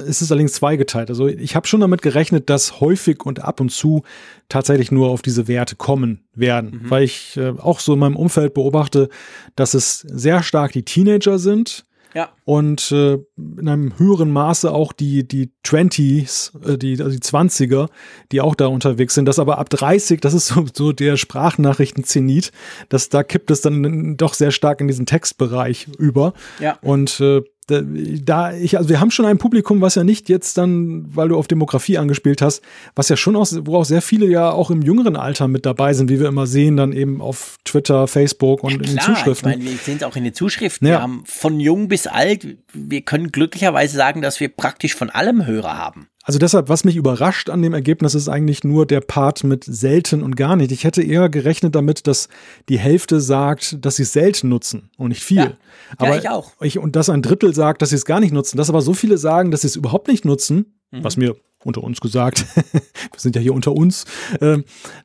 [0.06, 1.10] Es ist allerdings zweigeteilt.
[1.10, 4.04] Also ich habe schon damit gerechnet, dass häufig und ab und zu
[4.50, 8.54] tatsächlich nur auf diese Werte kommen werden, weil ich äh, auch so in meinem Umfeld
[8.54, 9.10] beobachte,
[9.56, 11.86] dass es sehr stark die Teenager sind,
[12.16, 12.30] Ja.
[12.46, 17.88] und äh, in einem höheren Maße auch die, die 20s, äh, die, also die 20er,
[18.32, 19.26] die auch da unterwegs sind.
[19.28, 22.52] Das aber ab 30, das ist so, so der Sprachnachrichten-Zenit,
[22.90, 26.34] dass da kippt es dann doch sehr stark in diesen Textbereich über.
[26.60, 26.78] Ja.
[26.82, 30.58] Und äh, da- da ich, also wir haben schon ein Publikum, was ja nicht jetzt
[30.58, 32.62] dann, weil du auf Demografie angespielt hast,
[32.96, 35.94] was ja schon auch, wo auch sehr viele ja auch im jüngeren Alter mit dabei
[35.94, 39.50] sind, wie wir immer sehen, dann eben auf Twitter, Facebook und in den Zuschriften.
[39.52, 40.88] ich meine, wir sehen es auch in den Zuschriften.
[40.88, 40.96] Ja.
[40.96, 45.46] Wir haben von jung bis alt, wir können glücklicherweise sagen, dass wir praktisch von allem
[45.46, 46.08] Hörer haben.
[46.24, 50.22] Also deshalb, was mich überrascht an dem Ergebnis, ist eigentlich nur der Part mit selten
[50.22, 50.72] und gar nicht.
[50.72, 52.28] Ich hätte eher gerechnet damit, dass
[52.68, 55.38] die Hälfte sagt, dass sie es selten nutzen und nicht viel.
[55.38, 55.44] Ja.
[55.46, 55.56] Ja,
[55.98, 56.52] aber ich auch.
[56.62, 58.58] Ich, und dass ein Drittel sagt, dass sie es gar nicht nutzen.
[58.58, 61.04] Dass aber so viele sagen, dass sie es überhaupt nicht nutzen, Mhm.
[61.04, 61.36] was mir
[61.66, 62.82] unter uns gesagt, wir
[63.18, 64.06] sind ja hier unter uns,
[64.40, 64.58] äh,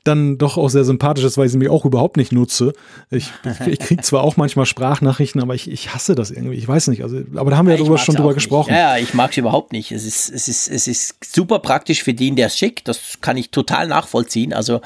[0.05, 2.73] dann doch auch sehr sympathisch ist, weil ich sie mir auch überhaupt nicht nutze.
[3.11, 6.55] Ich, ich, ich kriege zwar auch manchmal Sprachnachrichten, aber ich, ich hasse das irgendwie.
[6.57, 7.03] Ich weiß nicht.
[7.03, 8.37] Also, aber da haben wir ja mag's schon drüber nicht.
[8.37, 8.71] gesprochen.
[8.73, 9.91] Ja, ja, ich mag es überhaupt nicht.
[9.91, 12.87] Es ist, es, ist, es ist super praktisch für den, der es schickt.
[12.87, 14.53] Das kann ich total nachvollziehen.
[14.53, 14.81] Also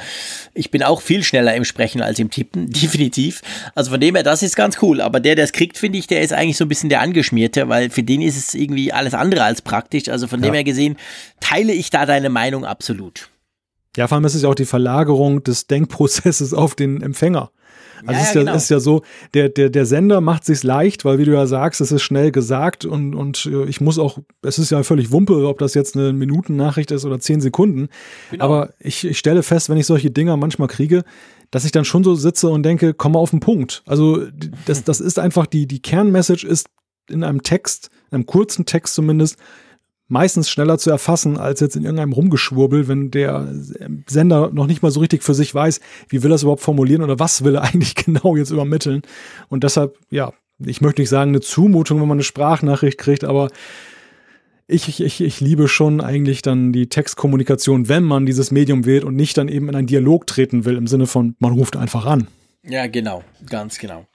[0.55, 3.43] ich bin auch viel schneller im Sprechen als im Tippen, definitiv.
[3.75, 5.01] Also von dem her, das ist ganz cool.
[5.03, 7.69] Aber der, der es kriegt, finde ich, der ist eigentlich so ein bisschen der Angeschmierte,
[7.69, 10.09] weil für den ist es irgendwie alles andere als praktisch.
[10.09, 10.59] Also von dem Ja.
[10.59, 10.97] her gesehen,
[11.59, 13.31] teile ich da deine Meinung absolut.
[13.97, 17.51] Ja, vor allem ist es ja auch die Verlagerung des Denkprozesses auf den Empfänger.
[18.07, 18.55] Also Ja, es ist ja, genau.
[18.55, 19.03] ist ja so,
[19.35, 22.31] der, der, der Sender macht sich's leicht, weil wie du ja sagst, es ist schnell
[22.31, 25.97] gesagt und, und äh, ich muss auch, es ist ja völlig Wumpe, ob das jetzt
[25.97, 27.89] eine Minutennachricht ist oder zehn Sekunden.
[28.31, 28.45] Genau.
[28.45, 31.03] Aber ich, ich stelle fest, wenn ich solche Dinger manchmal kriege,
[31.51, 33.83] dass ich dann schon so sitze und denke, komm mal auf den Punkt.
[33.85, 34.27] Also
[34.67, 36.69] das, das ist einfach die, die Kernmessage ist
[37.11, 39.39] in einem Text, in einem kurzen Text zumindest,
[40.09, 43.53] meistens schneller zu erfassen als jetzt in irgendeinem Rumgeschwurbel, wenn der
[44.07, 47.03] Sender noch nicht mal so richtig für sich weiß, wie will er es überhaupt formulieren
[47.03, 49.03] oder was will er eigentlich genau jetzt übermitteln.
[49.49, 53.49] Und deshalb, ja, ich möchte nicht sagen eine Zumutung, wenn man eine Sprachnachricht kriegt, aber
[54.67, 59.17] ich, ich, ich, liebe schon eigentlich dann die Textkommunikation, wenn man dieses Medium wählt und
[59.17, 62.29] nicht dann eben in einen Dialog treten will, im Sinne von, man ruft einfach an.
[62.65, 64.07] Ja, genau, ganz genau.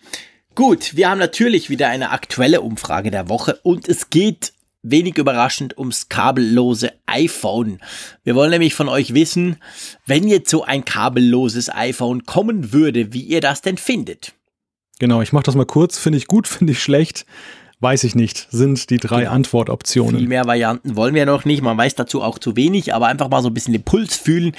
[0.53, 4.52] Gut, wir haben natürlich wieder eine aktuelle Umfrage der Woche und es geht
[4.83, 7.79] wenig überraschend ums kabellose iPhone.
[8.23, 9.57] Wir wollen nämlich von euch wissen,
[10.05, 14.33] wenn jetzt so ein kabelloses iPhone kommen würde, wie ihr das denn findet.
[14.99, 15.97] Genau, ich mache das mal kurz.
[15.97, 17.25] Finde ich gut, finde ich schlecht.
[17.79, 19.31] Weiß ich nicht, sind die drei Genau.
[19.33, 20.17] Antwortoptionen.
[20.17, 21.61] Viel mehr Varianten wollen wir noch nicht.
[21.61, 24.53] Man weiß dazu auch zu wenig, aber einfach mal so ein bisschen den Puls fühlen,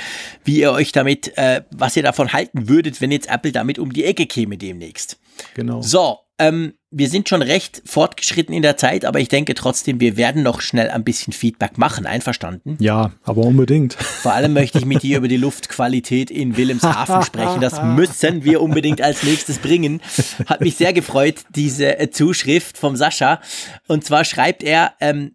[0.44, 3.94] wie ihr euch damit, äh, was ihr davon halten würdet, wenn jetzt Apple damit um
[3.94, 5.16] die Ecke käme demnächst.
[5.54, 5.80] Genau.
[5.80, 10.16] So, ähm, wir sind schon recht fortgeschritten in der Zeit, aber ich denke trotzdem, wir
[10.16, 12.06] werden noch schnell ein bisschen Feedback machen.
[12.06, 12.76] Einverstanden?
[12.80, 13.94] Ja, aber unbedingt.
[13.94, 17.60] Vor allem möchte ich mit dir über die Luftqualität in Wilhelmshaven sprechen.
[17.60, 20.00] Das müssen wir unbedingt als nächstes bringen.
[20.46, 23.40] Hat mich sehr gefreut, diese äh, Zuschrift vom Sascha.
[23.88, 25.32] Und zwar schreibt er, ähm,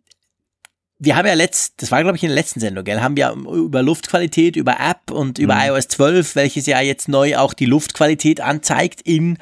[1.01, 3.31] wir haben ja letzt, das war glaube ich in der letzten Sendung, gell, haben wir
[3.31, 8.41] über Luftqualität, über App und über iOS 12, welches ja jetzt neu auch die Luftqualität
[8.41, 9.37] anzeigt in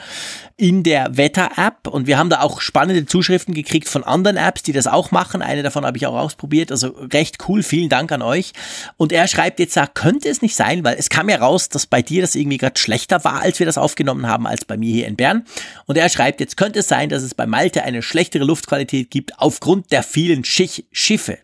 [0.60, 4.74] in der Wetter-App und wir haben da auch spannende Zuschriften gekriegt von anderen Apps, die
[4.74, 5.44] das auch machen.
[5.44, 7.62] Eine davon habe ich auch ausprobiert, also recht cool.
[7.62, 8.54] Vielen Dank an euch.
[8.98, 11.86] Und er schreibt jetzt, da könnte es nicht sein, weil es kam ja raus, dass
[11.86, 14.92] bei dir das irgendwie gerade schlechter war, als wir das aufgenommen haben, als bei mir
[14.92, 15.46] hier in Bern.
[15.86, 19.38] Und er schreibt, jetzt könnte es sein, dass es bei Malte eine schlechtere Luftqualität gibt
[19.38, 21.38] aufgrund der vielen Schich Schiffe.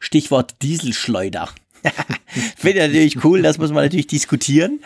[0.00, 1.50] Stichwort Dieselschleuder.
[2.56, 4.80] Finde ich natürlich cool, das muss man natürlich diskutieren.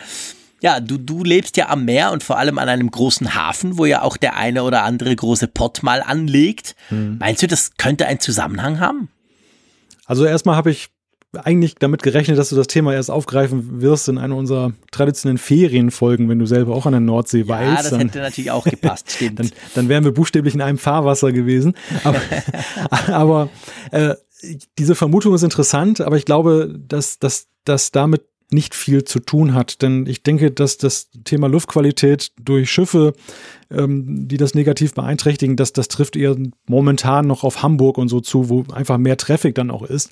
[0.61, 3.85] Ja, du, du lebst ja am Meer und vor allem an einem großen Hafen, wo
[3.85, 6.75] ja auch der eine oder andere große Pott mal anlegt.
[6.89, 7.17] Hm.
[7.19, 9.09] Meinst du, das könnte einen Zusammenhang haben?
[10.05, 10.89] Also erstmal habe ich
[11.33, 16.27] eigentlich damit gerechnet, dass du das Thema erst aufgreifen wirst in einer unserer traditionellen Ferienfolgen,
[16.27, 17.85] wenn du selber auch an der Nordsee ja, weilst.
[17.85, 19.39] Ja, das hätte natürlich auch gepasst, stimmt.
[19.39, 21.73] Dann, dann wären wir buchstäblich in einem Fahrwasser gewesen.
[22.03, 22.19] Aber,
[23.07, 23.49] aber
[23.91, 24.15] äh,
[24.77, 28.23] diese Vermutung ist interessant, aber ich glaube, dass, dass, dass damit
[28.53, 29.81] nicht viel zu tun hat.
[29.81, 33.13] Denn ich denke, dass das Thema Luftqualität durch Schiffe,
[33.69, 36.35] ähm, die das negativ beeinträchtigen, dass das trifft eher
[36.67, 40.11] momentan noch auf Hamburg und so zu, wo einfach mehr Traffic dann auch ist.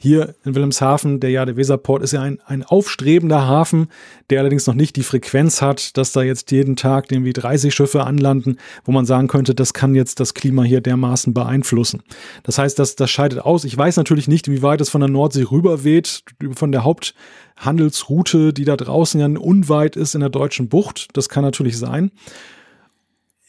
[0.00, 3.88] Hier in Wilhelmshaven, der ja, der Weserport ist ja ein, ein aufstrebender Hafen,
[4.30, 8.04] der allerdings noch nicht die Frequenz hat, dass da jetzt jeden Tag irgendwie 30 Schiffe
[8.04, 12.04] anlanden, wo man sagen könnte, das kann jetzt das Klima hier dermaßen beeinflussen.
[12.44, 13.64] Das heißt, das, das scheidet aus.
[13.64, 16.22] Ich weiß natürlich nicht, wie weit es von der Nordsee rüberweht,
[16.54, 21.08] von der Haupthandelsroute, die da draußen ja unweit ist in der deutschen Bucht.
[21.14, 22.12] Das kann natürlich sein.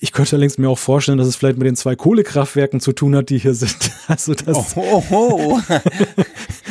[0.01, 3.17] Ich könnte allerdings mir auch vorstellen, dass es vielleicht mit den zwei Kohlekraftwerken zu tun
[3.17, 3.75] hat, die hier sind.
[4.07, 5.59] Also das oh, oh, oh.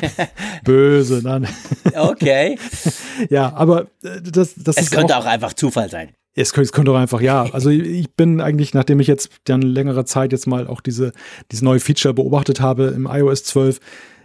[0.64, 1.46] böse, dann.
[1.94, 2.58] Okay.
[3.30, 6.10] ja, aber äh, das, das es ist könnte auch, auch einfach Zufall sein.
[6.34, 7.48] Es könnte, es könnte auch einfach, ja.
[7.52, 11.12] Also ich bin eigentlich, nachdem ich jetzt dann längere Zeit jetzt mal auch diese,
[11.50, 13.80] dieses neue Feature beobachtet habe im iOS 12,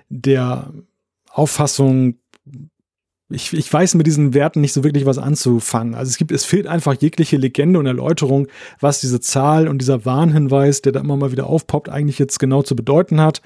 [0.10, 0.72] der
[1.30, 2.16] Auffassung,
[3.34, 5.96] ich, ich weiß mit diesen Werten nicht so wirklich was anzufangen.
[5.96, 8.48] Also es gibt, es fehlt einfach jegliche Legende und Erläuterung,
[8.80, 12.62] was diese Zahl und dieser Warnhinweis, der da immer mal wieder aufpoppt, eigentlich jetzt genau
[12.62, 13.42] zu bedeuten hat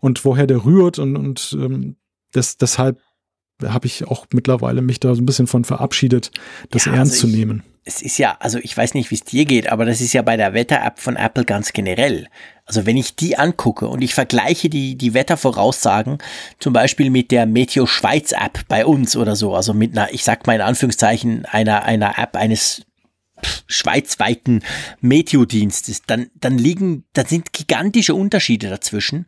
[0.00, 1.96] und woher der rührt und, und ähm,
[2.32, 3.00] das, deshalb
[3.64, 6.30] habe ich auch mittlerweile mich da so ein bisschen von verabschiedet,
[6.70, 7.62] das ja, ernst also ich, zu nehmen.
[7.84, 10.22] Es ist ja, also ich weiß nicht, wie es dir geht, aber das ist ja
[10.22, 12.28] bei der Wetter-App von Apple ganz generell.
[12.66, 16.18] Also wenn ich die angucke und ich vergleiche die, die Wettervoraussagen
[16.58, 20.24] zum Beispiel mit der Meteo Schweiz App bei uns oder so, also mit einer, ich
[20.24, 22.82] sag mal in Anführungszeichen, einer, einer App eines
[23.66, 24.62] schweizweiten
[25.00, 29.26] Meteo-Dienstes, dann, dann liegen, da sind gigantische Unterschiede dazwischen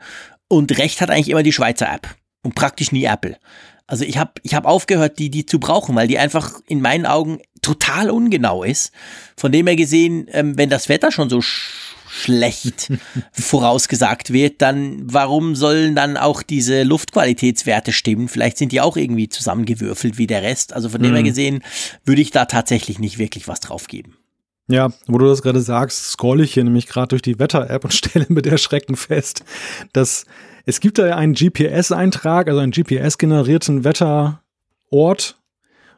[0.49, 3.39] und recht hat eigentlich immer die Schweizer App und praktisch nie Apple.
[3.87, 7.07] Also ich habe ich hab aufgehört, die, die zu brauchen, weil die einfach in meinen
[7.07, 8.93] Augen total ungenau ist.
[9.37, 12.93] Von dem her gesehen, ähm, wenn das Wetter schon so sch schlecht
[13.33, 18.29] vorausgesagt wird, dann warum sollen dann auch diese Luftqualitätswerte stimmen?
[18.29, 20.75] Vielleicht sind die auch irgendwie zusammengewürfelt wie der Rest.
[20.75, 21.27] Also von dem her mhm.
[21.27, 21.63] gesehen
[22.05, 24.19] würde ich da tatsächlich nicht wirklich was drauf geben.
[24.69, 27.95] Ja, wo du das gerade sagst, scroll ich hier nämlich gerade durch die Wetter-App und
[27.95, 29.43] stelle mit Erschrecken fest,
[29.93, 30.27] dass
[30.65, 35.42] es gibt da ja einen GPS-Eintrag, also einen GPS-generierten Wetterort.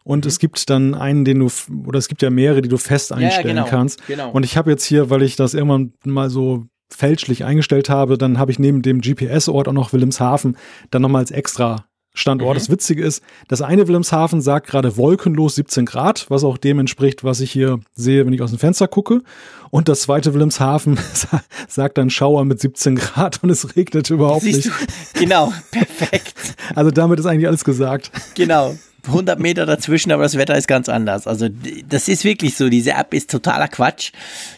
[0.05, 0.29] Und mhm.
[0.29, 1.51] es gibt dann einen, den du,
[1.87, 4.07] oder es gibt ja mehrere, die du fest einstellen ja, genau, kannst.
[4.07, 4.31] Genau.
[4.31, 8.39] Und ich habe jetzt hier, weil ich das irgendwann mal so fälschlich eingestellt habe, dann
[8.39, 10.57] habe ich neben dem GPS-Ort auch noch Wilhelmshaven
[10.91, 11.87] dann nochmal als extra
[12.17, 12.55] Standort.
[12.55, 12.59] Mhm.
[12.59, 17.25] Das Witzige ist, das eine Wilhelmshaven sagt gerade wolkenlos 17 Grad, was auch dem entspricht,
[17.25, 19.23] was ich hier sehe, wenn ich aus dem Fenster gucke.
[19.71, 20.97] Und das zweite Wilhelmshaven
[21.69, 24.71] sagt dann Schauer mit 17 Grad und es regnet überhaupt Siehst nicht.
[25.15, 25.21] Du?
[25.21, 26.35] Genau, perfekt.
[26.75, 28.11] Also damit ist eigentlich alles gesagt.
[28.35, 28.75] Genau.
[29.07, 31.27] 100 Meter dazwischen, aber das Wetter ist ganz anders.
[31.27, 31.49] Also
[31.89, 32.69] das ist wirklich so.
[32.69, 34.13] Diese App ist totaler Quatsch.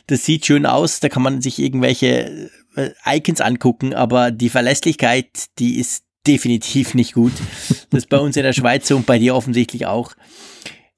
[0.07, 1.01] Das sieht schön aus.
[1.01, 5.29] Da kann man sich irgendwelche äh, Icons angucken, aber die Verlässlichkeit,
[5.59, 7.33] die ist definitiv nicht gut.
[7.91, 10.13] Das ist bei uns in der Schweiz so und bei dir offensichtlich auch.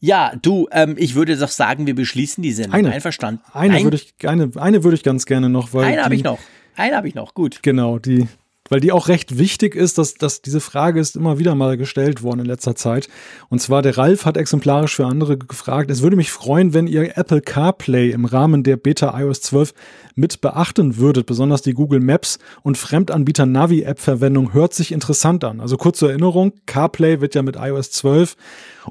[0.01, 2.75] Ja, du, ähm, ich würde doch sagen, wir beschließen die Sendung.
[2.75, 3.43] Eine, Einverstanden.
[3.53, 5.85] Eine Ein, würde ich, eine, eine würde ich ganz gerne noch, weil.
[5.85, 6.39] Eine habe ich noch.
[6.77, 7.63] Eine habe ich noch, gut.
[7.63, 8.29] Genau, die,
[8.69, 12.23] weil die auch recht wichtig ist, dass, dass diese Frage ist immer wieder mal gestellt
[12.23, 13.09] worden in letzter Zeit.
[13.49, 17.17] Und zwar der Ralf hat exemplarisch für andere gefragt, es würde mich freuen, wenn ihr
[17.17, 19.75] Apple CarPlay im Rahmen der Beta iOS 12
[20.15, 21.27] mit beachten würdet.
[21.27, 25.61] Besonders die Google Maps und Fremdanbieter Navi-App-Verwendung hört sich interessant an.
[25.61, 28.37] Also kurze Erinnerung, CarPlay wird ja mit iOS 12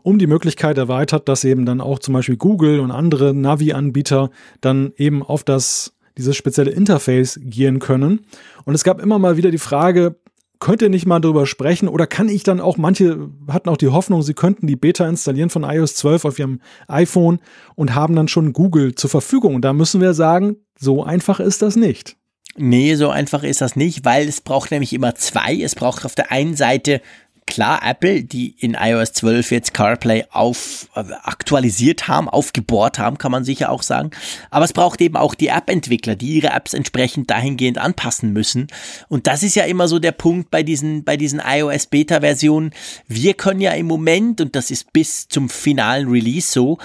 [0.03, 4.29] um die Möglichkeit erweitert, dass eben dann auch zum Beispiel Google und andere Navi-Anbieter
[4.61, 8.25] dann eben auf das dieses spezielle Interface gehen können.
[8.65, 10.15] Und es gab immer mal wieder die Frage,
[10.59, 13.89] könnt ihr nicht mal darüber sprechen oder kann ich dann auch, manche hatten auch die
[13.89, 17.39] Hoffnung, sie könnten die Beta installieren von iOS 12 auf ihrem iPhone
[17.75, 19.55] und haben dann schon Google zur Verfügung.
[19.55, 22.17] Und da müssen wir sagen, so einfach ist das nicht.
[22.59, 25.55] Nee, so einfach ist das nicht, weil es braucht nämlich immer zwei.
[25.61, 27.01] Es braucht auf der einen Seite
[27.47, 33.31] klar Apple, die in iOS 12 jetzt CarPlay auf äh, aktualisiert haben, aufgebohrt haben, kann
[33.31, 34.11] man sicher auch sagen.
[34.51, 38.67] Aber es braucht eben auch die App-Entwickler, die ihre Apps entsprechend dahingehend anpassen müssen.
[39.07, 42.71] Und das ist ja immer so der Punkt bei diesen, bei diesen iOS Beta-Versionen.
[43.07, 46.77] Wir können ja im Moment, und das ist bis zum finalen Release so,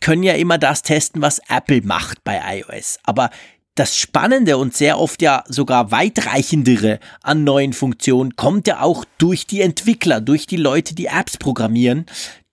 [0.00, 2.98] können ja immer das testen, was Apple macht bei iOS.
[3.04, 3.30] Aber
[3.74, 9.46] das Spannende und sehr oft ja sogar weitreichendere an neuen Funktionen kommt ja auch durch
[9.46, 12.06] die Entwickler, durch die Leute, die Apps programmieren.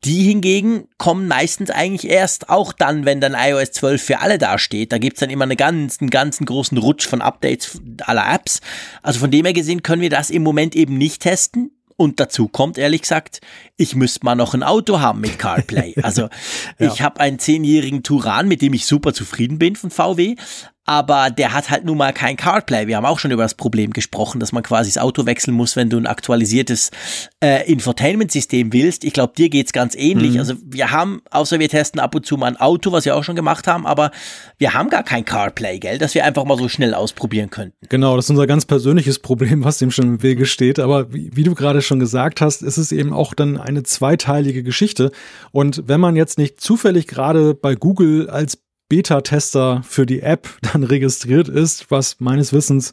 [0.04, 4.92] Die hingegen kommen meistens eigentlich erst auch dann, wenn dann iOS 12 für alle dasteht.
[4.92, 8.62] Da gibt's dann immer einen ganzen, ganzen großen Rutsch von Updates aller Apps.
[9.02, 11.72] Also von dem her gesehen können wir das im Moment eben nicht testen.
[12.00, 13.42] Und dazu kommt, ehrlich gesagt,
[13.76, 15.96] ich müsste mal noch ein Auto haben mit CarPlay.
[16.04, 16.30] Also
[16.80, 16.94] ja.
[16.94, 20.36] ich habe einen zehnjährigen Turan, mit dem ich super zufrieden bin von VW
[20.88, 22.88] aber der hat halt nun mal kein CarPlay.
[22.88, 25.76] Wir haben auch schon über das Problem gesprochen, dass man quasi das Auto wechseln muss,
[25.76, 26.92] wenn du ein aktualisiertes
[27.44, 29.04] äh, Infotainment-System willst.
[29.04, 30.34] Ich glaube, dir geht's ganz ähnlich.
[30.34, 30.40] Mhm.
[30.40, 33.24] Also wir haben, außer wir testen ab und zu mal ein Auto, was wir auch
[33.26, 34.12] schon gemacht haben, aber
[34.58, 37.76] wir haben gar kein CarPlay, gell, dass wir einfach mal so schnell ausprobieren könnten.
[37.90, 40.80] Genau, das ist unser ganz persönliches Problem, was dem schon im Wege steht.
[40.80, 44.64] Aber wie, wie du gerade schon gesagt hast, ist es eben auch dann eine zweiteilige
[44.64, 45.12] Geschichte.
[45.52, 48.58] Und wenn man jetzt nicht zufällig gerade bei Google als
[48.90, 52.92] Beta-Tester für die App dann registriert ist, was meines Wissens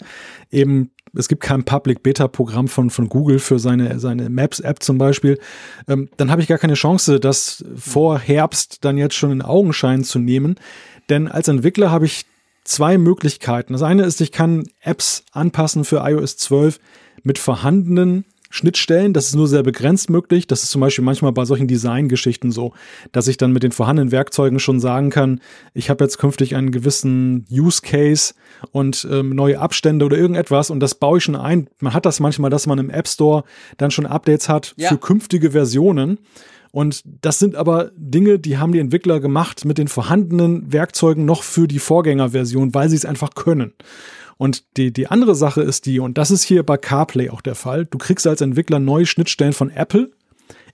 [0.51, 5.39] eben, es gibt kein Public-Beta-Programm von, von Google für seine, seine Maps-App zum Beispiel,
[5.89, 10.05] ähm, dann habe ich gar keine Chance, das vor Herbst dann jetzt schon in Augenschein
[10.05, 10.57] zu nehmen.
[11.09, 12.27] Denn als Entwickler habe ich
[12.65, 13.75] zwei Möglichkeiten.
[13.75, 16.81] Das eine ist, ich kann Apps anpassen für iOS 12
[17.23, 19.13] mit vorhandenen Schnittstellen.
[19.13, 20.47] Das ist nur sehr begrenzt möglich.
[20.47, 22.73] Das ist zum Beispiel manchmal bei solchen Designgeschichten so,
[23.11, 25.41] dass ich dann mit den vorhandenen Werkzeugen schon sagen kann,
[25.75, 28.35] ich habe jetzt künftig einen gewissen Use Case
[28.71, 31.69] und ähm, neue Abstände oder irgendetwas und das baue ich schon ein.
[31.81, 33.43] Man hat das manchmal, dass man im App Store
[33.77, 34.89] dann schon Updates hat ja.
[34.89, 36.19] für künftige Versionen.
[36.75, 41.45] Und das sind aber Dinge, die haben die Entwickler gemacht mit den vorhandenen Werkzeugen noch
[41.45, 43.75] für die Vorgängerversion, weil sie es einfach können.
[44.39, 47.55] Und die, die andere Sache ist die, und das ist hier bei CarPlay auch der
[47.55, 50.11] Fall, du kriegst als Entwickler neue Schnittstellen von Apple.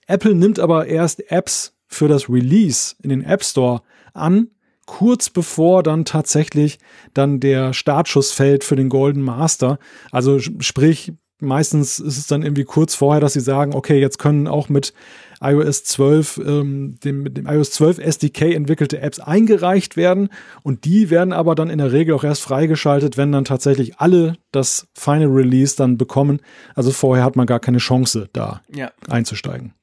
[0.07, 3.83] Apple nimmt aber erst Apps für das Release in den App Store
[4.15, 4.47] an,
[4.87, 6.79] kurz bevor dann tatsächlich
[7.13, 9.77] dann der Startschuss fällt für den Golden Master.
[10.09, 14.47] Also sprich, meistens ist es dann irgendwie kurz vorher, dass sie sagen, okay, jetzt können
[14.47, 14.93] auch mit
[15.41, 20.29] iOS 12, ähm, dem, mit dem iOS 12 SDK entwickelte Apps eingereicht werden
[20.63, 24.37] und die werden aber dann in der Regel auch erst freigeschaltet, wenn dann tatsächlich alle
[24.51, 26.39] das Final Release dann bekommen.
[26.75, 28.91] Also vorher hat man gar keine Chance, da ja.
[29.09, 29.73] einzusteigen.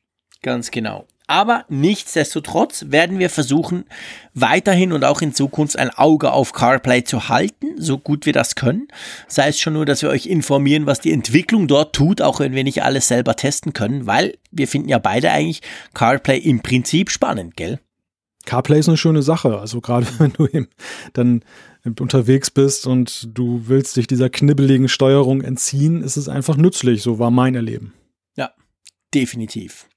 [0.42, 1.06] Ganz genau.
[1.28, 3.84] Aber nichtsdestotrotz werden wir versuchen,
[4.32, 8.54] weiterhin und auch in Zukunft ein Auge auf CarPlay zu halten, so gut wir das
[8.54, 8.88] können.
[9.28, 12.54] Sei es schon nur, dass wir euch informieren, was die Entwicklung dort tut, auch wenn
[12.54, 15.60] wir nicht alles selber testen können, weil wir finden ja beide eigentlich
[15.92, 17.78] CarPlay im Prinzip spannend, gell?
[18.46, 19.58] CarPlay ist eine schöne Sache.
[19.58, 20.68] Also gerade wenn du eben
[21.12, 21.44] dann
[21.84, 27.02] unterwegs bist und du willst dich dieser knibbeligen Steuerung entziehen, ist es einfach nützlich.
[27.02, 27.92] So war mein Erleben.
[28.34, 28.50] Ja,
[29.14, 29.88] definitiv.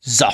[0.00, 0.26] So,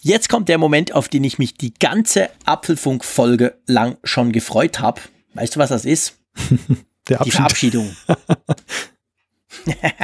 [0.00, 5.00] Jetzt kommt der Moment, auf den ich mich die ganze Apfelfunk-Folge lang schon gefreut habe.
[5.34, 6.18] Weißt du, was das ist?
[7.08, 7.96] der Die Verabschiedung.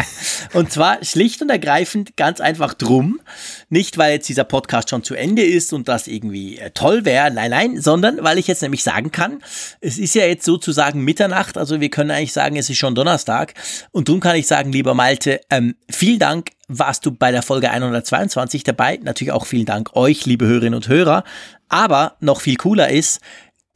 [0.52, 3.20] und zwar schlicht und ergreifend ganz einfach drum,
[3.68, 7.30] nicht weil jetzt dieser Podcast schon zu Ende ist und das irgendwie äh, toll wäre,
[7.30, 9.42] nein, nein, sondern weil ich jetzt nämlich sagen kann,
[9.80, 13.54] es ist ja jetzt sozusagen Mitternacht, also wir können eigentlich sagen, es ist schon Donnerstag.
[13.90, 17.70] Und drum kann ich sagen, lieber Malte, ähm, vielen Dank, warst du bei der Folge
[17.70, 21.24] 122 dabei, natürlich auch vielen Dank euch, liebe Hörerinnen und Hörer,
[21.68, 23.20] aber noch viel cooler ist,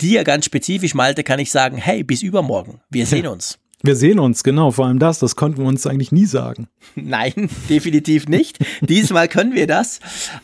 [0.01, 3.59] dir ganz spezifisch, Malte, kann ich sagen, hey, bis übermorgen, wir sehen uns.
[3.81, 6.67] Wir sehen uns, genau, vor allem das, das konnten wir uns eigentlich nie sagen.
[6.97, 8.59] Nein, definitiv nicht.
[8.81, 10.01] Diesmal können wir das.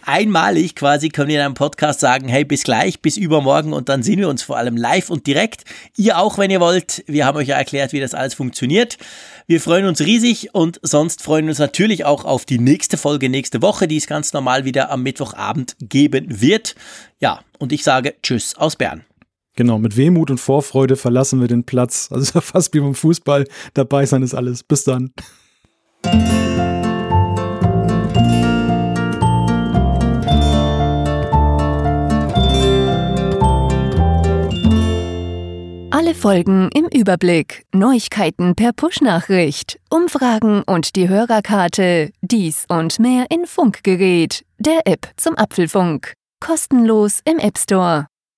[0.07, 4.05] Einmalig quasi können wir in einem Podcast sagen, hey, bis gleich, bis übermorgen und dann
[4.05, 5.65] sehen wir uns vor allem live und direkt.
[5.97, 7.03] Ihr auch, wenn ihr wollt.
[7.09, 8.99] Wir haben euch ja erklärt, wie das alles funktioniert.
[9.49, 13.29] Wir freuen uns riesig und sonst freuen wir uns natürlich auch auf die nächste Folge
[13.29, 16.77] nächste Woche, die es ganz normal wieder am Mittwochabend geben wird.
[17.19, 19.05] Ja, und ich sage Tschüss aus Bern.
[19.57, 22.09] Genau, mit Wehmut und Vorfreude verlassen wir den Platz.
[22.11, 23.45] Also fast wie beim Fußball.
[23.75, 24.63] Dabei sein ist alles.
[24.63, 25.13] Bis dann.
[35.91, 43.47] Alle Folgen im Überblick, Neuigkeiten per Push-Nachricht, Umfragen und die Hörerkarte, dies und mehr in
[43.47, 46.15] Funkgerät, der App zum Apfelfunk.
[46.41, 48.07] Kostenlos im App Store.